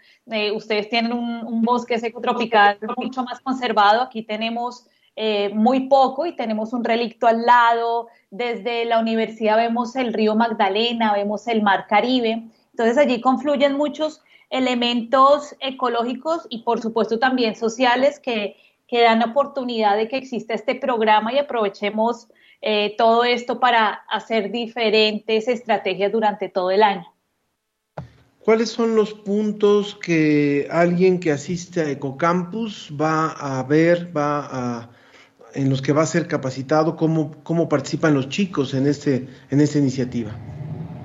ustedes 0.56 0.88
tienen 0.88 1.12
un, 1.12 1.44
un 1.44 1.60
bosque 1.60 1.98
seco 1.98 2.22
tropical 2.22 2.78
mucho 2.96 3.22
más 3.22 3.40
conservado, 3.40 4.00
aquí 4.00 4.22
tenemos 4.22 4.86
eh, 5.16 5.50
muy 5.50 5.88
poco 5.88 6.26
y 6.26 6.34
tenemos 6.34 6.72
un 6.72 6.84
relicto 6.84 7.26
al 7.26 7.42
lado. 7.46 8.08
Desde 8.30 8.84
la 8.84 8.98
universidad 8.98 9.56
vemos 9.56 9.94
el 9.96 10.12
río 10.12 10.34
Magdalena, 10.34 11.12
vemos 11.12 11.46
el 11.46 11.62
mar 11.62 11.86
Caribe. 11.88 12.48
Entonces 12.72 12.98
allí 12.98 13.20
confluyen 13.20 13.76
muchos 13.76 14.22
elementos 14.50 15.54
ecológicos 15.60 16.46
y 16.48 16.62
por 16.62 16.80
supuesto 16.80 17.18
también 17.18 17.54
sociales 17.54 18.18
que, 18.18 18.56
que 18.88 19.02
dan 19.02 19.22
oportunidad 19.22 19.96
de 19.96 20.08
que 20.08 20.16
exista 20.16 20.54
este 20.54 20.74
programa 20.74 21.32
y 21.32 21.38
aprovechemos 21.38 22.28
eh, 22.60 22.94
todo 22.96 23.24
esto 23.24 23.60
para 23.60 23.92
hacer 24.08 24.50
diferentes 24.50 25.48
estrategias 25.48 26.10
durante 26.10 26.48
todo 26.48 26.70
el 26.70 26.82
año. 26.82 27.06
¿Cuáles 28.40 28.70
son 28.70 28.94
los 28.94 29.14
puntos 29.14 29.94
que 29.94 30.68
alguien 30.70 31.18
que 31.18 31.32
asiste 31.32 31.80
a 31.80 31.90
Ecocampus 31.90 32.92
va 33.00 33.30
a 33.30 33.62
ver, 33.62 34.14
va 34.14 34.48
a 34.50 34.90
en 35.54 35.70
los 35.70 35.82
que 35.82 35.92
va 35.92 36.02
a 36.02 36.06
ser 36.06 36.28
capacitado, 36.28 36.96
cómo, 36.96 37.32
cómo 37.42 37.68
participan 37.68 38.14
los 38.14 38.28
chicos 38.28 38.74
en, 38.74 38.86
este, 38.86 39.28
en 39.50 39.60
esta 39.60 39.78
iniciativa. 39.78 40.32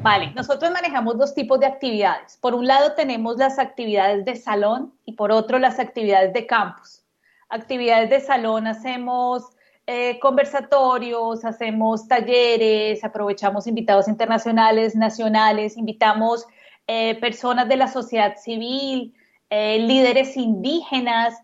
Vale, 0.01 0.31
nosotros 0.33 0.71
manejamos 0.71 1.17
dos 1.17 1.33
tipos 1.33 1.59
de 1.59 1.65
actividades. 1.65 2.37
Por 2.37 2.55
un 2.55 2.67
lado 2.67 2.93
tenemos 2.93 3.37
las 3.37 3.59
actividades 3.59 4.23
de 4.23 4.35
salón 4.35 4.93
y 5.05 5.13
por 5.13 5.31
otro 5.31 5.59
las 5.59 5.77
actividades 5.77 6.33
de 6.33 6.45
campus. 6.45 7.03
Actividades 7.49 8.09
de 8.09 8.21
salón 8.21 8.65
hacemos 8.67 9.43
eh, 9.87 10.19
conversatorios, 10.19 11.43
hacemos 11.43 12.07
talleres, 12.07 13.03
aprovechamos 13.03 13.67
invitados 13.67 14.07
internacionales, 14.07 14.95
nacionales, 14.95 15.75
invitamos 15.77 16.45
eh, 16.87 17.19
personas 17.19 17.67
de 17.67 17.75
la 17.75 17.87
sociedad 17.87 18.37
civil, 18.37 19.13
eh, 19.49 19.79
líderes 19.79 20.37
indígenas, 20.37 21.35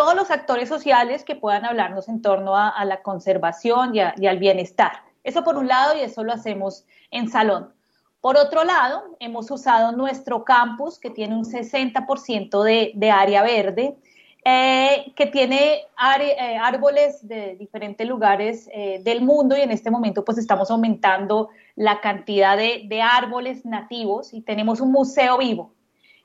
todos 0.00 0.14
los 0.14 0.30
actores 0.30 0.66
sociales 0.66 1.24
que 1.24 1.36
puedan 1.36 1.66
hablarnos 1.66 2.08
en 2.08 2.22
torno 2.22 2.56
a, 2.56 2.82
la 2.86 3.02
conservación 3.02 3.94
y, 3.94 4.00
al 4.00 4.38
bienestar. 4.38 4.92
Eso 5.24 5.44
por 5.44 5.58
un 5.58 5.68
lado 5.68 5.94
y 5.94 6.00
eso 6.00 6.24
lo 6.24 6.32
hacemos 6.32 6.86
en 7.10 7.28
salón. 7.28 7.74
Por 8.22 8.38
otro 8.38 8.64
lado, 8.64 9.02
hemos 9.20 9.50
usado 9.50 9.92
nuestro 9.92 10.42
campus, 10.42 10.98
que 10.98 11.10
tiene 11.10 11.36
un 11.36 11.44
60% 11.44 12.62
de, 12.62 12.92
de, 12.94 13.10
área 13.10 13.42
verde, 13.42 13.94
eh, 14.42 15.12
que 15.14 15.26
tiene 15.26 15.80
eh, 15.80 16.58
árboles 16.58 17.28
de 17.28 17.56
diferentes 17.56 18.08
lugares 18.08 18.70
eh, 18.72 19.02
del 19.04 19.20
mundo 19.20 19.54
y 19.54 19.60
en 19.60 19.70
este 19.70 19.90
momento 19.90 20.24
pues 20.24 20.38
estamos 20.38 20.70
aumentando 20.70 21.50
la 21.76 22.00
cantidad 22.00 22.56
de, 22.56 22.84
de 22.88 23.02
árboles 23.02 23.66
nativos 23.66 24.32
y 24.32 24.40
tenemos 24.40 24.80
un 24.80 24.92
museo 24.92 25.36
vivo. 25.36 25.74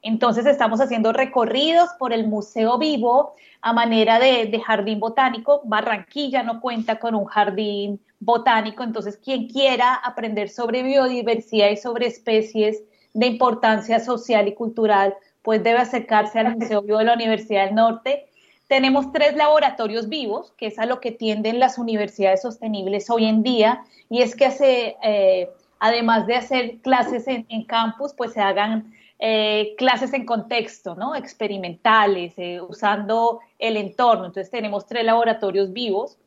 Entonces 0.06 0.46
estamos 0.46 0.82
haciendo 0.82 1.13
recorridos 1.13 1.89
por 1.98 2.13
el 2.13 2.28
Museo 2.28 2.78
Vivo 2.78 3.34
a 3.62 3.74
manera 3.74 4.20
de, 4.20 4.62
jardín 4.63 5.00
botánico. 5.00 5.62
Barranquilla 5.63 6.44
no 6.44 6.62
cuenta 6.62 7.00
con 7.00 7.15
un 7.15 7.26
jardín 7.26 8.00
botánico, 8.20 8.84
entonces 8.84 9.18
quien 9.18 9.48
quiera 9.48 9.96
aprender 9.96 10.50
sobre 10.50 10.84
biodiversidad 10.84 11.72
y 11.72 11.78
sobre 11.78 12.06
especies 12.06 12.84
de 13.15 13.26
importancia 13.26 14.00
social 14.00 14.48
y 14.48 14.54
cultural, 14.54 15.15
pues 15.41 15.63
debe 15.63 15.80
acercarse 15.80 16.38
al 16.38 16.56
Museo 16.56 16.84
Vivo 16.84 17.00
de 17.00 17.06
la 17.06 17.15
Universidad 17.15 17.65
del 17.65 17.74
Norte. 17.74 18.28
Tenemos 18.68 19.12
tres 19.12 19.36
laboratorios 19.36 20.08
vivos, 20.08 20.54
que 20.56 20.68
es 20.68 20.78
a 20.78 20.86
lo 20.86 21.00
que 21.00 21.13
tienden 21.13 21.60
las 21.60 21.80
universidades 21.80 22.44
sostenibles 22.44 23.10
hoy 23.10 23.26
en 23.26 23.41
día, 23.41 23.84
y 24.12 24.22
es 24.22 24.36
que 24.36 24.96
eh, 25.02 25.50
además 25.80 26.28
de 26.28 26.36
hacer 26.36 26.78
clases 26.82 27.28
en 27.28 27.63
campus, 27.63 28.13
pues 28.13 28.34
se 28.34 28.41
hagan 28.41 28.94
eh, 29.28 29.74
clases 29.76 30.14
en 30.14 30.24
contexto, 30.24 30.94
¿no? 30.94 31.16
Experimentales, 31.16 32.36
eh, 32.38 32.62
usando 32.62 33.40
el 33.58 33.76
entorno. 33.76 34.28
Entonces 34.28 34.52
tenemos 34.52 34.86
tres 34.86 35.04
laboratorios 35.04 35.74
vivos. 35.74 36.20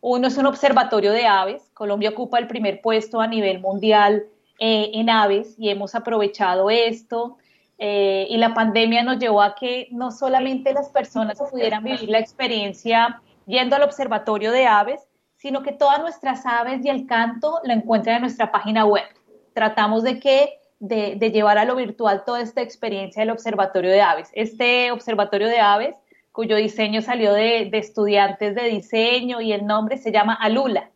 Uno 0.00 0.28
es 0.28 0.36
un 0.36 0.46
observatorio 0.46 1.10
de 1.10 1.26
aves. 1.26 1.68
Colombia 1.74 2.10
ocupa 2.10 2.38
el 2.38 2.46
primer 2.46 2.80
puesto 2.80 3.20
a 3.20 3.26
nivel 3.26 3.58
mundial 3.58 4.26
eh, 4.60 4.92
en 4.94 5.10
aves 5.10 5.56
y 5.58 5.68
hemos 5.68 5.96
aprovechado 5.96 6.70
esto. 6.70 7.38
y 7.76 8.36
la 8.36 8.54
pandemia 8.54 9.02
nos 9.02 9.18
llevó 9.18 9.42
a 9.42 9.56
que 9.56 9.88
no 9.90 10.12
solamente 10.12 10.72
las 10.72 10.90
personas 10.90 11.36
pudieran 11.50 11.82
vivir 11.82 12.08
la 12.08 12.20
experiencia 12.20 13.20
yendo 13.46 13.74
al 13.74 13.82
observatorio 13.82 14.52
de 14.52 14.68
aves, 14.68 15.00
sino 15.34 15.64
que 15.64 15.72
todas 15.72 15.98
nuestras 16.00 16.46
aves 16.46 16.84
y 16.84 16.88
el 16.88 17.04
canto 17.06 17.58
lo 17.64 17.72
encuentran 17.72 18.16
en 18.16 18.22
nuestra 18.22 18.52
página 18.52 18.84
web. 18.84 19.08
Tratamos 19.54 20.04
de 20.04 20.20
que 20.20 20.60
de, 20.88 21.30
llevar 21.30 21.56
a 21.56 21.64
lo 21.64 21.76
virtual 21.76 22.24
toda 22.24 22.42
esta 22.42 22.60
experiencia 22.60 23.20
del 23.20 23.30
Observatorio 23.30 23.90
de 23.90 24.02
Aves. 24.02 24.30
Este 24.34 24.92
Observatorio 24.92 25.48
de 25.48 25.58
Aves, 25.58 25.94
cuyo 26.30 26.56
diseño 26.56 27.00
salió 27.00 27.32
de, 27.32 27.70
estudiantes 27.72 28.54
de 28.54 28.64
diseño 28.64 29.40
y 29.40 29.52
el 29.52 29.66
nombre 29.66 29.96
se 29.96 30.12
llama 30.12 30.34
Alula. 30.34 30.90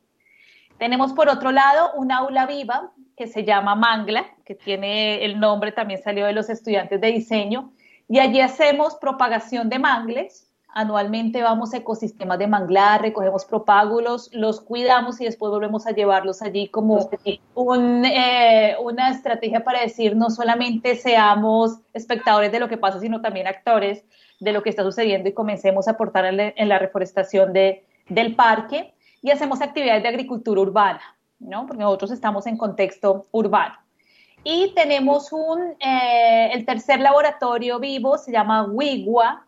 Tenemos 0.79 1.13
por 1.15 1.29
otro 1.29 1.53
lado 1.53 1.93
un 1.95 2.13
aula 2.13 2.47
viva 2.47 2.93
que 3.17 3.27
se 3.27 3.45
llama 3.45 3.75
Mangla, 3.75 4.27
que 4.45 4.55
tiene 4.55 5.25
el 5.25 5.41
nombre 5.41 5.73
también 5.73 6.03
salió 6.03 6.27
de 6.27 6.33
los 6.33 6.51
estudiantes 6.51 7.01
de 7.01 7.09
diseño, 7.09 7.73
y 8.09 8.21
allí 8.21 8.41
hacemos 8.41 8.95
propagación 8.97 9.69
de 9.69 9.79
mangles, 9.79 10.48
Anualmente 10.71 11.43
vamos 11.43 11.73
a 11.73 11.79
ecosistemas 11.79 12.39
de 12.39 12.47
manglar, 12.47 13.01
recogemos 13.01 13.47
propágulos, 13.47 14.29
los 14.35 14.61
cuidamos 14.61 15.19
y 15.21 15.25
después 15.25 15.51
volvemos 15.51 15.87
a 15.87 15.93
llevarlos 15.93 16.43
allí 16.43 16.69
como 16.69 17.09
eh, 18.05 18.77
una 18.83 19.11
estrategia 19.11 19.65
para 19.65 19.81
decir 19.81 20.15
no 20.15 20.29
solamente 20.29 20.95
seamos 20.97 21.79
espectadores 21.95 22.53
de 22.53 22.61
lo 22.61 22.69
que 22.69 22.77
pasa, 22.77 23.01
sino 23.01 23.23
también 23.23 23.47
actores 23.47 24.05
de 24.41 24.53
lo 24.53 24.63
que 24.63 24.69
está 24.69 24.83
sucediendo 24.85 25.29
y 25.31 25.33
comencemos 25.33 25.89
a 25.89 25.93
aportar 25.93 26.27
en, 26.27 26.69
la 26.69 26.79
reforestación 26.79 27.55
del 27.55 28.37
parque 28.37 28.95
y 29.23 29.31
hacemos 29.31 29.63
actividades 29.63 30.03
de 30.03 30.09
agricultura 30.11 30.61
urbana, 30.61 31.01
¿no? 31.39 31.67
porque 31.67 31.83
nosotros 31.83 32.11
estamos 32.11 32.47
en 32.47 32.59
contexto 32.59 33.27
urbano. 33.33 33.75
Y 34.45 34.73
tenemos 34.75 35.33
un, 35.33 35.77
eh, 35.81 36.51
el 36.53 36.65
tercer 36.65 37.01
laboratorio 37.01 37.81
vivo, 37.81 38.19
se 38.19 38.31
llama 38.31 38.65
WIGUA, 38.65 39.48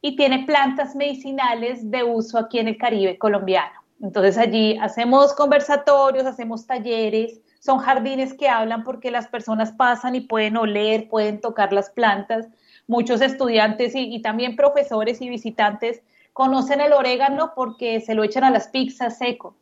y 0.00 0.16
tiene 0.16 0.44
plantas 0.44 0.94
medicinales 0.94 1.90
de 1.90 2.04
uso 2.04 2.38
aquí 2.38 2.58
en 2.58 2.68
el 2.68 2.78
Caribe 2.78 3.18
colombiano. 3.18 3.82
Entonces 4.00 4.36
allí 4.36 4.78
hacemos 4.78 5.34
conversatorios, 5.34 6.26
hacemos 6.26 6.66
talleres, 6.66 7.40
son 7.60 7.78
jardines 7.78 8.34
que 8.34 8.48
hablan 8.48 8.84
porque 8.84 9.10
las 9.10 9.26
personas 9.28 9.72
pasan 9.72 10.14
y 10.14 10.20
pueden 10.20 10.56
oler, 10.56 11.08
pueden 11.08 11.40
tocar 11.40 11.72
las 11.72 11.90
plantas. 11.90 12.46
Muchos 12.86 13.20
estudiantes 13.20 13.92
y, 13.94 14.20
también 14.22 14.54
profesores 14.54 15.20
y 15.20 15.28
visitantes 15.28 16.02
conocen 16.32 16.80
el 16.80 16.92
orégano 16.92 17.52
porque 17.56 18.00
se 18.00 18.14
lo 18.14 18.22
echan 18.22 18.44
a 18.44 18.50
las 18.50 18.68
pizzas 18.68 19.18
seco, 19.18 19.56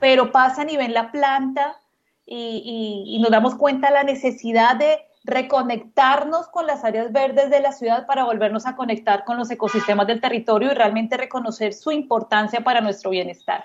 pero 0.00 0.32
pasan 0.32 0.68
y 0.68 0.76
ven 0.76 0.92
la 0.92 1.10
planta 1.12 1.80
y, 2.26 3.04
y 3.06 3.18
nos 3.20 3.30
damos 3.30 3.54
cuenta 3.54 3.88
de 3.88 3.94
la 3.94 4.02
necesidad 4.02 4.76
de 4.76 4.98
reconectarnos 5.28 6.48
con 6.48 6.66
las 6.66 6.84
áreas 6.84 7.12
verdes 7.12 7.50
de 7.50 7.60
la 7.60 7.72
ciudad 7.72 8.06
para 8.06 8.24
volvernos 8.24 8.66
a 8.66 8.76
conectar 8.76 9.24
con 9.24 9.36
los 9.36 9.50
ecosistemas 9.50 10.06
del 10.06 10.22
territorio 10.22 10.72
y 10.72 10.74
realmente 10.74 11.18
reconocer 11.18 11.74
su 11.74 11.92
importancia 11.92 12.64
para 12.64 12.80
nuestro 12.80 13.10
bienestar. 13.10 13.64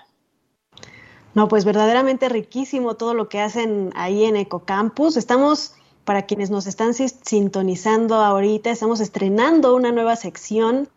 No, 1.32 1.48
pues 1.48 1.64
verdaderamente 1.64 2.28
riquísimo 2.28 2.94
todo 2.94 3.14
lo 3.14 3.30
que 3.30 3.40
hacen 3.40 3.90
ahí 3.96 4.24
en 4.24 4.36
Ecocampus. 4.36 5.16
Estamos, 5.16 5.74
para 6.04 6.26
quienes 6.26 6.50
nos 6.50 6.66
están 6.66 6.92
sintonizando 6.92 8.16
ahorita, 8.16 8.70
estamos 8.70 9.00
estrenando 9.00 9.74
una 9.74 9.90
nueva 9.90 10.16
sección 10.16 10.88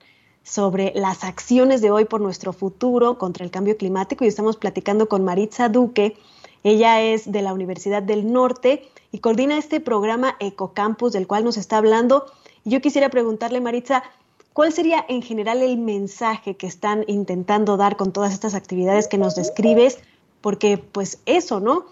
sobre 0.43 0.91
las 0.95 1.23
acciones 1.23 1.82
de 1.82 1.91
hoy 1.91 2.06
por 2.06 2.19
nuestro 2.19 2.51
futuro 2.51 3.17
contra 3.17 3.45
el 3.45 3.51
cambio 3.51 3.77
climático 3.77 4.25
y 4.25 4.27
estamos 4.27 4.58
platicando 4.58 5.08
con 5.08 5.23
Maritza 5.23 5.69
Duque. 5.69 6.17
Ella 6.63 7.01
es 7.01 7.32
de 7.32 7.41
la 7.41 7.53
Universidad 7.53 8.03
del 8.03 8.32
Norte 8.32 8.89
y 9.12 9.20
coordina 9.20 9.58
este 9.58 9.80
programa 9.80 10.36
Ecocampus 10.39 11.13
del 11.13 11.28
cual 11.28 11.43
nos 11.43 11.58
está 11.58 11.78
hablando. 11.78 12.26
Yo 12.65 12.82
quisiera 12.82 13.10
preguntarle, 13.10 13.62
Maritza, 13.62 14.04
¿cuál 14.54 14.74
sería 14.74 15.06
en 15.08 15.22
general 15.22 15.62
el 15.62 15.78
mensaje 15.78 16.58
que 16.58 16.67
están 16.67 17.04
intentando 17.08 17.78
dar 17.78 17.96
con 17.96 18.12
todas 18.12 18.34
estas 18.34 18.56
actividades 18.56 19.08
que 19.08 19.17
nos 19.17 19.36
describes? 19.36 20.00
Porque 20.41 20.78
pues 20.78 21.20
eso, 21.26 21.60
¿no? 21.60 21.86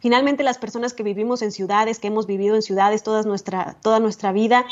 Finalmente 0.00 0.42
las 0.42 0.58
personas 0.58 0.94
que 0.94 1.02
vivimos 1.02 1.42
en 1.42 1.52
ciudades, 1.52 1.98
que 1.98 2.08
hemos 2.08 2.26
vivido 2.26 2.54
en 2.54 2.62
ciudades 2.62 3.02
toda 3.02 3.22
nuestra, 3.22 3.76
toda 3.82 4.00
nuestra 4.00 4.32
vida, 4.32 4.66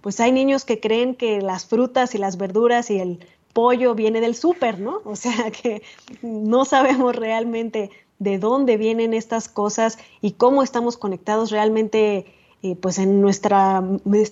pues 0.00 0.20
hay 0.20 0.32
niños 0.32 0.64
que 0.64 0.80
creen 0.80 1.14
que 1.14 1.40
las 1.40 1.66
frutas 1.66 2.14
y 2.14 2.18
las 2.18 2.36
verduras 2.36 2.90
y 2.90 2.98
el 3.00 3.26
pollo 3.52 3.94
viene 3.94 4.20
del 4.20 4.34
súper, 4.34 4.78
¿no? 4.78 5.00
O 5.04 5.16
sea 5.16 5.50
que 5.62 5.82
no 6.22 6.64
sabemos 6.64 7.16
realmente 7.16 7.90
de 8.18 8.38
dónde 8.38 8.76
vienen 8.76 9.14
estas 9.14 9.48
cosas 9.48 9.98
y 10.20 10.32
cómo 10.32 10.62
estamos 10.62 10.96
conectados 10.96 11.50
realmente 11.50 12.26
eh, 12.62 12.74
pues 12.74 12.98
en 12.98 13.20
nuestra, 13.20 13.82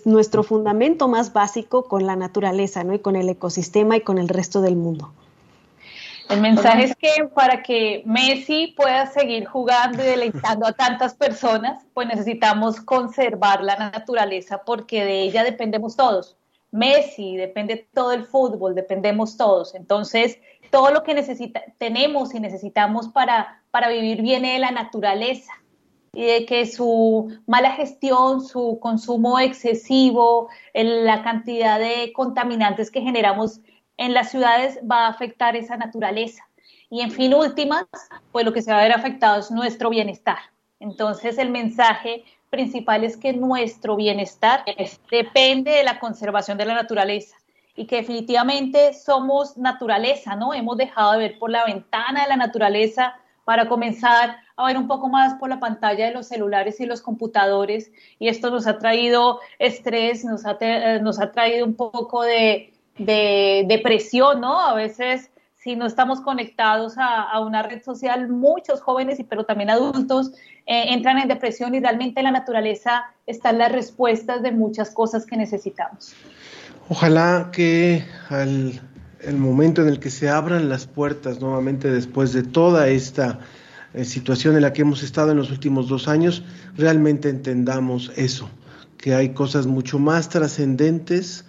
nuestro 0.04 0.42
fundamento 0.42 1.06
más 1.06 1.32
básico 1.32 1.84
con 1.84 2.06
la 2.06 2.16
naturaleza 2.16 2.82
¿no? 2.82 2.92
y 2.94 2.98
con 2.98 3.14
el 3.14 3.28
ecosistema 3.28 3.96
y 3.96 4.00
con 4.00 4.18
el 4.18 4.28
resto 4.28 4.60
del 4.60 4.74
mundo. 4.74 5.12
El 6.28 6.40
mensaje 6.40 6.84
es 6.84 6.96
que 6.96 7.28
para 7.32 7.62
que 7.62 8.02
Messi 8.04 8.74
pueda 8.76 9.06
seguir 9.06 9.46
jugando 9.46 10.02
y 10.02 10.06
deleitando 10.06 10.66
a 10.66 10.72
tantas 10.72 11.14
personas, 11.14 11.84
pues 11.94 12.08
necesitamos 12.08 12.80
conservar 12.80 13.62
la 13.62 13.76
naturaleza 13.76 14.62
porque 14.66 15.04
de 15.04 15.22
ella 15.22 15.44
dependemos 15.44 15.94
todos. 15.94 16.36
Messi, 16.72 17.36
depende 17.36 17.88
todo 17.94 18.12
el 18.12 18.24
fútbol, 18.24 18.74
dependemos 18.74 19.36
todos. 19.36 19.76
Entonces, 19.76 20.40
todo 20.70 20.90
lo 20.90 21.02
que 21.02 21.14
necesita, 21.14 21.62
tenemos 21.78 22.34
y 22.34 22.40
necesitamos 22.40 23.08
para, 23.08 23.62
para 23.70 23.88
vivir 23.88 24.22
viene 24.22 24.54
de 24.54 24.58
la 24.58 24.70
naturaleza 24.70 25.52
y 26.12 26.24
de 26.24 26.46
que 26.46 26.66
su 26.66 27.38
mala 27.46 27.72
gestión, 27.72 28.42
su 28.42 28.78
consumo 28.80 29.38
excesivo, 29.38 30.48
la 30.72 31.22
cantidad 31.22 31.78
de 31.78 32.12
contaminantes 32.14 32.90
que 32.90 33.02
generamos 33.02 33.60
en 33.98 34.14
las 34.14 34.30
ciudades 34.30 34.78
va 34.90 35.06
a 35.06 35.08
afectar 35.08 35.56
esa 35.56 35.76
naturaleza. 35.76 36.42
Y 36.88 37.00
en 37.00 37.10
fin, 37.10 37.34
últimas, 37.34 37.84
pues 38.32 38.44
lo 38.44 38.52
que 38.52 38.62
se 38.62 38.72
va 38.72 38.78
a 38.78 38.82
ver 38.82 38.92
afectado 38.92 39.40
es 39.40 39.50
nuestro 39.50 39.90
bienestar. 39.90 40.38
Entonces, 40.80 41.36
el 41.38 41.50
mensaje 41.50 42.24
principal 42.48 43.04
es 43.04 43.16
que 43.16 43.32
nuestro 43.32 43.96
bienestar 43.96 44.64
depende 45.10 45.72
de 45.72 45.84
la 45.84 45.98
conservación 45.98 46.56
de 46.56 46.64
la 46.64 46.74
naturaleza 46.74 47.36
y 47.76 47.86
que 47.86 47.96
definitivamente 47.96 48.94
somos 48.94 49.56
naturaleza, 49.56 50.34
¿no? 50.34 50.54
Hemos 50.54 50.78
dejado 50.78 51.12
de 51.12 51.18
ver 51.18 51.38
por 51.38 51.50
la 51.50 51.64
ventana 51.66 52.22
de 52.22 52.28
la 52.28 52.36
naturaleza 52.36 53.14
para 53.44 53.68
comenzar 53.68 54.38
a 54.56 54.66
ver 54.66 54.76
un 54.76 54.88
poco 54.88 55.08
más 55.08 55.34
por 55.34 55.48
la 55.48 55.60
pantalla 55.60 56.06
de 56.06 56.12
los 56.12 56.26
celulares 56.26 56.80
y 56.80 56.86
los 56.86 57.02
computadores 57.02 57.92
y 58.18 58.28
esto 58.28 58.50
nos 58.50 58.66
ha 58.66 58.78
traído 58.78 59.40
estrés, 59.58 60.24
nos 60.24 60.46
ha, 60.46 60.56
eh, 60.60 60.98
nos 61.00 61.18
traído 61.32 61.64
un 61.64 61.74
poco 61.74 62.22
de, 62.22 62.72
depresión, 62.98 64.40
¿no? 64.40 64.58
A 64.58 64.74
veces 64.74 65.30
si 65.54 65.76
no 65.76 65.86
estamos 65.86 66.20
conectados 66.20 66.94
a, 66.96 67.38
una 67.40 67.62
red 67.62 67.82
social, 67.82 68.28
muchos 68.28 68.80
jóvenes, 68.80 69.18
pero 69.28 69.44
también 69.44 69.68
adultos, 69.68 70.32
eh, 70.64 70.92
entran 70.94 71.18
en 71.18 71.28
depresión 71.28 71.74
y 71.74 71.80
realmente 71.80 72.20
en 72.20 72.24
la 72.24 72.30
naturaleza 72.30 73.04
están 73.26 73.58
las 73.58 73.72
respuestas 73.72 74.42
de 74.42 74.52
muchas 74.52 74.94
cosas 74.94 75.26
que 75.26 75.36
necesitamos. 75.36 76.14
Ojalá 76.88 77.50
que 77.52 78.04
al 78.28 78.80
momento 79.36 79.82
en 79.82 79.88
el 79.88 79.98
que 79.98 80.10
se 80.10 80.28
abran 80.28 80.68
las 80.68 80.86
puertas 80.86 81.40
nuevamente 81.40 81.90
después 81.90 82.32
de 82.32 82.44
toda 82.44 82.88
esta 82.88 83.40
eh, 83.92 84.04
situación 84.04 84.54
en 84.54 84.62
la 84.62 84.72
que 84.72 84.82
hemos 84.82 85.02
estado 85.02 85.32
en 85.32 85.36
los 85.36 85.50
últimos 85.50 85.88
dos 85.88 86.06
años, 86.06 86.44
realmente 86.76 87.28
entendamos 87.28 88.12
eso, 88.14 88.48
que 88.98 89.14
hay 89.14 89.30
cosas 89.30 89.66
mucho 89.66 89.98
más 89.98 90.28
trascendentes 90.28 91.44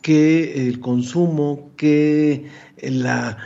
que 0.00 0.68
el 0.68 0.80
consumo, 0.80 1.72
que 1.76 2.46
la, 2.80 3.36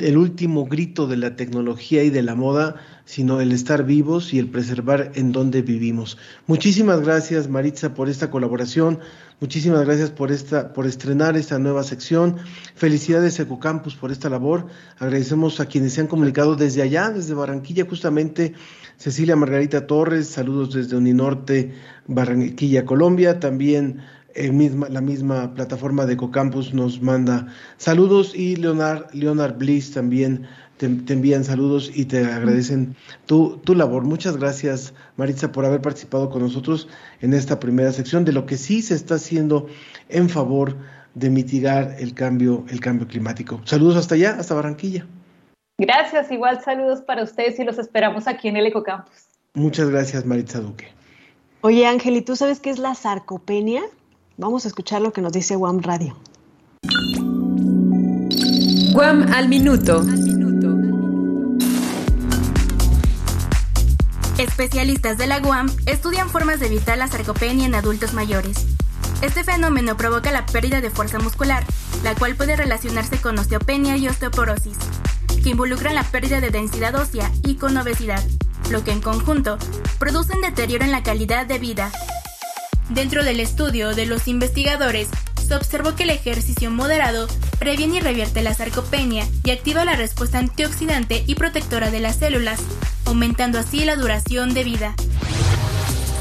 el 0.00 0.16
último 0.16 0.64
grito 0.64 1.06
de 1.06 1.18
la 1.18 1.36
tecnología 1.36 2.02
y 2.02 2.10
de 2.10 2.22
la 2.22 2.34
moda, 2.34 2.76
sino 3.04 3.40
el 3.40 3.52
estar 3.52 3.84
vivos 3.84 4.32
y 4.32 4.38
el 4.38 4.48
preservar 4.48 5.12
en 5.14 5.30
donde 5.32 5.62
vivimos. 5.62 6.18
Muchísimas 6.46 7.02
gracias 7.02 7.48
Maritza 7.48 7.94
por 7.94 8.08
esta 8.08 8.30
colaboración, 8.30 9.00
muchísimas 9.40 9.84
gracias 9.84 10.10
por 10.10 10.32
esta, 10.32 10.72
por 10.72 10.86
estrenar 10.86 11.36
esta 11.36 11.58
nueva 11.58 11.82
sección. 11.82 12.36
Felicidades 12.74 13.38
Ecocampus 13.40 13.94
por 13.94 14.10
esta 14.10 14.28
labor. 14.28 14.66
Agradecemos 14.98 15.60
a 15.60 15.66
quienes 15.66 15.94
se 15.94 16.00
han 16.00 16.06
comunicado 16.06 16.56
desde 16.56 16.82
allá, 16.82 17.10
desde 17.10 17.34
Barranquilla, 17.34 17.86
justamente 17.88 18.54
Cecilia 18.96 19.36
Margarita 19.36 19.86
Torres, 19.86 20.28
saludos 20.28 20.74
desde 20.74 20.96
Uninorte, 20.96 21.74
Barranquilla, 22.06 22.84
Colombia, 22.84 23.40
también 23.40 24.00
misma, 24.52 24.88
la 24.88 25.00
misma 25.00 25.54
plataforma 25.54 26.06
de 26.06 26.14
Ecocampus 26.14 26.72
nos 26.72 27.02
manda 27.02 27.48
saludos 27.76 28.34
y 28.34 28.56
Leonard, 28.56 29.12
Leonard 29.12 29.56
Bliss 29.56 29.92
también 29.92 30.46
te, 30.78 30.86
envían 30.86 31.44
saludos 31.44 31.90
y 31.94 32.06
te 32.06 32.24
agradecen 32.24 32.96
tu, 33.26 33.58
tu 33.58 33.74
labor. 33.74 34.04
Muchas 34.04 34.36
gracias, 34.36 34.94
Maritza, 35.16 35.52
por 35.52 35.64
haber 35.64 35.80
participado 35.80 36.30
con 36.30 36.42
nosotros 36.42 36.88
en 37.20 37.34
esta 37.34 37.60
primera 37.60 37.92
sección 37.92 38.24
de 38.24 38.32
lo 38.32 38.46
que 38.46 38.56
sí 38.56 38.80
se 38.80 38.94
está 38.94 39.16
haciendo 39.16 39.66
en 40.08 40.28
favor 40.28 40.76
de 41.14 41.30
mitigar 41.30 41.96
el 41.98 42.14
cambio, 42.14 42.64
el 42.68 42.80
cambio 42.80 43.06
climático. 43.06 43.60
Saludos 43.64 43.96
hasta 43.96 44.14
allá, 44.14 44.36
hasta 44.38 44.54
Barranquilla. 44.54 45.06
Gracias, 45.78 46.30
igual 46.30 46.62
saludos 46.62 47.02
para 47.02 47.22
ustedes 47.22 47.58
y 47.58 47.64
los 47.64 47.78
esperamos 47.78 48.26
aquí 48.26 48.48
en 48.48 48.56
el 48.56 48.66
Ecocampus. 48.66 49.26
Muchas 49.54 49.90
gracias, 49.90 50.24
Maritza 50.24 50.60
Duque. 50.60 50.88
Oye, 51.60 51.86
Ángel, 51.86 52.16
¿y 52.16 52.22
tú 52.22 52.36
sabes 52.36 52.60
qué 52.60 52.70
es 52.70 52.78
la 52.78 52.94
sarcopenia? 52.94 53.82
Vamos 54.36 54.64
a 54.64 54.68
escuchar 54.68 55.02
lo 55.02 55.12
que 55.12 55.20
nos 55.20 55.32
dice 55.32 55.56
Guam 55.56 55.80
Radio. 55.80 56.16
Guam 58.92 59.32
al 59.32 59.48
minuto. 59.48 60.04
Especialistas 64.58 65.16
de 65.18 65.28
la 65.28 65.38
Guam 65.38 65.70
estudian 65.86 66.30
formas 66.30 66.58
de 66.58 66.66
evitar 66.66 66.98
la 66.98 67.06
sarcopenia 67.06 67.64
en 67.64 67.76
adultos 67.76 68.12
mayores. 68.12 68.66
Este 69.22 69.44
fenómeno 69.44 69.96
provoca 69.96 70.32
la 70.32 70.46
pérdida 70.46 70.80
de 70.80 70.90
fuerza 70.90 71.20
muscular, 71.20 71.64
la 72.02 72.16
cual 72.16 72.34
puede 72.34 72.56
relacionarse 72.56 73.18
con 73.18 73.38
osteopenia 73.38 73.96
y 73.96 74.08
osteoporosis, 74.08 74.76
que 75.44 75.50
involucran 75.50 75.94
la 75.94 76.02
pérdida 76.02 76.40
de 76.40 76.50
densidad 76.50 76.96
ósea 76.96 77.30
y 77.44 77.54
con 77.54 77.76
obesidad, 77.76 78.20
lo 78.68 78.82
que 78.82 78.90
en 78.90 79.00
conjunto 79.00 79.58
producen 80.00 80.40
deterioro 80.40 80.84
en 80.84 80.90
la 80.90 81.04
calidad 81.04 81.46
de 81.46 81.60
vida, 81.60 81.92
Dentro 82.90 83.22
del 83.22 83.38
estudio 83.40 83.94
de 83.94 84.06
los 84.06 84.28
investigadores, 84.28 85.08
se 85.46 85.54
observó 85.54 85.94
que 85.94 86.04
el 86.04 86.10
ejercicio 86.10 86.70
moderado 86.70 87.28
previene 87.58 87.96
y 87.96 88.00
revierte 88.00 88.42
la 88.42 88.54
sarcopenia 88.54 89.26
y 89.44 89.50
activa 89.50 89.84
la 89.84 89.94
respuesta 89.94 90.38
antioxidante 90.38 91.22
y 91.26 91.34
protectora 91.34 91.90
de 91.90 92.00
las 92.00 92.16
células, 92.16 92.60
aumentando 93.08 93.58
así 93.58 93.84
la 93.84 93.96
duración 93.96 94.54
de 94.54 94.64
vida. 94.64 94.94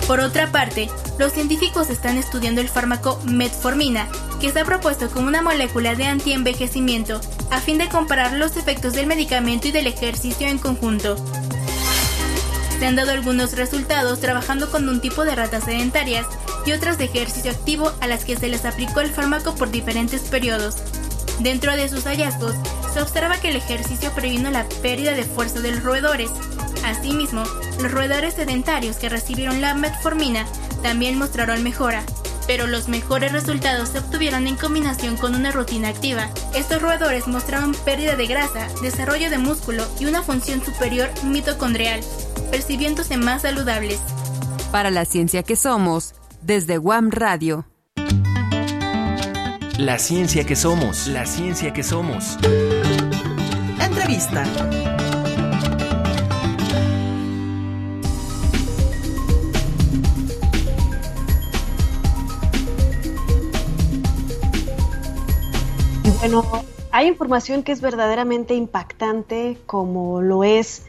Por 0.08 0.22
otra 0.22 0.52
parte, 0.52 0.90
los 1.20 1.34
científicos 1.34 1.90
están 1.90 2.18
estudiando 2.18 2.62
el 2.62 2.70
fármaco 2.70 3.20
metformina, 3.26 4.08
que 4.40 4.48
está 4.48 4.64
propuesto 4.64 5.10
como 5.10 5.28
una 5.28 5.42
molécula 5.42 5.96
de 5.96 6.06
antienvejecimiento, 6.06 7.20
a 7.52 7.60
fin 7.60 7.78
de 7.78 7.90
comparar 7.90 8.34
los 8.34 8.56
efectos 8.56 8.94
del 8.94 9.08
medicamento 9.08 9.68
y 9.68 9.72
del 9.72 9.88
ejercicio 9.88 10.48
en 10.48 10.60
conjunto. 10.60 11.18
Se 12.80 12.86
han 12.86 12.96
dado 12.96 13.12
algunos 13.12 13.54
resultados 13.54 14.20
trabajando 14.22 14.70
con 14.70 14.88
un 14.88 15.02
tipo 15.02 15.26
de 15.26 15.36
ratas 15.36 15.66
sedentarias 15.66 16.26
y 16.66 16.72
otras 16.72 16.98
de 16.98 17.06
ejercicio 17.06 17.52
activo 17.52 17.92
a 18.02 18.08
las 18.08 18.24
que 18.24 18.38
se 18.38 18.48
les 18.48 18.66
aplicó 18.66 19.02
el 19.02 19.10
fármaco 19.10 19.56
por 19.56 19.72
diferentes 19.72 20.22
periodos. 20.22 20.76
Dentro 21.40 21.76
de 21.76 21.90
sus 21.90 22.06
hallazgos, 22.06 22.56
se 22.94 23.02
observa 23.02 23.38
que 23.38 23.50
el 23.50 23.56
ejercicio 23.56 24.12
previno 24.12 24.50
la 24.52 24.68
pérdida 24.82 25.12
de 25.12 25.24
fuerza 25.24 25.60
de 25.60 25.72
los 25.72 25.84
roedores. 25.84 26.30
Asimismo, 26.88 27.44
los 27.82 27.92
roedores 27.92 28.36
sedentarios 28.36 28.96
que 28.96 29.10
recibieron 29.10 29.60
la 29.60 29.74
metformina 29.74 30.46
también 30.82 31.18
mostraron 31.18 31.62
mejora, 31.62 32.02
pero 32.48 32.66
los 32.66 32.88
mejores 32.88 33.34
resultados 33.34 33.90
se 33.90 34.00
obtuvieron 34.00 34.48
en 34.48 34.56
combinación 34.56 35.18
con 35.18 35.36
una 35.36 35.52
rutina 35.52 35.90
activa. 35.90 36.30
Estos 36.56 36.82
roedores 36.82 37.28
mostraban 37.28 37.74
pérdida 37.84 38.16
de 38.16 38.26
grasa, 38.28 38.70
desarrollo 38.82 39.30
de 39.30 39.38
músculo 39.38 39.84
y 40.00 40.06
una 40.06 40.24
función 40.24 40.64
superior 40.64 41.10
mitocondrial, 41.26 42.00
percibiéndose 42.52 43.18
más 43.18 43.42
saludables. 43.42 44.00
Para 44.72 44.90
la 44.90 45.04
ciencia 45.04 45.44
que 45.44 45.58
somos, 45.58 46.16
desde 46.42 46.78
Guam 46.78 47.12
Radio. 47.12 47.68
La 49.78 50.00
ciencia 50.00 50.46
que 50.46 50.56
somos, 50.56 51.08
la 51.08 51.26
ciencia 51.26 51.74
que 51.74 51.84
somos. 51.84 52.38
Entrevista. 53.82 54.46
Bueno, 66.16 66.44
hay 66.92 67.08
información 67.08 67.64
que 67.64 67.74
es 67.74 67.82
verdaderamente 67.82 68.56
impactante, 68.56 69.58
como 69.66 70.22
lo 70.22 70.44
es 70.44 70.84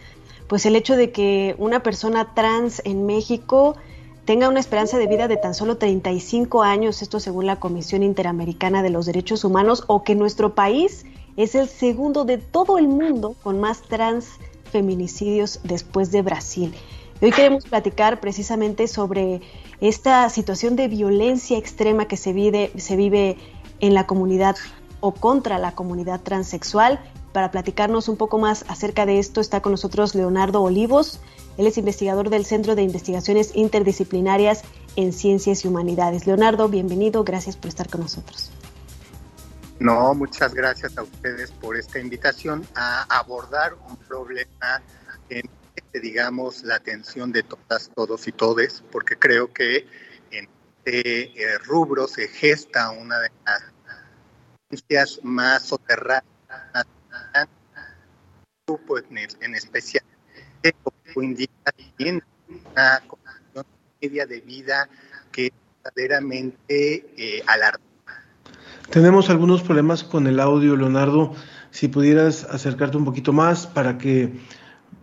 pues 0.46 0.64
el 0.64 0.76
hecho 0.76 0.96
de 0.96 1.10
que 1.10 1.56
una 1.58 1.82
persona 1.82 2.34
trans 2.34 2.80
en 2.84 3.04
México 3.04 3.76
tenga 4.24 4.48
una 4.48 4.60
esperanza 4.60 4.96
de 4.96 5.06
vida 5.06 5.26
de 5.26 5.36
tan 5.36 5.54
solo 5.54 5.76
35 5.76 6.62
años, 6.62 7.02
esto 7.02 7.18
según 7.18 7.46
la 7.46 7.56
Comisión 7.56 8.02
Interamericana 8.02 8.82
de 8.82 8.90
los 8.90 9.06
Derechos 9.06 9.44
Humanos, 9.44 9.84
o 9.88 10.04
que 10.04 10.14
nuestro 10.14 10.54
país 10.54 11.04
es 11.36 11.54
el 11.54 11.68
segundo 11.68 12.24
de 12.24 12.38
todo 12.38 12.78
el 12.78 12.88
mundo 12.88 13.34
con 13.42 13.60
más 13.60 13.82
transfeminicidios 13.82 15.60
después 15.64 16.12
de 16.12 16.22
Brasil. 16.22 16.74
hoy 17.20 17.32
queremos 17.32 17.64
platicar 17.64 18.20
precisamente 18.20 18.86
sobre 18.86 19.40
esta 19.80 20.28
situación 20.30 20.76
de 20.76 20.88
violencia 20.88 21.58
extrema 21.58 22.06
que 22.06 22.16
se 22.16 22.32
vive, 22.32 22.70
se 22.76 22.96
vive 22.96 23.36
en 23.80 23.94
la 23.94 24.06
comunidad 24.06 24.56
o 25.00 25.12
contra 25.12 25.58
la 25.58 25.72
comunidad 25.72 26.20
transexual. 26.20 27.00
Para 27.32 27.50
platicarnos 27.50 28.08
un 28.08 28.16
poco 28.16 28.38
más 28.38 28.64
acerca 28.68 29.06
de 29.06 29.18
esto 29.18 29.40
está 29.40 29.60
con 29.60 29.72
nosotros 29.72 30.14
Leonardo 30.14 30.62
Olivos, 30.62 31.20
él 31.58 31.66
es 31.66 31.76
investigador 31.76 32.30
del 32.30 32.44
Centro 32.44 32.76
de 32.76 32.82
Investigaciones 32.82 33.50
Interdisciplinarias 33.54 34.62
en 34.94 35.12
Ciencias 35.12 35.64
y 35.64 35.68
Humanidades. 35.68 36.26
Leonardo, 36.26 36.68
bienvenido, 36.68 37.24
gracias 37.24 37.56
por 37.56 37.68
estar 37.68 37.88
con 37.90 38.02
nosotros. 38.02 38.52
No, 39.80 40.14
muchas 40.14 40.54
gracias 40.54 40.96
a 40.96 41.02
ustedes 41.02 41.50
por 41.50 41.76
esta 41.76 41.98
invitación 41.98 42.66
a 42.74 43.02
abordar 43.18 43.74
un 43.88 43.96
problema 43.96 44.82
que 45.28 45.42
digamos, 46.00 46.62
la 46.62 46.76
atención 46.76 47.32
de 47.32 47.42
todas, 47.42 47.90
todos 47.94 48.28
y 48.28 48.32
todes, 48.32 48.82
porque 48.92 49.16
creo 49.16 49.52
que 49.52 49.86
en 50.30 50.48
este 50.76 51.42
eh, 51.42 51.58
rubro 51.58 52.06
se 52.06 52.28
gesta 52.28 52.90
una 52.90 53.18
de 53.18 53.30
las 53.44 53.62
más 55.22 55.62
soterradas, 55.62 56.24
en 59.40 59.54
especial 59.54 60.04
indica 61.16 61.72
también 61.72 62.22
una 62.48 63.02
condición 63.06 63.66
media 64.00 64.26
de 64.26 64.40
vida 64.40 64.88
que 65.32 65.46
es 65.46 65.52
verdaderamente 65.82 67.06
eh, 67.16 67.42
Tenemos 68.90 69.30
algunos 69.30 69.62
problemas 69.62 70.04
con 70.04 70.26
el 70.26 70.40
audio, 70.40 70.76
Leonardo. 70.76 71.34
Si 71.70 71.88
pudieras 71.88 72.44
acercarte 72.44 72.96
un 72.96 73.04
poquito 73.04 73.32
más 73.32 73.66
para 73.66 73.98
que 73.98 74.32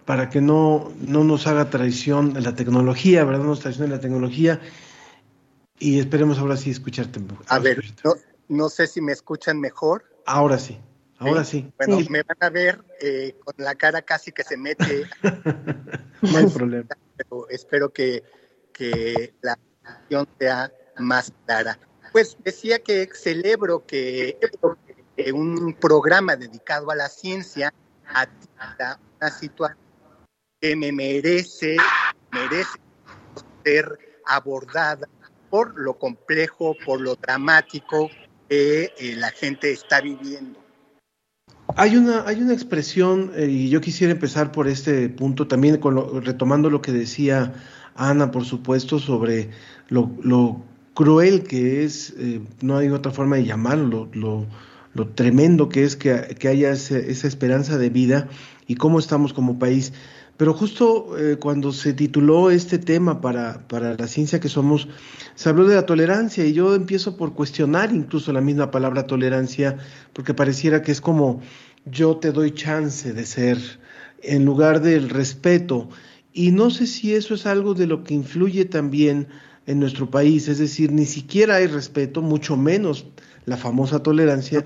para 0.06 0.30
que 0.30 0.40
no, 0.40 0.94
no 1.00 1.24
nos 1.24 1.48
haga 1.48 1.72
traición 1.72 2.34
de 2.34 2.42
la 2.42 2.54
tecnología, 2.54 3.24
¿verdad? 3.24 3.42
No 3.42 3.48
nos 3.48 3.62
traicione 3.62 3.90
la 3.90 4.00
tecnología. 4.00 4.62
Y 5.80 5.98
esperemos 5.98 6.38
ahora 6.38 6.58
sí 6.58 6.70
escucharte. 6.70 7.20
A 7.48 7.58
ver, 7.58 7.84
no, 8.04 8.14
no 8.48 8.70
sé 8.70 8.88
si 8.88 9.02
me 9.02 9.12
escuchan 9.12 9.60
mejor. 9.60 10.06
Ahora 10.26 10.58
sí. 10.58 10.80
Ahora 11.18 11.44
sí. 11.44 11.72
Bueno, 11.78 12.00
me 12.10 12.24
van 12.24 12.38
a 12.40 12.50
ver 12.50 12.84
eh, 13.02 13.36
con 13.44 13.54
la 13.58 13.76
cara 13.76 14.02
casi 14.02 14.32
que 14.32 14.44
se 14.44 14.58
mete. 14.58 15.06
no 16.22 16.38
hay 16.38 16.48
problema. 16.48 16.90
Pero 17.16 17.48
espero 17.50 17.90
que, 17.90 18.24
que 18.74 19.34
la 19.42 19.58
acción 19.84 20.28
sea 20.40 20.72
más 20.98 21.32
clara. 21.46 21.80
Pues 22.12 22.38
decía 22.44 22.80
que 22.80 23.10
celebro 23.14 23.86
que 23.86 24.38
un 25.34 25.74
programa 25.80 26.36
dedicado 26.36 26.92
a 26.92 26.96
la 26.96 27.10
ciencia 27.10 27.74
atienda 28.08 29.00
una 29.18 29.30
situación 29.32 29.78
que 30.60 30.76
me 30.76 30.92
merece, 30.92 31.78
merece 32.32 32.80
ser 33.64 34.00
abordada 34.26 35.08
por 35.50 35.78
lo 35.80 35.98
complejo, 35.98 36.76
por 36.86 37.02
lo 37.02 37.16
dramático 37.16 38.10
que 38.50 38.94
eh, 38.98 39.16
la 39.18 39.32
gente 39.32 39.72
está 39.72 40.02
viviendo 40.02 40.60
Hay 41.76 41.98
una, 41.98 42.26
hay 42.28 42.42
una 42.42 42.54
expresión, 42.54 43.32
eh, 43.36 43.48
y 43.48 43.70
yo 43.70 43.82
quisiera 43.82 44.14
empezar 44.14 44.52
por 44.52 44.68
este 44.68 45.10
punto, 45.10 45.48
también 45.48 45.78
con 45.78 46.24
retomando 46.24 46.70
lo 46.70 46.82
que 46.82 46.92
decía 46.92 47.54
Ana, 47.96 48.32
por 48.32 48.46
supuesto, 48.46 49.00
sobre 49.00 49.50
lo, 49.90 50.12
lo 50.22 50.64
cruel 50.94 51.44
que 51.44 51.84
es, 51.84 52.14
eh, 52.18 52.42
no 52.62 52.78
hay 52.78 52.90
otra 52.90 53.12
forma 53.12 53.38
de 53.38 53.46
llamarlo, 53.46 54.10
lo, 54.14 54.46
lo 54.94 55.08
tremendo 55.10 55.70
que 55.70 55.84
es 55.84 55.96
que, 55.96 56.36
que 56.40 56.48
haya 56.48 56.72
esa 56.72 57.28
esperanza 57.28 57.78
de 57.78 57.90
vida 57.90 58.30
y 58.68 58.76
cómo 58.76 59.00
estamos 59.00 59.34
como 59.34 59.60
país. 59.60 59.94
Pero 60.38 60.54
justo 60.54 61.18
eh, 61.18 61.38
cuando 61.38 61.72
se 61.72 61.94
tituló 61.94 62.52
este 62.52 62.78
tema 62.78 63.22
para, 63.22 63.66
para 63.68 63.96
la 63.96 64.08
ciencia 64.08 64.40
que 64.40 64.50
somos, 64.50 64.88
se 65.36 65.50
habló 65.50 65.66
de 65.66 65.76
la 65.76 65.86
tolerancia 65.86 66.46
y 66.46 66.54
yo 66.54 66.76
empiezo 66.76 67.16
por 67.16 67.34
cuestionar 67.34 67.94
incluso 67.94 68.34
la 68.34 68.42
misma 68.42 68.70
palabra 68.70 69.08
tolerancia, 69.08 69.78
porque 70.12 70.34
pareciera 70.34 70.82
que 70.82 70.92
es 70.92 71.00
como 71.00 71.42
yo 71.86 72.18
te 72.18 72.32
doy 72.32 72.52
chance 72.52 73.14
de 73.14 73.26
ser 73.26 73.58
en 74.22 74.44
lugar 74.44 74.82
del 74.82 75.10
respeto. 75.10 75.90
Y 76.34 76.52
no 76.52 76.70
sé 76.70 76.86
si 76.86 77.16
eso 77.16 77.36
es 77.36 77.46
algo 77.46 77.74
de 77.74 77.88
lo 77.88 78.04
que 78.04 78.14
influye 78.14 78.66
también 78.66 79.28
en 79.68 79.80
nuestro 79.80 80.10
país, 80.10 80.48
es 80.48 80.60
decir, 80.60 80.92
ni 80.92 81.06
siquiera 81.06 81.56
hay 81.56 81.68
respeto, 81.68 82.22
mucho 82.22 82.58
menos 82.58 83.08
la 83.46 83.58
famosa 83.58 84.04
tolerancia, 84.04 84.66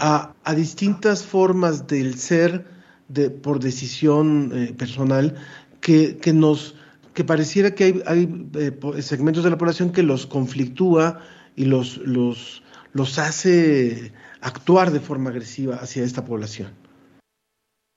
a, 0.00 0.34
a 0.42 0.54
distintas 0.54 1.24
formas 1.24 1.86
del 1.86 2.14
ser 2.14 2.73
de, 3.08 3.30
por 3.30 3.60
decisión 3.60 4.50
eh, 4.54 4.74
personal 4.74 5.36
que, 5.80 6.16
que, 6.18 6.32
nos 6.32 6.74
que 7.14 7.24
pareciera 7.24 7.74
que 7.74 7.84
hay, 7.84 8.02
hay 8.06 8.48
eh, 8.54 9.02
segmentos 9.02 9.44
de 9.44 9.50
la 9.50 9.58
población 9.58 9.92
que 9.92 10.02
los 10.02 10.26
conflictúa 10.26 11.20
y 11.56 11.66
los, 11.66 11.98
los, 11.98 12.62
los 12.92 13.18
hace 13.18 14.12
actuar 14.40 14.90
de 14.90 15.00
forma 15.00 15.30
agresiva 15.30 15.76
hacia 15.76 16.04
esta 16.04 16.24
población. 16.24 16.72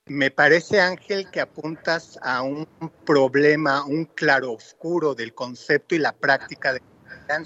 Me 0.10 0.32
parece, 0.32 0.80
Ángel, 0.80 1.30
que 1.30 1.42
apuntas 1.42 2.18
a 2.22 2.42
un 2.42 2.66
problema, 3.06 3.84
un 3.84 4.06
claroscuro 4.06 5.14
del 5.14 5.34
concepto 5.34 5.96
y 5.96 6.00
la 6.00 6.14
práctica 6.14 6.74
de 6.74 6.82
la. 7.28 7.44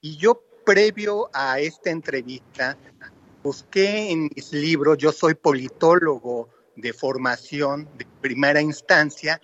Y 0.00 0.16
yo, 0.16 0.42
previo 0.66 1.30
a 1.32 1.60
esta 1.60 1.90
entrevista, 1.90 2.76
busqué 3.44 4.10
en 4.10 4.28
mis 4.34 4.52
libros, 4.52 4.98
yo 4.98 5.12
soy 5.12 5.34
politólogo 5.34 6.48
de 6.76 6.92
formación 6.92 7.88
de 7.96 8.06
primera 8.20 8.60
instancia. 8.60 9.40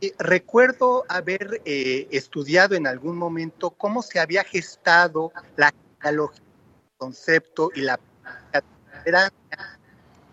Y 0.00 0.12
recuerdo 0.18 1.04
haber 1.08 1.60
eh, 1.64 2.06
estudiado 2.10 2.74
en 2.74 2.86
algún 2.86 3.16
momento 3.16 3.70
cómo 3.70 4.02
se 4.02 4.20
había 4.20 4.44
gestado 4.44 5.32
la 5.56 5.72
genealogía 6.00 6.42
concepto 6.98 7.70
y 7.74 7.82
la 7.82 7.98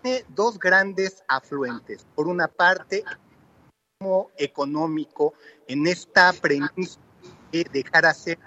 tiene 0.02 0.24
dos 0.28 0.58
grandes 0.58 1.24
afluentes. 1.28 2.06
Por 2.14 2.26
una 2.28 2.48
parte, 2.48 3.04
económico 4.36 5.34
en 5.66 5.86
esta 5.86 6.32
premisa 6.32 7.00
de 7.50 7.64
dejar 7.72 8.04
hacer 8.04 8.38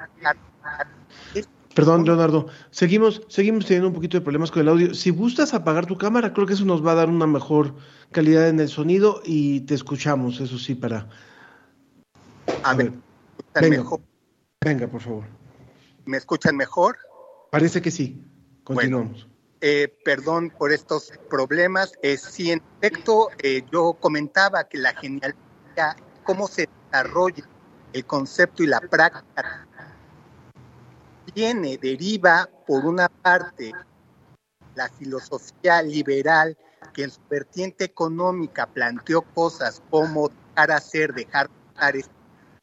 Perdón, 1.79 2.03
Leonardo. 2.03 2.47
Seguimos, 2.71 3.21
seguimos 3.29 3.65
teniendo 3.65 3.87
un 3.87 3.93
poquito 3.93 4.17
de 4.17 4.21
problemas 4.21 4.51
con 4.51 4.63
el 4.63 4.67
audio. 4.67 4.93
Si 4.93 5.11
gustas 5.11 5.53
apagar 5.53 5.85
tu 5.85 5.97
cámara, 5.97 6.33
creo 6.33 6.45
que 6.45 6.51
eso 6.51 6.65
nos 6.65 6.85
va 6.85 6.91
a 6.91 6.95
dar 6.95 7.07
una 7.07 7.25
mejor 7.25 7.73
calidad 8.11 8.49
en 8.49 8.59
el 8.59 8.67
sonido 8.67 9.21
y 9.23 9.61
te 9.61 9.75
escuchamos, 9.75 10.41
eso 10.41 10.59
sí, 10.59 10.75
para. 10.75 11.07
A, 12.63 12.73
ver, 12.73 12.91
venga, 13.55 13.77
mejor? 13.77 14.01
venga, 14.61 14.87
por 14.89 14.99
favor. 14.99 15.23
¿Me 16.03 16.17
escuchan 16.17 16.57
mejor? 16.57 16.97
Parece 17.49 17.81
que 17.81 17.91
sí. 17.91 18.21
Continuamos. 18.65 19.29
eh, 19.61 19.87
perdón 20.03 20.49
por 20.49 20.73
estos 20.73 21.13
problemas. 21.29 21.93
Eh, 22.01 22.17
si 22.17 22.51
en 22.51 22.61
efecto 22.81 23.29
eh, 23.41 23.63
yo 23.71 23.93
comentaba 23.93 24.65
que 24.65 24.79
la 24.79 24.93
genialidad, 24.95 25.95
cómo 26.25 26.49
se 26.49 26.67
desarrolla 26.91 27.47
el 27.93 28.03
concepto 28.03 28.63
y 28.63 28.67
la 28.67 28.81
práctica 28.81 29.68
viene, 31.31 31.77
deriva 31.77 32.49
por 32.67 32.85
una 32.85 33.09
parte 33.09 33.71
la 34.75 34.89
filosofía 34.89 35.81
liberal 35.81 36.57
que 36.93 37.03
en 37.03 37.11
su 37.11 37.21
vertiente 37.29 37.83
económica 37.85 38.65
planteó 38.67 39.21
cosas 39.21 39.81
como 39.89 40.29
dejar 40.29 40.71
hacer, 40.71 41.13
dejar 41.13 41.49
pasar, 41.73 41.95
esta 41.95 42.13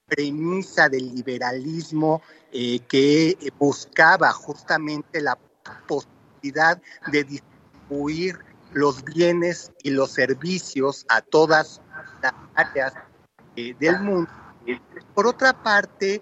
premisa 0.07 0.89
del 0.89 1.15
liberalismo 1.15 2.23
eh, 2.53 2.79
que 2.81 3.37
buscaba 3.59 4.33
justamente 4.33 5.21
la 5.21 5.37
posibilidad 5.87 6.81
de 7.11 7.25
distribuir 7.25 8.39
los 8.73 9.03
bienes 9.05 9.73
y 9.83 9.91
los 9.91 10.13
servicios 10.13 11.07
a 11.09 11.21
todas 11.21 11.81
las 12.23 12.33
áreas 12.55 12.95
eh, 13.57 13.75
del 13.79 14.01
mundo. 14.01 14.31
Por 15.15 15.27
otra 15.27 15.53
parte, 15.63 16.21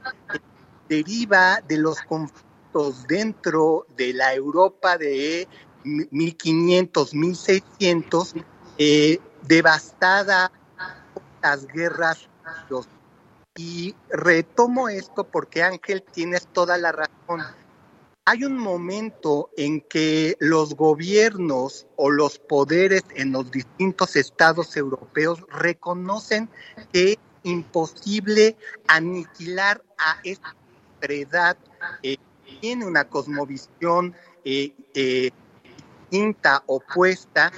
deriva 0.89 1.61
de 1.66 1.78
los 1.78 2.01
conflictos 2.03 3.07
dentro 3.07 3.87
de 3.97 4.12
la 4.12 4.35
Europa 4.35 4.99
de 4.99 5.49
1500, 5.85 7.14
1600, 7.14 8.35
eh, 8.78 9.18
devastada 9.43 10.51
por 11.12 11.22
las 11.43 11.66
guerras. 11.66 12.28
Y 13.57 13.95
retomo 14.11 14.89
esto 14.89 15.24
porque 15.24 15.62
Ángel 15.62 16.03
tienes 16.03 16.49
toda 16.49 16.76
la 16.76 16.91
razón. 16.91 17.43
Hay 18.24 18.43
un 18.43 18.59
momento 18.59 19.51
en 19.57 19.80
que 19.82 20.37
los 20.41 20.74
gobiernos 20.74 21.87
o 21.95 22.11
los 22.11 22.39
poderes 22.39 23.05
en 23.14 23.32
los 23.32 23.51
distintos 23.51 24.16
estados 24.16 24.76
europeos 24.76 25.45
reconocen 25.51 26.49
que 26.93 27.12
es 27.12 27.18
imposible 27.45 28.57
aniquilar 28.89 29.85
a 29.99 30.18
esta 30.24 30.57
edad 31.11 31.57
eh, 32.02 32.16
tiene 32.61 32.86
una 32.86 33.05
cosmovisión 33.05 34.14
eh, 34.44 34.74
eh, 34.94 35.30
distinta, 36.11 36.62
opuesta, 36.66 37.52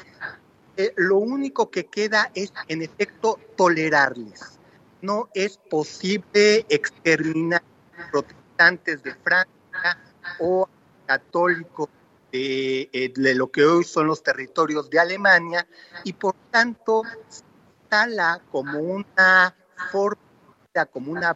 lo 0.96 1.16
único 1.16 1.70
que 1.70 1.86
queda 1.86 2.30
es, 2.34 2.52
en 2.68 2.82
efecto, 2.82 3.40
tolerarles. 3.56 4.58
No 5.00 5.30
es 5.32 5.56
posible 5.56 6.66
exterminar 6.68 7.62
protestantes 8.10 9.02
de 9.02 9.14
Francia 9.14 9.98
o 10.38 10.68
católicos 11.06 11.88
de, 12.30 13.12
de, 13.14 13.34
lo 13.34 13.50
que 13.50 13.64
hoy 13.64 13.84
son 13.84 14.08
los 14.08 14.22
territorios 14.22 14.90
de 14.90 14.98
Alemania 14.98 15.66
y 16.04 16.12
por 16.12 16.34
tanto 16.50 17.02
se 17.28 17.42
instala 17.80 18.42
como 18.50 18.78
una 18.78 19.54
forma, 19.90 20.20
como 20.92 21.12
una 21.12 21.34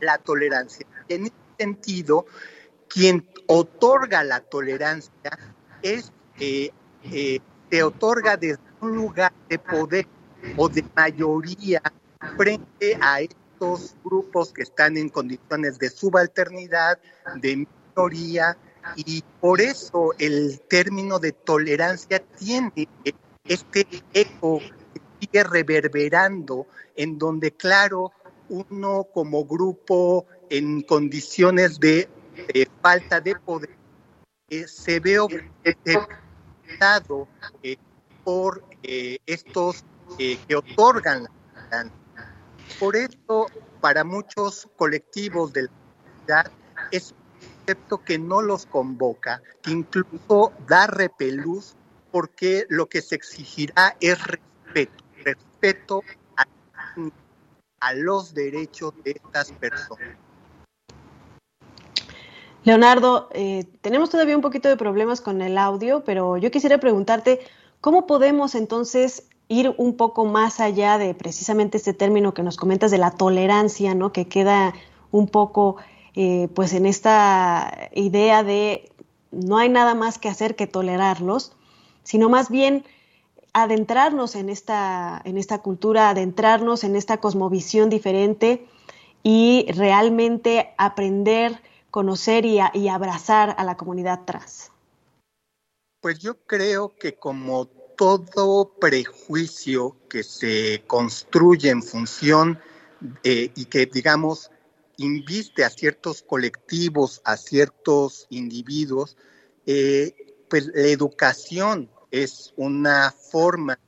la 0.00 0.18
tolerancia. 0.18 0.86
En 1.08 1.26
ese 1.26 1.34
sentido, 1.58 2.26
quien 2.88 3.26
otorga 3.46 4.24
la 4.24 4.40
tolerancia 4.40 5.38
es, 5.82 6.12
eh, 6.40 6.70
eh, 7.04 7.40
se 7.70 7.82
otorga 7.82 8.36
desde 8.36 8.60
un 8.80 8.96
lugar 8.96 9.32
de 9.48 9.58
poder 9.58 10.06
o 10.56 10.68
de 10.68 10.84
mayoría 10.94 11.82
frente 12.36 12.98
a 13.00 13.20
estos 13.20 13.96
grupos 14.04 14.52
que 14.52 14.62
están 14.62 14.96
en 14.96 15.08
condiciones 15.08 15.78
de 15.78 15.90
subalternidad, 15.90 16.98
de 17.36 17.66
minoría, 17.66 18.56
y 18.96 19.22
por 19.40 19.60
eso 19.60 20.14
el 20.18 20.60
término 20.60 21.18
de 21.18 21.32
tolerancia 21.32 22.20
tiene 22.38 22.88
este 23.44 23.86
eco 24.12 24.60
que 24.60 25.00
sigue 25.20 25.44
reverberando, 25.44 26.66
en 26.96 27.18
donde, 27.18 27.52
claro, 27.52 28.12
uno 28.48 29.04
como 29.12 29.44
grupo 29.44 30.26
en 30.50 30.82
condiciones 30.82 31.78
de, 31.80 32.08
falta 32.80 33.20
de 33.20 33.34
poder 33.36 33.76
eh, 34.50 34.66
se 34.66 35.00
ve 35.00 35.18
obligado 35.18 35.48
eh, 37.62 37.76
por 38.24 38.64
eh, 38.82 39.18
estos 39.26 39.84
que 40.16 40.56
otorgan 40.56 41.28
la 41.70 41.92
Por 42.78 42.96
eso, 42.96 43.46
para 43.80 44.04
muchos 44.04 44.68
colectivos 44.76 45.52
de 45.52 45.62
la 45.62 45.70
sociedad, 46.18 46.52
es 46.90 47.12
un 47.12 47.18
concepto 47.66 47.98
que 48.04 48.18
no 48.18 48.40
los 48.42 48.66
convoca, 48.66 49.42
que 49.62 49.70
incluso 49.70 50.52
da 50.66 50.86
repelús, 50.86 51.76
porque 52.10 52.66
lo 52.68 52.88
que 52.88 53.02
se 53.02 53.14
exigirá 53.14 53.96
es 54.00 54.18
respeto, 54.26 55.04
respeto 55.24 56.02
a 57.80 57.94
los 57.94 58.34
derechos 58.34 58.92
de 59.04 59.12
estas 59.12 59.52
personas. 59.52 60.27
Leonardo, 62.68 63.30
eh, 63.32 63.64
tenemos 63.80 64.10
todavía 64.10 64.36
un 64.36 64.42
poquito 64.42 64.68
de 64.68 64.76
problemas 64.76 65.22
con 65.22 65.40
el 65.40 65.56
audio, 65.56 66.04
pero 66.04 66.36
yo 66.36 66.50
quisiera 66.50 66.76
preguntarte, 66.76 67.40
¿cómo 67.80 68.06
podemos 68.06 68.54
entonces 68.54 69.26
ir 69.48 69.74
un 69.78 69.96
poco 69.96 70.26
más 70.26 70.60
allá 70.60 70.98
de 70.98 71.14
precisamente 71.14 71.78
este 71.78 71.94
término 71.94 72.34
que 72.34 72.42
nos 72.42 72.58
comentas 72.58 72.90
de 72.90 72.98
la 72.98 73.12
tolerancia, 73.12 73.94
¿no? 73.94 74.12
Que 74.12 74.28
queda 74.28 74.74
un 75.12 75.28
poco, 75.28 75.76
eh, 76.14 76.48
pues, 76.54 76.74
en 76.74 76.84
esta 76.84 77.88
idea 77.94 78.42
de 78.42 78.92
no 79.30 79.56
hay 79.56 79.70
nada 79.70 79.94
más 79.94 80.18
que 80.18 80.28
hacer 80.28 80.54
que 80.54 80.66
tolerarlos, 80.66 81.56
sino 82.02 82.28
más 82.28 82.50
bien 82.50 82.84
adentrarnos 83.54 84.34
en 84.34 84.50
esta, 84.50 85.22
en 85.24 85.38
esta 85.38 85.62
cultura, 85.62 86.10
adentrarnos 86.10 86.84
en 86.84 86.96
esta 86.96 87.16
cosmovisión 87.16 87.88
diferente 87.88 88.66
y 89.22 89.64
realmente 89.72 90.74
aprender, 90.76 91.62
conocer 91.90 92.44
y, 92.44 92.88
abrazar 92.88 93.54
a 93.58 93.64
la 93.64 93.76
comunidad 93.76 94.24
trans? 94.24 94.70
Pues 96.00 96.18
yo 96.18 96.36
creo 96.44 96.94
que 96.96 97.16
como 97.16 97.66
todo 97.66 98.72
prejuicio 98.78 99.96
que 100.08 100.22
se 100.22 100.84
construye 100.86 101.70
en 101.70 101.82
función 101.82 102.60
y 103.24 103.64
que, 103.66 103.86
digamos, 103.86 104.50
inviste 104.98 105.64
a 105.64 105.70
ciertos 105.70 106.22
colectivos, 106.22 107.20
a 107.24 107.36
ciertos 107.36 108.26
individuos, 108.30 109.16
eh, 109.66 110.14
pues 110.48 110.66
la 110.74 110.88
educación 110.88 111.90
es 112.10 112.52
una 112.56 113.12
forma 113.12 113.78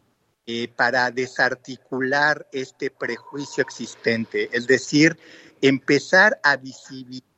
eh, 0.47 0.69
para 0.69 1.11
desarticular 1.11 2.47
este 2.53 2.91
prejuicio 2.91 3.63
existente, 3.63 4.49
es 4.53 4.67
decir, 4.67 5.19
empezar 5.61 6.41
a 6.43 6.57
visibilizar 6.57 7.30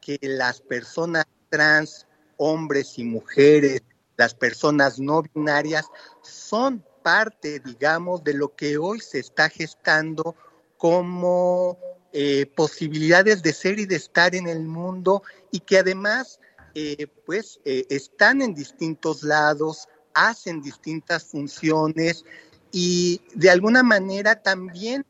que 0.00 0.18
las 0.22 0.60
personas 0.60 1.26
trans, 1.48 2.06
hombres 2.36 2.98
y 2.98 3.04
mujeres, 3.04 3.82
las 4.16 4.34
personas 4.34 4.98
no 4.98 5.22
binarias, 5.22 5.86
son 6.22 6.84
parte, 7.02 7.60
digamos, 7.60 8.22
de 8.24 8.34
lo 8.34 8.54
que 8.54 8.78
hoy 8.78 9.00
se 9.00 9.18
está 9.18 9.48
gestando 9.48 10.36
como 10.76 11.78
eh, 12.12 12.46
posibilidades 12.54 13.42
de 13.42 13.52
ser 13.52 13.78
y 13.78 13.86
de 13.86 13.96
estar 13.96 14.34
en 14.34 14.48
el 14.48 14.64
mundo 14.64 15.22
y 15.50 15.60
que 15.60 15.78
además 15.78 16.40
eh, 16.74 17.06
pues 17.26 17.60
eh, 17.64 17.86
están 17.90 18.42
en 18.42 18.54
distintos 18.54 19.22
lados, 19.22 19.88
hacen 20.14 20.62
distintas 20.62 21.24
funciones 21.24 22.24
y 22.70 23.20
de 23.34 23.50
alguna 23.50 23.82
manera 23.82 24.42
también 24.42 25.04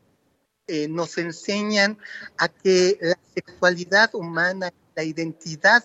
nos 0.89 1.17
enseñan 1.17 1.97
a 2.37 2.47
que 2.47 2.97
la 3.01 3.17
sexualidad 3.33 4.13
humana, 4.13 4.71
la 4.95 5.03
identidad 5.03 5.83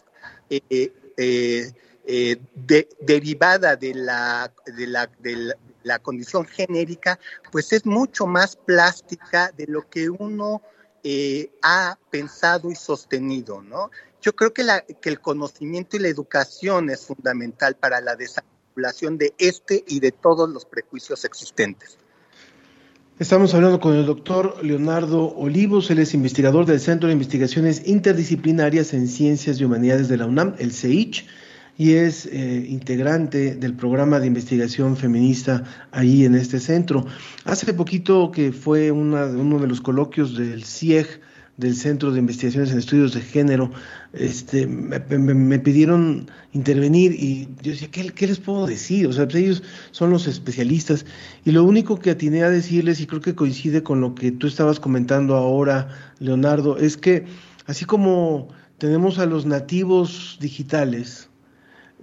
derivada 3.01 3.77
de 3.77 3.95
la, 3.95 4.53
de 4.67 4.87
la, 4.87 5.11
de 5.19 5.55
la 5.85 5.99
condición 6.01 6.45
genérica, 6.45 7.19
pues 7.53 7.73
es 7.73 7.87
mucho 7.87 8.27
más 8.27 8.57
plástica 8.57 9.53
de 9.57 9.67
lo 9.67 9.89
que 9.89 10.11
uno 10.11 10.63
eh, 11.03 11.53
ha 11.63 11.99
pensado 12.11 12.71
y 12.71 12.75
sostenido, 12.75 13.63
¿no? 13.63 13.91
Yo 14.21 14.35
creo 14.35 14.55
que, 14.55 14.65
la, 14.65 14.81
que 14.81 15.11
el 15.11 15.21
conocimiento 15.21 15.97
y 15.97 16.01
la 16.01 16.09
educación 16.09 16.89
es 16.89 17.05
fundamental 17.05 17.77
para 17.77 18.01
la 18.01 18.17
desarticulación 18.17 19.19
de 19.19 19.35
este 19.37 19.85
y 19.87 20.01
de 20.01 20.13
todos 20.13 20.49
los 20.49 20.65
prejuicios 20.65 21.27
existentes. 21.27 21.99
Estamos 23.17 23.55
hablando 23.55 23.79
con 23.79 23.95
el 23.95 24.07
doctor 24.07 24.57
Leonardo 24.65 25.37
Olivos, 25.37 25.89
él 25.89 26.01
es 26.01 26.15
investigador 26.15 26.67
del 26.67 26.81
Centro 26.81 27.07
de 27.07 27.13
Investigaciones 27.13 27.87
Interdisciplinarias 27.87 28.93
en 28.93 29.07
Ciencias 29.07 29.61
y 29.61 29.65
Humanidades 29.65 30.09
de 30.09 30.17
la 30.17 30.27
UNAM, 30.27 30.57
el 30.59 30.73
CEICH, 30.73 31.25
y 31.79 31.93
es 31.93 32.27
eh, 32.27 32.67
integrante 32.69 33.55
del 33.55 33.75
programa 33.75 34.19
de 34.19 34.27
investigación 34.27 34.97
feminista 34.97 35.63
ahí 35.93 36.25
en 36.25 36.35
este 36.35 36.59
centro. 36.59 37.07
Hace 37.45 37.73
poquito 37.73 38.33
que 38.33 38.51
fue 38.51 38.91
una, 38.91 39.27
uno 39.27 39.61
de 39.61 39.69
los 39.69 39.81
coloquios 39.81 40.37
del 40.37 40.65
CIEG, 40.65 41.21
del 41.57 41.77
Centro 41.77 42.11
de 42.11 42.19
Investigaciones 42.19 42.73
en 42.73 42.79
Estudios 42.79 43.15
de 43.15 43.21
Género, 43.21 43.71
este, 44.13 44.67
me, 44.67 45.59
pidieron 45.59 46.31
intervenir 46.53 47.13
y 47.13 47.49
yo 47.63 47.73
decía, 47.73 47.89
¿qué, 47.91 48.11
¿qué, 48.11 48.27
les 48.27 48.41
puedo 48.41 48.67
decir? 48.67 49.07
O 49.07 49.13
sea, 49.13 49.25
pues 49.27 49.37
ellos 49.37 49.63
son 49.93 50.11
los 50.11 50.27
especialistas 50.27 51.07
y 51.45 51.53
lo 51.53 51.63
único 51.65 51.99
que 51.99 52.11
atiné 52.11 52.43
a 52.43 52.51
decirles, 52.51 53.01
y 53.01 53.07
creo 53.07 53.21
que 53.21 53.35
coincide 53.35 53.83
con 53.83 54.01
lo 54.01 54.15
que 54.15 54.33
tú 54.33 54.47
estabas 54.47 54.81
comentando 54.81 55.37
ahora, 55.37 55.89
Leonardo, 56.19 56.77
es 56.79 56.97
que 56.97 57.25
así 57.67 57.85
como 57.85 58.49
tenemos 58.79 59.19
a 59.19 59.27
los 59.27 59.47
nativos 59.47 60.39
digitales, 60.41 61.29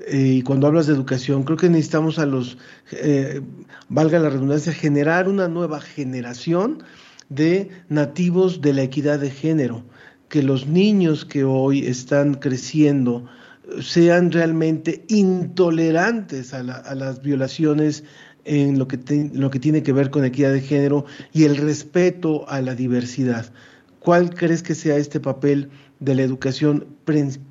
eh, 0.08 0.36
y 0.38 0.42
cuando 0.42 0.68
hablas 0.68 0.88
de 0.88 0.94
educación, 0.94 1.44
creo 1.44 1.58
que 1.58 1.70
necesitamos 1.70 2.18
a 2.20 2.26
los, 2.26 2.58
eh, 2.92 3.42
valga 3.90 4.20
la 4.20 4.30
redundancia, 4.30 4.74
generar 4.74 5.28
una 5.28 5.48
nueva 5.48 5.82
generación 5.82 6.84
de 7.32 7.70
nativos 7.90 8.62
de 8.62 8.74
la 8.74 8.84
equidad 8.84 9.20
de 9.20 9.32
género, 9.32 9.84
que 10.30 10.44
los 10.44 10.68
niños 10.68 11.26
que 11.26 11.44
hoy 11.44 11.88
están 11.88 12.36
creciendo 12.36 13.26
sean 13.82 14.32
realmente 14.32 15.06
intolerantes 15.08 16.54
a, 16.54 16.62
las 16.62 17.22
violaciones 17.22 18.04
en 18.44 18.78
lo 18.78 18.88
que, 18.88 19.00
lo 19.34 19.50
que 19.50 19.60
tiene 19.60 19.82
que 19.82 19.94
ver 19.94 20.10
con 20.10 20.26
equidad 20.26 20.52
de 20.52 20.62
género 20.62 21.06
y 21.32 21.46
el 21.46 21.58
respeto 21.58 22.48
a 22.50 22.62
la 22.62 22.76
diversidad. 22.76 23.52
¿Cuál 24.00 24.34
crees 24.34 24.62
que 24.62 24.76
sea 24.76 24.98
este 24.98 25.20
papel 25.20 25.70
de 26.02 26.16
la 26.16 26.24
educación 26.24 26.88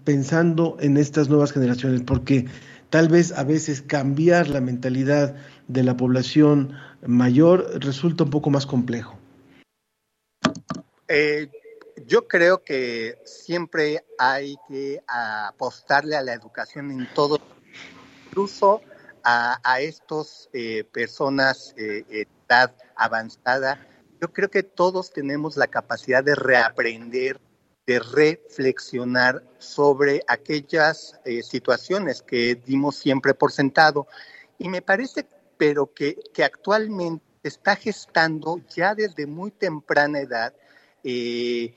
pensando 0.04 0.76
en 0.80 0.96
estas 0.96 1.28
nuevas 1.28 1.52
generaciones, 1.52 2.02
porque 2.02 2.46
tal 2.90 3.08
vez 3.08 3.32
a 3.32 3.44
veces 3.44 3.80
cambiar 3.80 4.48
la 4.48 4.60
mentalidad 4.60 5.36
de 5.68 5.84
la 5.84 5.96
población 5.96 6.72
mayor 7.06 7.70
resulta 7.80 8.24
un 8.24 8.30
poco 8.30 8.50
más 8.50 8.66
complejo. 8.66 9.19
Eh, 11.12 11.50
yo 12.06 12.28
creo 12.28 12.62
que 12.62 13.18
siempre 13.24 14.04
hay 14.16 14.56
que 14.68 15.02
apostarle 15.08 16.14
a 16.16 16.22
la 16.22 16.34
educación 16.34 16.92
en 16.92 17.12
todo, 17.14 17.38
incluso 18.26 18.80
a, 19.24 19.58
a 19.64 19.80
estos 19.80 20.48
eh, 20.52 20.84
personas 20.84 21.74
eh, 21.76 22.04
edad 22.48 22.74
avanzada. 22.94 23.86
Yo 24.20 24.32
creo 24.32 24.50
que 24.50 24.62
todos 24.62 25.12
tenemos 25.12 25.56
la 25.56 25.66
capacidad 25.66 26.22
de 26.22 26.36
reaprender 26.36 27.40
de 27.86 27.98
reflexionar 27.98 29.42
sobre 29.58 30.22
aquellas 30.28 31.18
eh, 31.24 31.42
situaciones 31.42 32.22
que 32.22 32.54
dimos 32.54 32.94
siempre 32.94 33.34
por 33.34 33.50
sentado. 33.50 34.06
Y 34.58 34.68
me 34.68 34.80
parece, 34.80 35.26
pero 35.56 35.92
que, 35.92 36.16
que 36.32 36.44
actualmente 36.44 37.24
está 37.42 37.74
gestando 37.74 38.60
ya 38.76 38.94
desde 38.94 39.26
muy 39.26 39.50
temprana 39.50 40.20
edad 40.20 40.54
eh, 41.04 41.74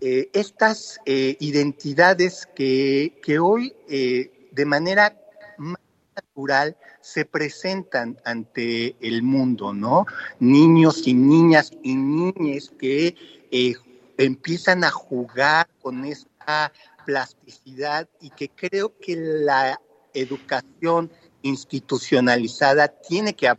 eh, 0.00 0.30
estas 0.32 0.98
identidades 1.06 2.48
que, 2.54 3.20
que 3.22 3.38
hoy 3.38 3.74
de 3.88 4.64
manera 4.66 5.16
más 5.58 5.78
natural 6.16 6.76
se 7.00 7.24
presentan 7.24 8.18
ante 8.24 8.96
el 9.00 9.22
mundo, 9.22 9.72
¿no? 9.72 10.06
Niños 10.40 11.06
y 11.06 11.14
niñas 11.14 11.70
y 11.82 11.94
niñas 11.94 12.72
que 12.78 13.16
empiezan 14.18 14.84
a 14.84 14.90
jugar 14.90 15.68
con 15.80 16.04
esta 16.04 16.72
plasticidad 17.04 18.08
y 18.20 18.30
que 18.30 18.48
creo 18.48 18.98
que 18.98 19.16
la 19.16 19.80
educación 20.14 21.10
institucionalizada 21.42 22.88
tiene 22.88 23.34
que, 23.34 23.52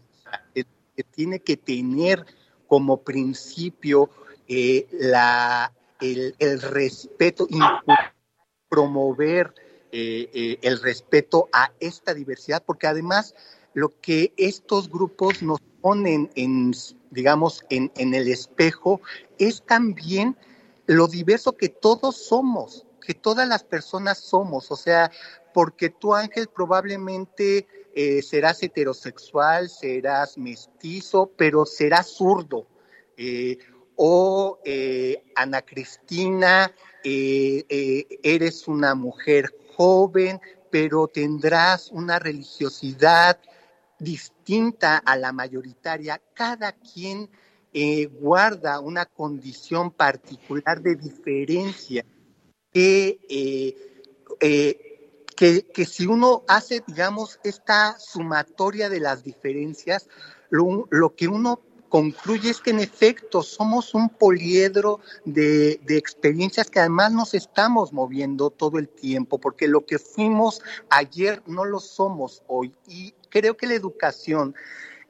tiene 1.12 1.40
que 1.40 1.58
tener 1.58 2.26
como 2.68 3.02
principio 3.04 4.10
eh, 4.48 4.88
la, 4.92 5.74
el, 6.02 6.62
respeto 6.62 7.48
y 7.50 7.60
promover 8.70 9.54
eh, 9.92 10.30
eh, 10.34 10.60
el 10.62 10.82
respeto 10.82 11.50
a 11.54 11.72
esta 11.80 12.14
diversidad, 12.14 12.64
porque 12.66 12.88
además 12.88 13.36
lo 13.74 13.90
que 14.02 14.34
estos 14.38 14.90
grupos 14.90 15.42
nos 15.42 15.60
ponen 15.82 16.32
en, 16.36 16.74
digamos, 17.12 17.64
en, 17.70 17.92
el 17.96 18.28
espejo 18.28 19.02
es 19.38 19.64
también 19.64 20.36
lo 20.88 21.08
diverso 21.08 21.54
que 21.54 21.70
todos 21.70 22.18
somos, 22.18 22.86
que 23.02 23.14
todas 23.14 23.48
las 23.48 23.64
personas 23.64 24.18
somos, 24.18 24.72
o 24.72 24.76
sea, 24.76 25.12
porque 25.54 25.90
tú 25.90 26.16
Ángel 26.16 26.48
probablemente 26.48 27.68
eh, 27.94 28.22
serás 28.24 28.64
heterosexual, 28.64 29.70
serás 29.70 30.38
mestizo, 30.38 31.32
pero 31.38 31.66
serás 31.66 32.08
zurdo. 32.08 32.66
O 33.96 34.60
eh, 34.66 35.24
Ana 35.36 35.62
Cristina, 35.62 36.72
eres 37.04 38.68
una 38.68 38.96
mujer 38.96 39.54
joven, 39.76 40.40
pero 40.72 41.08
tendrás 41.08 41.92
una 41.92 42.18
religiosidad 42.18 43.40
distinta 44.00 44.98
a 44.98 45.16
la 45.16 45.32
mayoritaria. 45.32 46.22
Cada 46.34 46.72
quien 46.74 47.30
eh, 47.74 48.06
guarda 48.06 48.80
una 48.80 49.06
condición 49.06 49.92
particular 49.92 50.82
de 50.82 50.96
diferencia 50.96 52.06
que, 52.72 53.20
eh, 53.30 53.76
eh, 54.40 55.26
que, 55.36 55.64
que, 55.64 55.86
si 55.86 56.06
uno 56.06 56.44
hace, 56.48 56.84
digamos, 56.86 57.40
esta 57.44 57.98
sumatoria 57.98 58.90
de 58.90 59.00
las 59.00 59.24
diferencias, 59.24 60.08
lo, 60.50 60.88
lo, 60.92 61.16
que 61.16 61.28
uno 61.28 61.62
concluye 61.94 62.50
es 62.50 62.60
que 62.60 62.72
en 62.72 62.80
efecto 62.80 63.44
somos 63.44 63.94
un 63.94 64.10
poliedro 64.10 65.00
de, 65.26 65.80
de 65.86 65.96
experiencias 65.96 66.68
que 66.68 66.80
además 66.80 67.12
nos 67.12 67.36
estamos 67.36 67.94
moviendo 67.94 68.50
todo 68.50 68.80
el 68.80 68.90
tiempo, 68.90 69.38
porque 69.38 69.68
lo 69.68 69.86
que 69.86 70.00
fuimos 70.00 70.64
ayer 70.90 71.44
no 71.46 71.66
lo 71.66 71.80
somos 71.80 72.42
hoy. 72.48 72.74
Y 72.88 73.14
creo 73.30 73.56
que 73.56 73.68
la 73.68 73.76
educación 73.76 74.56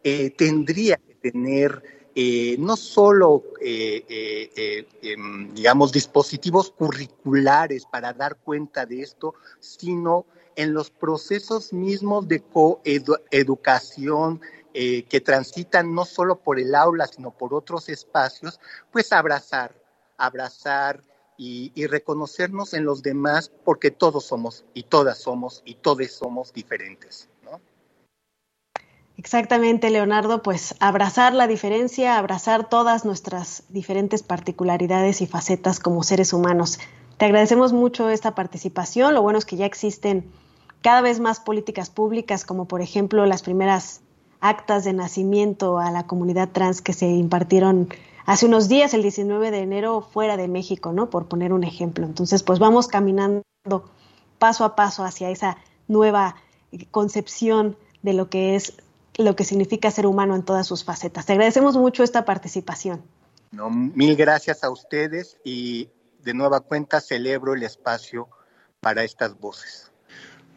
eh, 0.03 0.31
tendría 0.31 0.97
que 0.97 1.31
tener 1.31 1.81
eh, 2.15 2.57
no 2.59 2.75
solo, 2.75 3.45
eh, 3.61 4.85
em, 5.01 5.53
digamos, 5.53 5.93
dispositivos 5.93 6.69
curriculares 6.69 7.85
para 7.85 8.11
dar 8.11 8.35
cuenta 8.35 8.85
de 8.85 9.03
esto, 9.03 9.35
sino 9.61 10.25
en 10.57 10.73
los 10.73 10.89
procesos 10.89 11.71
mismos 11.71 12.27
de 12.27 12.41
coeducación 12.41 14.41
que 14.73 15.21
transitan 15.23 15.93
no 15.93 16.05
solo 16.05 16.39
por 16.39 16.59
el 16.59 16.73
aula, 16.75 17.07
sino 17.07 17.31
por 17.31 17.53
otros 17.53 17.89
espacios, 17.89 18.59
pues 18.91 19.13
abrazar, 19.13 19.75
abrazar 20.17 21.01
y, 21.37 21.71
y, 21.75 21.87
reconocernos 21.87 22.73
en 22.73 22.85
los 22.85 23.01
demás 23.01 23.51
porque 23.63 23.91
todos 23.91 24.25
somos 24.25 24.65
y 24.73 24.83
todas 24.83 25.17
somos 25.17 25.61
y 25.65 25.75
todos 25.75 26.11
somos 26.11 26.53
diferentes. 26.53 27.29
Exactamente, 29.17 29.89
Leonardo, 29.89 30.41
pues 30.41 30.75
abrazar 30.79 31.33
la 31.33 31.47
diferencia, 31.47 32.17
abrazar 32.17 32.67
todas 32.67 33.05
nuestras 33.05 33.63
diferentes 33.69 34.23
particularidades 34.23 35.21
y 35.21 35.27
facetas 35.27 35.79
como 35.79 36.03
seres 36.03 36.33
humanos. 36.33 36.79
Te 37.17 37.25
agradecemos 37.25 37.73
mucho 37.73 38.09
esta 38.09 38.33
participación. 38.33 39.13
Lo 39.13 39.21
bueno 39.21 39.37
es 39.37 39.45
que 39.45 39.55
ya 39.55 39.65
existen 39.65 40.31
cada 40.81 41.01
vez 41.01 41.19
más 41.19 41.39
políticas 41.39 41.89
públicas, 41.89 42.43
como 42.43 42.67
por 42.67 42.81
ejemplo 42.81 43.25
las 43.25 43.43
primeras 43.43 44.01
actas 44.43 44.83
de 44.83 44.91
nacimiento 44.91 45.79
a 45.79 45.89
la 45.89 46.05
comunidad 46.05 46.49
trans 46.51 46.81
que 46.81 46.91
se 46.91 47.07
impartieron 47.07 47.87
hace 48.25 48.45
unos 48.45 48.67
días, 48.67 48.93
el 48.93 49.01
19 49.01 49.51
de 49.51 49.59
enero, 49.59 50.01
fuera 50.01 50.35
de 50.35 50.49
México, 50.49 50.91
¿no? 50.91 51.09
Por 51.09 51.27
poner 51.27 51.53
un 51.53 51.63
ejemplo. 51.63 52.05
Entonces, 52.05 52.43
pues 52.43 52.59
vamos 52.59 52.89
caminando 52.89 53.43
paso 54.39 54.65
a 54.65 54.75
paso 54.75 55.05
hacia 55.05 55.29
esa 55.29 55.57
nueva 55.87 56.35
concepción 56.91 57.77
de 58.01 58.11
lo 58.11 58.29
que 58.29 58.55
es 58.55 58.73
lo 59.17 59.35
que 59.37 59.45
significa 59.45 59.91
ser 59.91 60.07
humano 60.07 60.35
en 60.35 60.43
todas 60.43 60.67
sus 60.67 60.83
facetas. 60.83 61.25
Te 61.25 61.33
agradecemos 61.33 61.77
mucho 61.77 62.03
esta 62.03 62.25
participación. 62.25 63.01
No, 63.51 63.69
mil 63.69 64.17
gracias 64.17 64.63
a 64.65 64.69
ustedes 64.69 65.37
y 65.45 65.89
de 66.21 66.33
nueva 66.33 66.59
cuenta 66.59 66.99
celebro 66.99 67.53
el 67.53 67.63
espacio 67.63 68.27
para 68.81 69.05
estas 69.05 69.39
voces. 69.39 69.91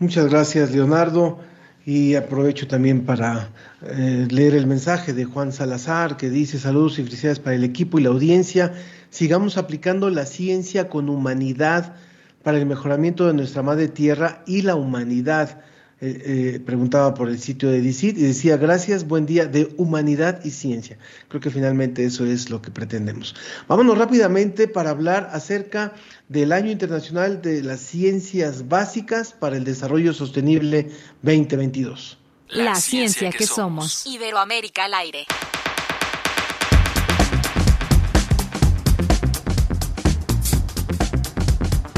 Muchas 0.00 0.26
gracias, 0.26 0.72
Leonardo. 0.72 1.38
Y 1.86 2.16
aprovecho 2.16 2.66
también 2.66 3.06
para 3.06 3.52
eh, 3.82 4.26
leer 4.28 4.56
el 4.56 4.66
mensaje 4.66 5.12
de 5.12 5.24
Juan 5.24 5.52
Salazar 5.52 6.16
que 6.16 6.30
dice 6.30 6.58
saludos 6.58 6.98
y 6.98 7.04
felicidades 7.04 7.38
para 7.38 7.54
el 7.54 7.62
equipo 7.62 8.00
y 8.00 8.02
la 8.02 8.08
audiencia. 8.08 8.74
Sigamos 9.10 9.56
aplicando 9.56 10.10
la 10.10 10.26
ciencia 10.26 10.88
con 10.88 11.08
humanidad 11.08 11.94
para 12.42 12.58
el 12.58 12.66
mejoramiento 12.66 13.28
de 13.28 13.34
nuestra 13.34 13.62
madre 13.62 13.86
tierra 13.86 14.42
y 14.48 14.62
la 14.62 14.74
humanidad. 14.74 15.60
Eh, 15.98 16.54
eh, 16.56 16.60
preguntaba 16.60 17.14
por 17.14 17.30
el 17.30 17.38
sitio 17.38 17.70
de 17.70 17.80
DICIT 17.80 18.18
y 18.18 18.22
decía 18.22 18.58
gracias, 18.58 19.08
buen 19.08 19.24
día 19.24 19.46
de 19.46 19.72
humanidad 19.78 20.44
y 20.44 20.50
ciencia. 20.50 20.98
Creo 21.28 21.40
que 21.40 21.50
finalmente 21.50 22.04
eso 22.04 22.26
es 22.26 22.50
lo 22.50 22.60
que 22.60 22.70
pretendemos. 22.70 23.34
Vámonos 23.66 23.96
rápidamente 23.96 24.68
para 24.68 24.90
hablar 24.90 25.30
acerca 25.32 25.94
del 26.28 26.52
Año 26.52 26.70
Internacional 26.70 27.40
de 27.40 27.62
las 27.62 27.80
Ciencias 27.80 28.68
Básicas 28.68 29.32
para 29.32 29.56
el 29.56 29.64
Desarrollo 29.64 30.12
Sostenible 30.12 30.90
2022. 31.22 32.18
La, 32.48 32.74
ciencia, 32.74 33.30
que, 33.30 33.46
somos. 33.46 34.06
Iberoamérica 34.06 34.84
al 34.84 34.94
aire. 34.94 35.26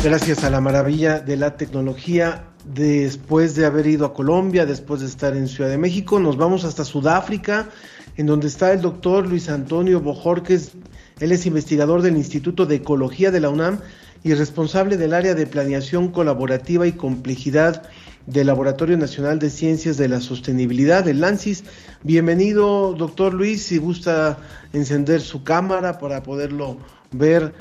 Gracias 0.04 0.44
a 0.44 0.50
la 0.50 0.60
maravilla 0.60 1.18
de 1.18 1.36
la 1.36 1.56
tecnología, 1.56 2.44
después 2.78 3.56
de 3.56 3.66
haber 3.66 3.86
ido 3.88 4.06
a 4.06 4.14
Colombia, 4.14 4.64
después 4.64 5.00
de 5.00 5.06
estar 5.06 5.36
en 5.36 5.48
Ciudad 5.48 5.68
de 5.68 5.78
México, 5.78 6.20
nos 6.20 6.36
vamos 6.36 6.64
hasta 6.64 6.84
Sudáfrica, 6.84 7.68
en 8.16 8.26
donde 8.26 8.46
está 8.46 8.72
el 8.72 8.80
doctor 8.80 9.26
Luis 9.26 9.48
Antonio 9.48 10.00
Bojorques. 10.00 10.72
Él 11.18 11.32
es 11.32 11.44
investigador 11.46 12.02
del 12.02 12.16
Instituto 12.16 12.66
de 12.66 12.76
Ecología 12.76 13.32
de 13.32 13.40
la 13.40 13.50
UNAM 13.50 13.80
y 14.22 14.32
responsable 14.34 14.96
del 14.96 15.12
área 15.12 15.34
de 15.34 15.46
planeación 15.46 16.08
colaborativa 16.08 16.86
y 16.86 16.92
complejidad 16.92 17.82
del 18.26 18.46
Laboratorio 18.46 18.96
Nacional 18.96 19.40
de 19.40 19.50
Ciencias 19.50 19.96
de 19.96 20.08
la 20.08 20.20
Sostenibilidad, 20.20 21.06
el 21.08 21.20
LANCIS. 21.20 21.64
Bienvenido, 22.04 22.94
doctor 22.94 23.34
Luis, 23.34 23.64
si 23.64 23.78
gusta 23.78 24.38
encender 24.72 25.20
su 25.20 25.42
cámara 25.42 25.98
para 25.98 26.22
poderlo 26.22 26.76
ver 27.10 27.54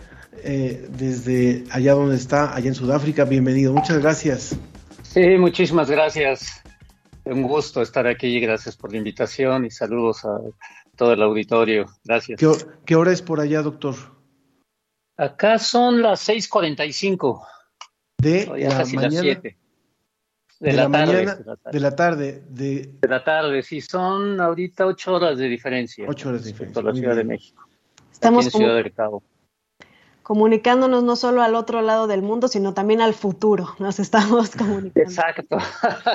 eh, 0.44 0.88
desde 0.96 1.64
allá 1.72 1.94
donde 1.94 2.18
está, 2.18 2.54
allá 2.54 2.68
en 2.68 2.76
Sudáfrica. 2.76 3.24
Bienvenido, 3.24 3.74
muchas 3.74 3.98
gracias. 4.00 4.58
Sí, 5.18 5.36
muchísimas 5.40 5.90
gracias. 5.90 6.62
Un 7.26 7.42
gusto 7.42 7.82
estar 7.82 8.06
aquí, 8.06 8.40
gracias 8.40 8.78
por 8.78 8.92
la 8.92 9.00
invitación 9.00 9.66
y 9.66 9.72
saludos 9.72 10.24
a 10.26 10.40
todo 10.96 11.14
el 11.14 11.24
auditorio. 11.24 11.88
Gracias. 12.06 12.40
¿Qué, 12.40 12.48
qué 12.86 12.96
hora 12.96 13.12
es 13.12 13.24
por 13.24 13.40
allá, 13.40 13.64
doctor? 13.64 13.96
Acá 15.18 15.58
son 15.58 16.04
las 16.04 16.30
6:45. 16.30 17.42
De 18.20 18.46
la 18.46 18.78
mañana. 18.78 19.10
Las 19.10 19.20
7. 19.20 19.58
De, 20.60 20.74
la, 20.74 20.88
mañana, 20.88 21.40
de 21.72 21.80
la 21.80 21.96
tarde. 21.96 22.44
De... 22.50 22.92
de 23.02 23.08
la 23.08 23.24
tarde, 23.24 23.64
sí, 23.64 23.82
son 23.82 24.40
ahorita 24.40 24.86
ocho 24.86 25.16
horas 25.16 25.40
de 25.40 25.48
diferencia. 25.48 26.06
Ocho 26.08 26.30
horas 26.30 26.44
de 26.44 26.52
diferencia. 26.52 26.80
Por 26.80 26.94
la 26.94 27.00
Ciudad 27.00 27.16
de 27.16 27.24
México. 27.24 27.68
Estamos 28.12 28.46
en 28.46 28.52
Ciudad 28.52 28.76
del 28.76 28.94
Cabo 28.94 29.24
comunicándonos 30.28 31.06
no 31.06 31.16
solo 31.16 31.42
al 31.42 31.56
otro 31.56 31.82
lado 31.82 32.06
del 32.06 32.22
mundo, 32.22 32.50
sino 32.50 32.74
también 32.74 33.00
al 33.00 33.14
futuro. 33.14 33.78
Nos 33.80 33.98
estamos 33.98 34.50
comunicando. 34.58 35.10
Exacto. 35.10 35.58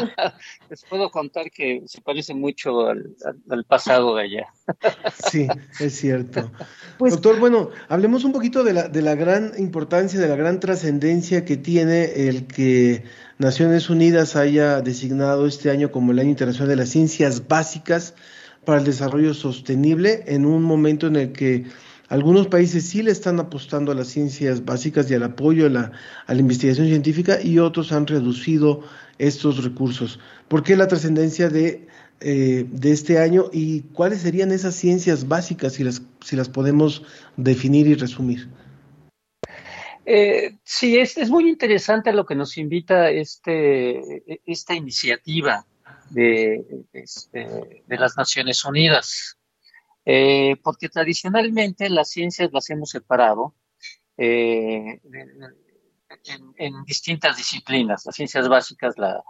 Les 0.68 0.84
puedo 0.84 1.10
contar 1.10 1.50
que 1.50 1.82
se 1.86 2.02
parece 2.02 2.34
mucho 2.34 2.88
al, 2.88 3.16
al, 3.48 3.64
pasado 3.64 4.16
de 4.16 4.24
allá. 4.24 4.46
sí, 5.30 5.48
es 5.80 5.98
cierto. 5.98 6.50
Pues, 6.98 7.14
Doctor, 7.14 7.40
bueno, 7.40 7.70
hablemos 7.88 8.24
un 8.24 8.32
poquito 8.32 8.62
de 8.64 8.74
la, 8.74 8.88
de 8.88 9.00
la 9.00 9.14
gran 9.14 9.52
importancia, 9.56 10.20
de 10.20 10.28
la 10.28 10.36
gran 10.36 10.60
trascendencia 10.60 11.46
que 11.46 11.56
tiene 11.56 12.28
el 12.28 12.46
que 12.46 13.04
Naciones 13.38 13.88
Unidas 13.88 14.36
haya 14.36 14.82
designado 14.82 15.46
este 15.46 15.70
año 15.70 15.90
como 15.90 16.12
el 16.12 16.18
Año 16.18 16.28
Internacional 16.28 16.68
de 16.68 16.76
las 16.76 16.90
Ciencias 16.90 17.48
Básicas 17.48 18.12
para 18.66 18.78
el 18.78 18.84
Desarrollo 18.84 19.32
Sostenible 19.32 20.22
en 20.26 20.44
un 20.44 20.62
momento 20.62 21.06
en 21.06 21.16
el 21.16 21.32
que 21.32 21.64
algunos 22.12 22.46
países 22.46 22.90
sí 22.90 23.02
le 23.02 23.10
están 23.10 23.40
apostando 23.40 23.90
a 23.90 23.94
las 23.94 24.08
ciencias 24.08 24.66
básicas 24.66 25.10
y 25.10 25.14
al 25.14 25.22
apoyo 25.22 25.64
a 25.64 25.70
la, 25.70 26.38
investigación 26.38 26.86
científica 26.86 27.40
y 27.42 27.58
otros 27.58 27.90
han 27.90 28.06
reducido 28.06 28.82
estos 29.16 29.64
recursos. 29.64 30.20
¿Por 30.48 30.62
qué 30.62 30.76
la 30.76 30.88
trascendencia 30.88 31.48
de, 31.48 31.88
eh, 32.20 32.66
este 32.82 33.18
año 33.18 33.46
y 33.50 33.80
cuáles 33.94 34.20
serían 34.20 34.52
esas 34.52 34.74
ciencias 34.74 35.26
básicas 35.26 35.72
si 35.72 35.84
las, 35.84 36.48
podemos 36.50 37.02
definir 37.38 37.86
y 37.86 37.94
resumir? 37.94 38.46
Eh, 40.04 40.58
sí, 40.64 40.98
es, 40.98 41.30
muy 41.30 41.48
interesante 41.48 42.12
lo 42.12 42.26
que 42.26 42.34
nos 42.34 42.58
invita 42.58 43.08
este, 43.08 44.22
esta 44.44 44.74
iniciativa 44.74 45.64
este, 46.92 47.46
de 47.86 47.96
las 47.96 48.18
Naciones 48.18 48.62
Unidas. 48.66 49.38
Eh, 50.05 50.57
porque 50.62 50.88
tradicionalmente 50.88 51.88
las 51.88 52.11
ciencias 52.11 52.50
las 52.53 52.68
hemos 52.70 52.90
separado 52.90 53.55
eh, 54.16 55.00
en, 56.57 56.84
distintas 56.84 57.36
disciplinas. 57.36 58.05
Las 58.07 58.14
ciencias 58.14 58.48
básicas, 58.48 58.98
la, 58.98 59.22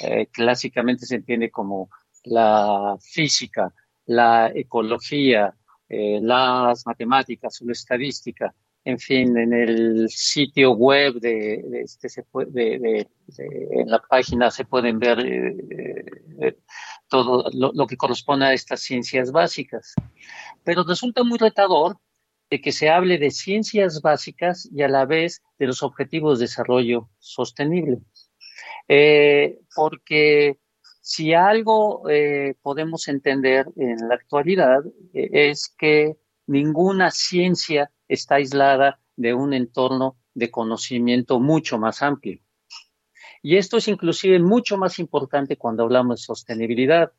eh, 0.00 0.26
clásicamente 0.26 1.06
se 1.06 1.16
entiende 1.16 1.50
como 1.50 1.90
la 2.24 2.96
física, 3.00 3.72
la 4.06 4.50
ecología, 4.54 5.54
eh, 5.88 6.20
las 6.22 6.86
matemáticas 6.86 7.60
o 7.60 7.66
la 7.66 7.72
estadística. 7.72 8.54
En 8.84 8.98
fin, 8.98 9.36
en 9.36 9.52
el 9.52 10.08
sitio 10.08 10.72
web 10.72 11.14
de, 11.20 11.62
de 11.68 11.80
este 11.82 12.08
se 12.08 12.22
puede, 12.22 12.50
de, 12.50 13.08
en 13.36 13.90
la 13.90 14.00
página 14.00 14.50
se 14.50 14.64
pueden 14.64 14.98
ver 14.98 15.20
eh, 15.20 16.56
todo 17.08 17.50
lo, 17.52 17.86
que 17.86 17.96
corresponde 17.96 18.46
a 18.46 18.52
estas 18.54 18.80
ciencias 18.80 19.32
básicas. 19.32 19.94
Pero 20.64 20.84
resulta 20.84 21.24
muy 21.24 21.38
retador 21.38 21.98
de 22.48 22.60
que 22.60 22.72
se 22.72 22.88
hable 22.88 23.18
de 23.18 23.30
ciencias 23.30 24.00
básicas 24.00 24.68
y 24.72 24.82
a 24.82 24.88
la 24.88 25.04
vez 25.04 25.42
de 25.58 25.66
los 25.66 25.82
objetivos 25.82 26.38
de 26.38 26.44
desarrollo 26.44 27.10
sostenible. 27.18 27.98
Eh, 28.88 29.58
porque 29.74 30.58
si 31.00 31.34
algo 31.34 32.08
eh, 32.08 32.54
podemos 32.62 33.08
entender 33.08 33.66
en 33.76 34.08
la 34.08 34.14
actualidad 34.14 34.80
eh, 35.14 35.28
es 35.32 35.74
que 35.78 36.16
ninguna 36.50 37.12
ciencia 37.12 37.92
está 38.08 38.34
aislada 38.34 38.98
de 39.14 39.34
un 39.34 39.54
entorno 39.54 40.16
de 40.34 40.50
conocimiento 40.50 41.38
mucho 41.38 41.78
más 41.78 42.02
amplio. 42.02 42.40
Y 43.40 43.56
esto 43.56 43.76
es 43.76 43.86
inclusive 43.86 44.40
mucho 44.40 44.76
más 44.76 44.98
importante 44.98 45.56
cuando 45.56 45.84
hablamos 45.84 46.20
de 46.20 46.24
sostenibilidad, 46.24 47.12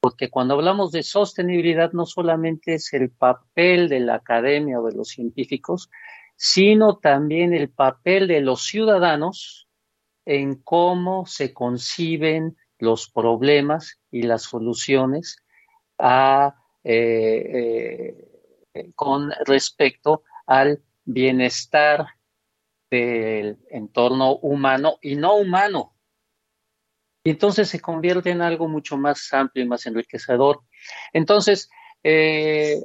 porque 0.00 0.30
cuando 0.30 0.54
hablamos 0.54 0.90
de 0.90 1.02
sostenibilidad 1.02 1.92
no 1.92 2.06
solamente 2.06 2.74
es 2.74 2.92
el 2.94 3.10
papel 3.10 3.90
de 3.90 4.00
la 4.00 4.14
academia 4.14 4.80
o 4.80 4.86
de 4.86 4.96
los 4.96 5.08
científicos, 5.08 5.90
sino 6.36 6.96
también 6.96 7.52
el 7.52 7.68
papel 7.68 8.26
de 8.26 8.40
los 8.40 8.62
ciudadanos 8.64 9.68
en 10.24 10.54
cómo 10.62 11.26
se 11.26 11.52
conciben 11.52 12.56
los 12.78 13.10
problemas 13.10 14.00
y 14.10 14.22
las 14.22 14.42
soluciones 14.44 15.44
a, 15.98 16.54
con 18.94 19.32
respecto 19.44 20.24
al 20.46 20.82
bienestar 21.04 22.06
del 22.90 23.58
entorno 23.70 24.36
humano 24.36 24.98
y 25.02 25.16
no 25.16 25.36
humano. 25.36 25.94
Y 27.24 27.30
entonces 27.30 27.68
se 27.68 27.80
convierte 27.80 28.30
en 28.30 28.40
algo 28.40 28.68
mucho 28.68 28.96
más 28.96 29.32
amplio 29.32 29.64
y 29.64 29.68
más 29.68 29.84
enriquecedor. 29.86 30.62
Entonces, 31.12 31.68
eh, 32.02 32.80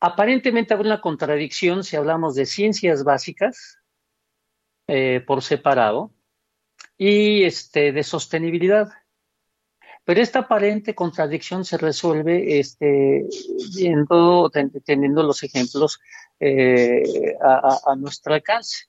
aparentemente 0.00 0.72
habrá 0.72 0.86
una 0.86 1.00
contradicción 1.00 1.84
si 1.84 1.96
hablamos 1.96 2.34
de 2.34 2.46
ciencias 2.46 3.04
básicas 3.04 3.78
eh, 4.88 5.20
por 5.26 5.42
separado 5.42 6.14
y 6.96 7.44
este, 7.44 7.92
de 7.92 8.02
sostenibilidad. 8.02 8.88
Pero 10.06 10.22
esta 10.22 10.38
aparente 10.38 10.94
contradicción 10.94 11.64
se 11.64 11.78
resuelve 11.78 12.60
este, 12.60 13.26
viendo, 13.74 14.48
teniendo 14.84 15.24
los 15.24 15.42
ejemplos 15.42 15.98
eh, 16.38 17.34
a, 17.42 17.96
nuestro 17.96 18.34
alcance. 18.34 18.86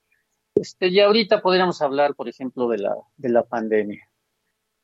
Este, 0.54 0.90
y 0.90 1.00
ahorita 1.00 1.42
podríamos 1.42 1.82
hablar, 1.82 2.14
por 2.14 2.30
ejemplo, 2.30 2.68
de 2.70 2.78
la, 2.78 2.96
de 3.16 3.30
la 3.30 3.42
pandemia. 3.42 4.08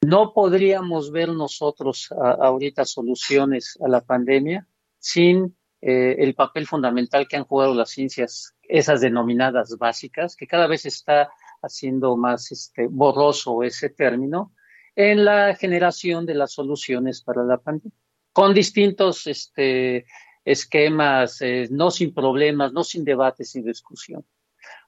No 0.02 0.34
podríamos 0.34 1.12
ver 1.12 1.30
nosotros 1.30 2.12
ahorita 2.12 2.84
soluciones 2.84 3.78
a 3.86 3.88
la 3.88 4.02
pandemia 4.02 4.68
sin 4.98 5.56
eh, 5.82 6.16
el 6.18 6.34
papel 6.34 6.66
fundamental 6.66 7.28
que 7.28 7.38
han 7.38 7.44
jugado 7.44 7.76
las 7.76 7.92
ciencias, 7.92 8.56
esas 8.64 9.02
denominadas 9.02 9.78
básicas, 9.78 10.36
que 10.36 10.48
cada 10.48 10.66
vez 10.66 10.88
está 10.88 11.30
haciendo 11.62 12.18
más 12.18 12.52
este, 12.52 12.88
borroso 12.88 13.62
ese 13.62 13.90
término, 13.90 14.52
en 14.96 15.26
la 15.26 15.56
generación 15.56 16.26
de 16.26 16.36
las 16.36 16.54
soluciones 16.54 17.22
para 17.22 17.44
la 17.44 17.58
pandemia, 17.58 17.98
con 18.32 18.54
distintos 18.54 19.28
este, 19.28 20.06
esquemas, 20.46 21.41
eh, 21.41 21.68
no 21.72 21.91
sin 21.91 22.14
problemas, 22.14 22.74
no 22.74 22.84
sin 22.84 23.04
debates, 23.04 23.52
sin 23.52 23.66
discusión, 23.66 24.26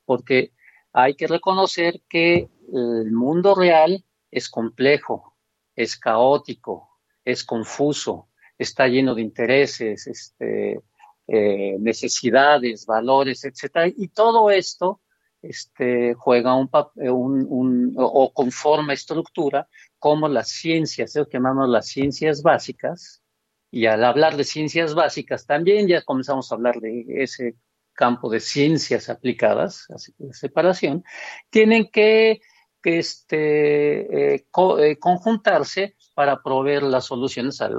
porque 0.06 0.52
hay 0.94 1.16
que 1.16 1.28
reconocer 1.28 2.02
que 2.10 2.50
el 2.74 3.12
mundo 3.12 3.56
real 3.56 4.04
es 4.32 4.50
complejo, 4.50 5.36
es 5.76 5.98
caótico, 5.98 6.90
es 7.24 7.44
confuso, 7.44 8.30
está 8.58 8.88
lleno 8.88 9.16
de 9.16 9.22
intereses, 9.22 10.08
este, 10.08 10.82
eh, 11.28 11.78
necesidades, 11.80 12.86
valores, 12.86 13.44
etcétera, 13.44 13.88
y 13.88 14.08
todo 14.10 14.50
esto 14.52 15.02
este, 15.42 16.14
juega 16.16 16.56
un, 16.56 16.70
un, 16.96 17.46
un, 17.50 17.96
o 17.98 18.34
conforma 18.34 18.94
estructura 18.94 19.68
como 20.06 20.28
las 20.28 20.50
ciencias, 20.50 21.16
lo 21.16 21.28
que 21.28 21.38
llamamos 21.38 21.68
las 21.68 21.88
ciencias 21.88 22.44
básicas, 22.44 23.24
y 23.72 23.88
al 23.88 24.04
hablar 24.04 24.38
de 24.38 24.44
ciencias 24.44 24.94
básicas 24.94 25.48
también 25.48 25.88
ya 25.88 26.04
comenzamos 26.04 26.52
a 26.52 26.56
hablar 26.56 26.80
de 26.80 27.24
ese 27.24 27.56
campo 27.92 28.30
de 28.30 28.40
ciencias 28.40 29.10
aplicadas, 29.10 29.88
así 29.90 30.14
de 30.20 30.32
separación, 30.32 31.04
tienen 31.50 31.90
que, 31.92 32.40
que 32.84 33.00
este, 33.00 34.36
eh, 34.36 34.46
eh, 34.80 35.00
conjuntarse 35.00 35.96
para 36.14 36.44
proveer 36.44 36.84
las 36.84 37.06
soluciones 37.06 37.60
a, 37.62 37.70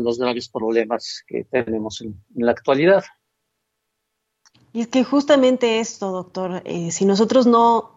los 0.00 0.18
graves 0.18 0.50
problemas 0.50 1.24
que 1.26 1.44
tenemos 1.44 2.02
en 2.02 2.14
la 2.34 2.50
actualidad. 2.52 3.04
Y 4.74 4.82
es 4.82 4.88
que 4.88 5.02
justamente 5.02 5.80
esto, 5.80 6.10
doctor, 6.10 6.60
eh, 6.66 6.90
si 6.90 7.06
nosotros 7.06 7.46
no 7.46 7.92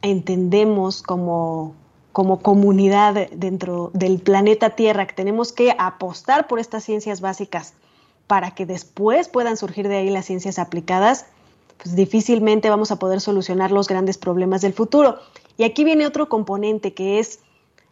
entendemos 0.00 1.02
como, 1.02 1.76
como 2.16 2.40
comunidad 2.40 3.28
dentro 3.32 3.90
del 3.92 4.20
planeta 4.20 4.70
Tierra 4.70 5.06
que 5.06 5.12
tenemos 5.12 5.52
que 5.52 5.76
apostar 5.76 6.46
por 6.46 6.58
estas 6.58 6.82
ciencias 6.82 7.20
básicas 7.20 7.74
para 8.26 8.52
que 8.52 8.64
después 8.64 9.28
puedan 9.28 9.58
surgir 9.58 9.86
de 9.86 9.96
ahí 9.96 10.08
las 10.08 10.24
ciencias 10.24 10.58
aplicadas, 10.58 11.26
pues 11.76 11.94
difícilmente 11.94 12.70
vamos 12.70 12.90
a 12.90 12.98
poder 12.98 13.20
solucionar 13.20 13.70
los 13.70 13.86
grandes 13.86 14.16
problemas 14.16 14.62
del 14.62 14.72
futuro. 14.72 15.18
Y 15.58 15.64
aquí 15.64 15.84
viene 15.84 16.06
otro 16.06 16.30
componente 16.30 16.94
que 16.94 17.18
es 17.18 17.40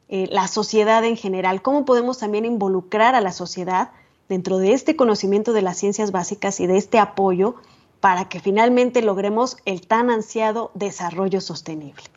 eh, 0.08 0.26
la 0.30 0.48
sociedad 0.48 1.04
en 1.04 1.18
general. 1.18 1.60
¿Cómo 1.60 1.84
podemos 1.84 2.16
también 2.16 2.46
involucrar 2.46 3.14
a 3.14 3.20
la 3.20 3.30
sociedad 3.30 3.90
dentro 4.30 4.56
de 4.56 4.72
este 4.72 4.96
conocimiento 4.96 5.52
de 5.52 5.60
las 5.60 5.76
ciencias 5.76 6.12
básicas 6.12 6.60
y 6.60 6.66
de 6.66 6.78
este 6.78 6.98
apoyo 6.98 7.56
para 8.00 8.30
que 8.30 8.40
finalmente 8.40 9.02
logremos 9.02 9.58
el 9.66 9.86
tan 9.86 10.08
ansiado 10.08 10.70
desarrollo 10.72 11.42
sostenible. 11.42 12.13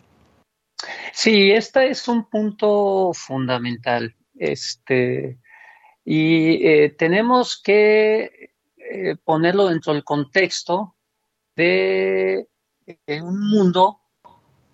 Sí, 1.14 1.52
este 1.52 1.90
es 1.90 2.08
un 2.08 2.30
punto 2.30 3.12
fundamental. 3.14 4.16
Este, 4.36 5.40
y 6.06 6.66
eh, 6.68 6.90
tenemos 6.98 7.62
que 7.62 8.54
eh, 8.78 9.16
ponerlo 9.24 9.68
dentro 9.68 9.94
del 9.94 10.04
contexto 10.04 10.96
de, 11.56 12.48
un 13.22 13.50
mundo 13.50 14.02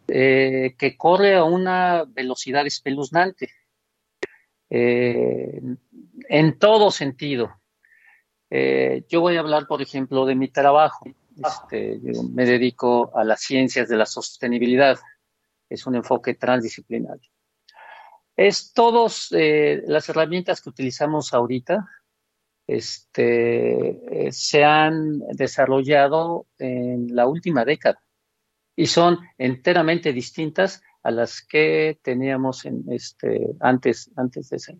eh, 0.07 0.75
que 0.77 0.97
corre 0.97 1.35
a 1.35 1.43
una 1.43 2.03
velocidad 2.05 2.65
espeluznante 2.65 3.49
en 4.69 6.57
todo 6.57 6.89
sentido. 6.89 7.61
Eh, 8.55 9.03
yo 9.09 9.21
voy 9.21 9.35
a 9.35 9.39
hablar, 9.39 9.65
por 9.65 9.81
ejemplo, 9.81 10.27
de 10.27 10.35
mi 10.35 10.47
trabajo. 10.47 11.05
Este, 11.35 11.99
yo 12.03 12.21
me 12.21 12.45
dedico 12.45 13.11
a 13.15 13.23
las 13.23 13.41
ciencias 13.41 13.89
de 13.89 13.97
la 13.97 14.05
sostenibilidad. 14.05 14.99
Es 15.73 15.87
un 15.87 15.95
enfoque 15.95 16.35
transdisciplinario. 16.35 17.31
Es 18.35 18.73
todas 18.73 19.29
eh, 19.31 19.83
las 19.87 20.07
herramientas 20.09 20.61
que 20.61 20.69
utilizamos 20.69 21.33
ahorita 21.33 21.87
este, 22.67 24.27
eh, 24.27 24.31
se 24.31 24.63
han 24.63 25.19
desarrollado 25.31 26.47
en 26.57 27.15
la 27.15 27.27
última 27.27 27.65
década 27.65 28.01
y 28.75 28.85
son 28.85 29.19
enteramente 29.37 30.13
distintas 30.13 30.81
a 31.03 31.11
las 31.11 31.41
que 31.41 31.99
teníamos 32.01 32.65
en 32.65 32.83
este, 32.91 33.55
antes, 33.59 34.11
antes 34.15 34.49
de 34.49 34.57
esa 34.57 34.73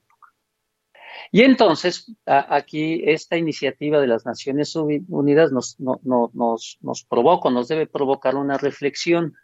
y 1.32 1.42
entonces, 1.42 2.16
aquí 2.26 3.02
esta 3.06 3.38
iniciativa 3.38 4.00
de 4.00 4.08
las 4.08 4.26
Naciones 4.26 4.76
Unidas 4.76 5.52
nos, 5.52 5.80
nos, 5.80 6.78
nos 6.82 7.04
provoca, 7.06 7.50
nos 7.50 7.68
debe 7.68 7.88
provocar 7.88 8.36
una 8.36 8.58
reflexión, 8.58 9.36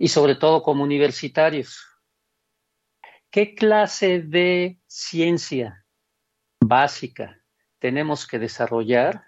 y 0.00 0.08
sobre 0.08 0.34
todo 0.34 0.62
como 0.62 0.82
universitarios. 0.82 1.86
¿Qué 3.30 3.54
clase 3.54 4.22
de 4.22 4.80
ciencia 4.86 5.84
básica 6.58 7.38
tenemos 7.78 8.26
que 8.26 8.38
desarrollar 8.38 9.22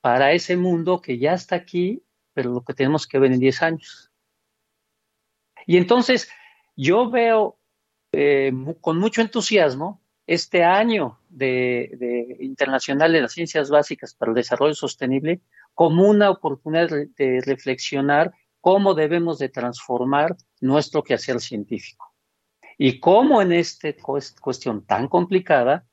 para 0.00 0.32
ese 0.32 0.56
mundo 0.56 1.00
que 1.00 1.18
ya 1.18 1.34
está 1.34 1.54
aquí, 1.54 2.02
pero 2.34 2.50
lo 2.50 2.64
que 2.64 2.74
tenemos 2.74 3.06
que 3.06 3.20
ver 3.20 3.30
en 3.30 3.38
10 3.38 3.62
años? 3.62 4.10
Y 5.66 5.76
entonces, 5.76 6.28
yo 6.74 7.08
veo 7.08 7.60
eh, 8.10 8.52
con 8.80 8.98
mucho 8.98 9.20
entusiasmo 9.20 10.02
este 10.26 10.64
año 10.64 11.20
de, 11.28 12.36
internacional 12.40 13.12
de 13.12 13.22
las 13.22 13.34
ciencias 13.34 13.70
básicas 13.70 14.14
para 14.14 14.32
el 14.32 14.36
desarrollo 14.36 14.74
sostenible 14.74 15.40
como 15.74 16.08
una 16.08 16.28
oportunidad 16.28 16.88
de 16.88 17.40
reflexionar 17.46 18.34
cómo 18.60 18.94
debemos 18.94 19.38
de 19.38 19.48
transformar 19.48 20.36
nuestro 20.60 21.02
quehacer 21.02 21.40
científico. 21.40 22.14
Y 22.76 23.00
cómo 23.00 23.42
en 23.42 23.52
esta 23.52 23.88
cuestión 24.40 24.84
tan 24.84 25.08
complicada 25.08 25.86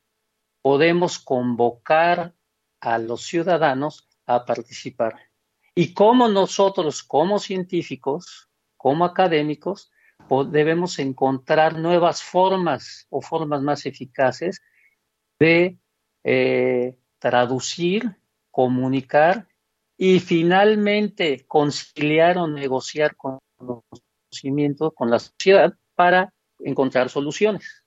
podemos 0.61 1.19
convocar 1.19 2.33
a 2.79 2.97
los 2.97 3.23
ciudadanos 3.23 4.07
a 4.25 4.45
participar. 4.45 5.15
Y 5.73 5.93
cómo 5.93 6.27
nosotros 6.27 7.03
como 7.03 7.39
científicos, 7.39 8.49
como 8.77 9.05
académicos, 9.05 9.91
debemos 10.49 10.99
encontrar 10.99 11.77
nuevas 11.77 12.23
formas 12.23 13.07
o 13.09 13.21
formas 13.21 13.61
más 13.61 13.85
eficaces 13.85 14.61
de 15.39 15.77
eh, 16.23 16.97
traducir, 17.19 18.17
comunicar 18.51 19.47
y 19.97 20.19
finalmente 20.19 21.45
conciliar 21.47 22.37
o 22.37 22.47
negociar 22.47 23.15
con 23.15 23.39
los 23.59 23.83
conocimientos 24.29 24.93
con 24.93 25.09
la 25.09 25.19
sociedad 25.19 25.73
para 25.95 26.33
encontrar 26.59 27.09
soluciones. 27.09 27.83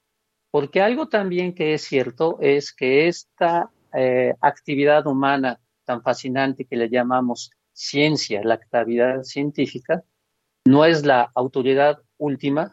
Porque 0.51 0.81
algo 0.81 1.07
también 1.07 1.53
que 1.53 1.75
es 1.75 1.83
cierto 1.83 2.37
es 2.41 2.73
que 2.73 3.07
esta 3.07 3.69
eh, 3.93 4.33
actividad 4.41 5.05
humana 5.05 5.59
tan 5.85 6.01
fascinante 6.01 6.65
que 6.65 6.75
le 6.75 6.89
llamamos 6.89 7.51
ciencia, 7.73 8.43
la 8.43 8.55
actividad 8.55 9.23
científica, 9.23 10.03
no 10.65 10.85
es 10.85 11.05
la 11.05 11.31
autoridad 11.35 11.99
última 12.17 12.71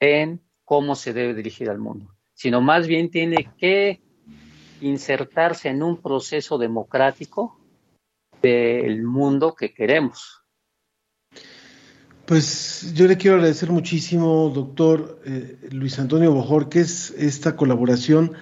en 0.00 0.42
cómo 0.64 0.94
se 0.94 1.12
debe 1.12 1.34
dirigir 1.34 1.70
al 1.70 1.78
mundo, 1.78 2.14
sino 2.34 2.60
más 2.60 2.86
bien 2.86 3.10
tiene 3.10 3.50
que 3.56 4.00
insertarse 4.80 5.68
en 5.68 5.82
un 5.82 6.00
proceso 6.00 6.58
democrático 6.58 7.61
del 8.42 9.02
mundo 9.02 9.54
que 9.54 9.72
queremos. 9.72 10.42
Pues 12.26 12.92
yo 12.94 13.06
le 13.06 13.16
quiero 13.16 13.36
agradecer 13.36 13.70
muchísimo, 13.70 14.50
doctor 14.54 15.20
eh, 15.24 15.68
Luis 15.70 15.98
Antonio 15.98 16.32
Bojorques, 16.32 17.12
esta 17.18 17.56
colaboración. 17.56 18.32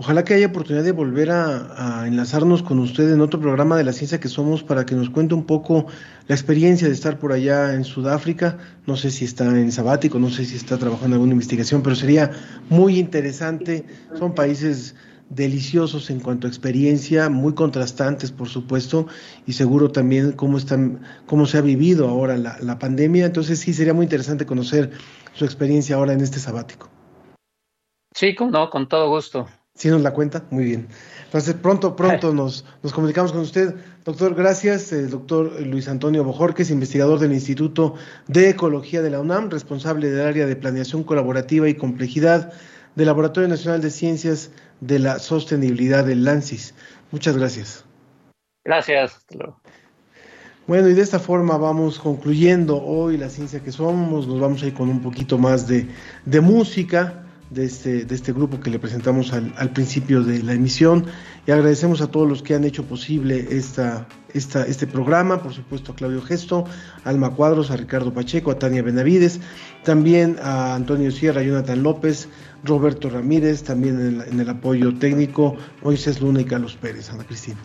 Ojalá 0.00 0.22
que 0.22 0.34
haya 0.34 0.46
oportunidad 0.46 0.84
de 0.84 0.92
volver 0.92 1.30
a, 1.30 2.04
enlazarnos 2.06 2.62
con 2.62 2.78
usted 2.78 3.12
en 3.12 3.20
otro 3.20 3.40
programa 3.40 3.76
de 3.76 3.82
la 3.82 3.92
ciencia 3.92 4.20
que 4.20 4.28
somos 4.28 4.62
para 4.62 4.86
que 4.86 4.94
nos 4.94 5.10
cuente 5.10 5.34
un 5.34 5.44
poco 5.44 5.86
la 6.28 6.36
experiencia 6.36 6.86
de 6.86 6.94
estar 6.94 7.18
por 7.18 7.32
allá 7.32 7.74
en 7.74 7.82
Sudáfrica. 7.82 8.58
No 8.86 8.96
sé 8.96 9.10
si 9.10 9.24
está 9.24 9.44
en 9.46 9.72
sabático, 9.72 10.20
no 10.20 10.30
sé 10.30 10.44
si 10.44 10.54
está 10.54 10.78
trabajando 10.78 11.08
en 11.08 11.12
alguna 11.14 11.32
investigación, 11.32 11.82
pero 11.82 11.96
sería 11.96 12.30
muy 12.68 12.98
interesante. 12.98 13.86
Son 14.16 14.36
países 14.36 14.94
deliciosos 15.30 16.10
en 16.10 16.20
cuanto 16.20 16.46
a 16.46 16.50
experiencia, 16.50 17.28
muy 17.28 17.54
contrastantes, 17.54 18.32
por 18.32 18.48
supuesto, 18.48 19.06
y 19.46 19.52
seguro 19.52 19.90
también 19.90 20.32
cómo, 20.32 20.58
están, 20.58 21.00
cómo 21.26 21.46
se 21.46 21.58
ha 21.58 21.60
vivido 21.60 22.08
ahora 22.08 22.36
la, 22.36 22.58
la 22.60 22.78
pandemia. 22.78 23.26
Entonces 23.26 23.58
sí, 23.58 23.72
sería 23.72 23.94
muy 23.94 24.04
interesante 24.04 24.46
conocer 24.46 24.90
su 25.34 25.44
experiencia 25.44 25.96
ahora 25.96 26.12
en 26.12 26.20
este 26.20 26.38
sabático. 26.38 26.88
Sí, 28.14 28.34
no, 28.50 28.70
con 28.70 28.88
todo 28.88 29.08
gusto. 29.08 29.46
¿Sí 29.78 29.88
nos 29.88 30.02
la 30.02 30.12
cuenta? 30.12 30.44
Muy 30.50 30.64
bien. 30.64 30.88
Entonces, 31.26 31.54
pronto, 31.54 31.94
pronto 31.94 32.32
nos, 32.34 32.64
nos 32.82 32.92
comunicamos 32.92 33.30
con 33.30 33.42
usted. 33.42 33.76
Doctor, 34.04 34.34
gracias. 34.34 34.92
El 34.92 35.10
doctor 35.10 35.60
Luis 35.60 35.88
Antonio 35.88 36.24
Bojorques, 36.24 36.72
investigador 36.72 37.20
del 37.20 37.32
Instituto 37.32 37.94
de 38.26 38.50
Ecología 38.50 39.02
de 39.02 39.10
la 39.10 39.20
UNAM, 39.20 39.50
responsable 39.50 40.10
del 40.10 40.26
área 40.26 40.46
de 40.46 40.56
planeación 40.56 41.04
colaborativa 41.04 41.68
y 41.68 41.74
complejidad 41.74 42.52
del 42.98 43.06
Laboratorio 43.06 43.48
Nacional 43.48 43.80
de 43.80 43.90
Ciencias 43.90 44.50
de 44.80 44.98
la 44.98 45.20
Sostenibilidad 45.20 46.04
del 46.04 46.24
LANCIS. 46.24 46.74
Muchas 47.12 47.36
gracias. 47.36 47.84
Gracias. 48.64 49.18
Hasta 49.18 49.36
luego. 49.36 49.60
Bueno, 50.66 50.88
y 50.88 50.94
de 50.94 51.02
esta 51.02 51.20
forma 51.20 51.56
vamos 51.56 52.00
concluyendo 52.00 52.82
hoy 52.82 53.16
la 53.16 53.28
ciencia 53.28 53.60
que 53.60 53.70
somos. 53.70 54.26
Nos 54.26 54.40
vamos 54.40 54.64
a 54.64 54.66
ir 54.66 54.74
con 54.74 54.88
un 54.88 55.00
poquito 55.00 55.38
más 55.38 55.68
de, 55.68 55.86
de 56.24 56.40
música 56.40 57.22
de 57.50 57.66
este, 57.66 58.04
de 58.04 58.14
este 58.16 58.32
grupo 58.32 58.58
que 58.58 58.68
le 58.68 58.80
presentamos 58.80 59.32
al, 59.32 59.54
al, 59.56 59.70
principio 59.70 60.24
de 60.24 60.42
la 60.42 60.54
emisión 60.54 61.06
y 61.48 61.50
agradecemos 61.50 62.02
a 62.02 62.10
todos 62.10 62.28
los 62.28 62.42
que 62.42 62.54
han 62.54 62.64
hecho 62.64 62.84
posible 62.84 63.46
esta, 63.48 64.06
este 64.34 64.86
programa, 64.86 65.42
por 65.42 65.54
supuesto 65.54 65.92
a 65.92 65.94
Claudio 65.94 66.20
Gesto, 66.20 66.64
Alma 67.04 67.34
Cuadros, 67.34 67.70
a 67.70 67.76
Ricardo 67.78 68.12
Pacheco, 68.12 68.50
a 68.50 68.58
Tania 68.58 68.82
Benavides, 68.82 69.40
también 69.82 70.36
a 70.42 70.74
Antonio 70.74 71.10
Sierra, 71.10 71.42
Jonathan 71.42 71.82
López, 71.82 72.28
Roberto 72.64 73.08
Ramírez, 73.08 73.62
también 73.62 73.98
en 73.98 74.20
el, 74.20 74.28
en 74.28 74.40
el 74.40 74.48
apoyo 74.50 74.94
técnico, 74.98 75.56
Moisés 75.82 76.20
Luna 76.20 76.42
y 76.42 76.44
Carlos 76.44 76.76
Pérez, 76.76 77.08
Ana 77.08 77.24
Cristina. 77.24 77.56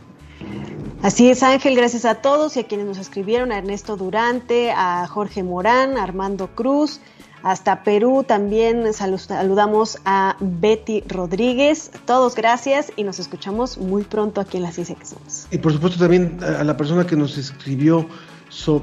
Así 1.02 1.30
es, 1.30 1.44
Ángel, 1.44 1.76
gracias 1.76 2.06
a 2.06 2.16
todos 2.16 2.56
y 2.56 2.62
a 2.62 2.68
quienes 2.68 2.88
nos 2.88 3.00
escribieron, 3.00 3.52
a 3.52 3.58
Ernesto 3.58 3.98
Durante, 3.98 4.72
a 4.72 5.06
Jorge 5.08 5.44
Morán, 5.44 5.98
a 5.98 6.04
Armando 6.04 6.56
Cruz, 6.56 7.02
hasta 7.44 7.84
Perú 7.84 8.24
también 8.26 8.94
saludamos 8.94 10.00
a 10.06 10.38
Betty 10.40 11.04
Rodríguez. 11.08 11.92
Todos 12.06 12.36
gracias 12.36 12.92
y 12.96 13.04
nos 13.04 13.20
escuchamos 13.20 13.78
muy 13.78 14.04
pronto 14.04 14.42
aquí 14.42 14.58
en 14.58 14.64
La 14.64 14.72
Ciencia 14.72 14.96
que 14.96 15.06
Somos. 15.06 15.48
Y 15.52 15.58
por 15.58 15.74
supuesto 15.74 16.00
también 16.00 16.40
a 16.42 16.64
la 16.64 16.78
persona 16.78 17.06
que 17.06 17.18
nos 17.18 17.38
escribió 17.38 18.08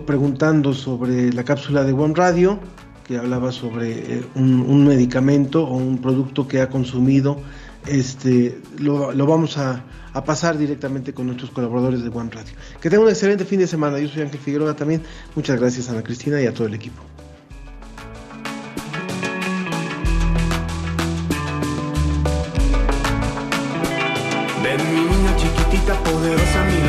preguntando 0.04 0.74
sobre 0.74 1.32
la 1.32 1.44
cápsula 1.44 1.84
de 1.84 1.92
One 1.92 2.14
Radio, 2.14 2.58
que 3.06 3.16
hablaba 3.16 3.50
sobre 3.50 4.18
eh, 4.18 4.24
un, 4.34 4.86
medicamento 4.86 5.64
o 5.64 5.76
un 5.76 5.98
producto 5.98 6.46
que 6.46 6.60
ha 6.60 6.68
consumido. 6.68 7.38
Este, 7.86 8.60
lo, 8.78 9.14
vamos 9.26 9.56
a, 9.56 9.84
a, 10.12 10.22
pasar 10.22 10.58
directamente 10.58 11.14
con 11.14 11.26
nuestros 11.26 11.50
colaboradores 11.50 12.02
de 12.02 12.10
One 12.10 12.30
Radio. 12.30 12.52
Que 12.80 12.90
tengan 12.90 13.06
un 13.06 13.10
excelente 13.10 13.44
fin 13.44 13.58
de 13.60 13.66
semana. 13.66 13.98
Yo 13.98 14.08
soy 14.08 14.22
Ángel 14.22 14.38
Figueroa 14.38 14.76
también. 14.76 15.02
Muchas 15.34 15.58
gracias 15.58 15.88
Ana 15.88 16.02
Cristina 16.02 16.42
y 16.42 16.46
a 16.46 16.52
todo 16.52 16.66
el 16.66 16.74
equipo. 16.74 17.02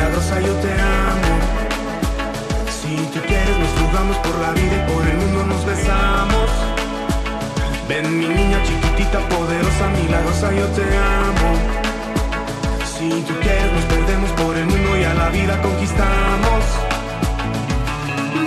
Milagrosa, 0.02 0.40
yo 0.40 0.52
te 0.54 0.72
amo. 0.72 1.32
Si 2.68 2.96
tú 3.12 3.20
quieres, 3.26 3.56
nos 3.58 3.72
jugamos 3.80 4.16
por 4.18 4.38
la 4.40 4.50
vida 4.52 4.74
y 4.80 4.92
por 4.92 5.06
el 5.06 5.16
mundo 5.16 5.46
nos 5.46 5.64
besamos. 5.64 6.48
Ven 7.88 8.18
mi 8.18 8.26
niña 8.26 8.58
chiquitita, 8.64 9.20
poderosa, 9.28 9.84
milagrosa, 10.02 10.52
yo 10.52 10.66
te 10.78 10.82
amo. 10.82 11.50
Si 12.92 13.08
tú 13.28 13.34
quieres, 13.42 13.72
nos 13.72 13.84
perdemos 13.84 14.30
por 14.32 14.56
el 14.56 14.66
mundo 14.66 14.98
y 14.98 15.04
a 15.04 15.14
la 15.14 15.28
vida 15.28 15.60
conquistamos. 15.62 16.62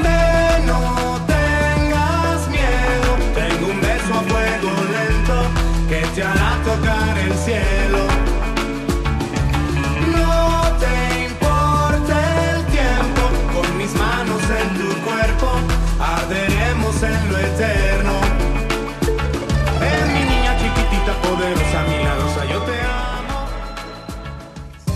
Ven, 0.03 0.65
no 0.65 1.21
tengas 1.35 2.39
miedo, 2.49 3.09
tengo 3.39 3.65
un 3.71 3.79
beso 3.81 4.11
a 4.19 4.23
fuego 4.31 4.71
lento 4.95 5.37
que 5.89 6.01
te 6.15 6.23
hará 6.23 6.51
tocar 6.65 7.17
el 7.17 7.33
cielo. 7.45 7.84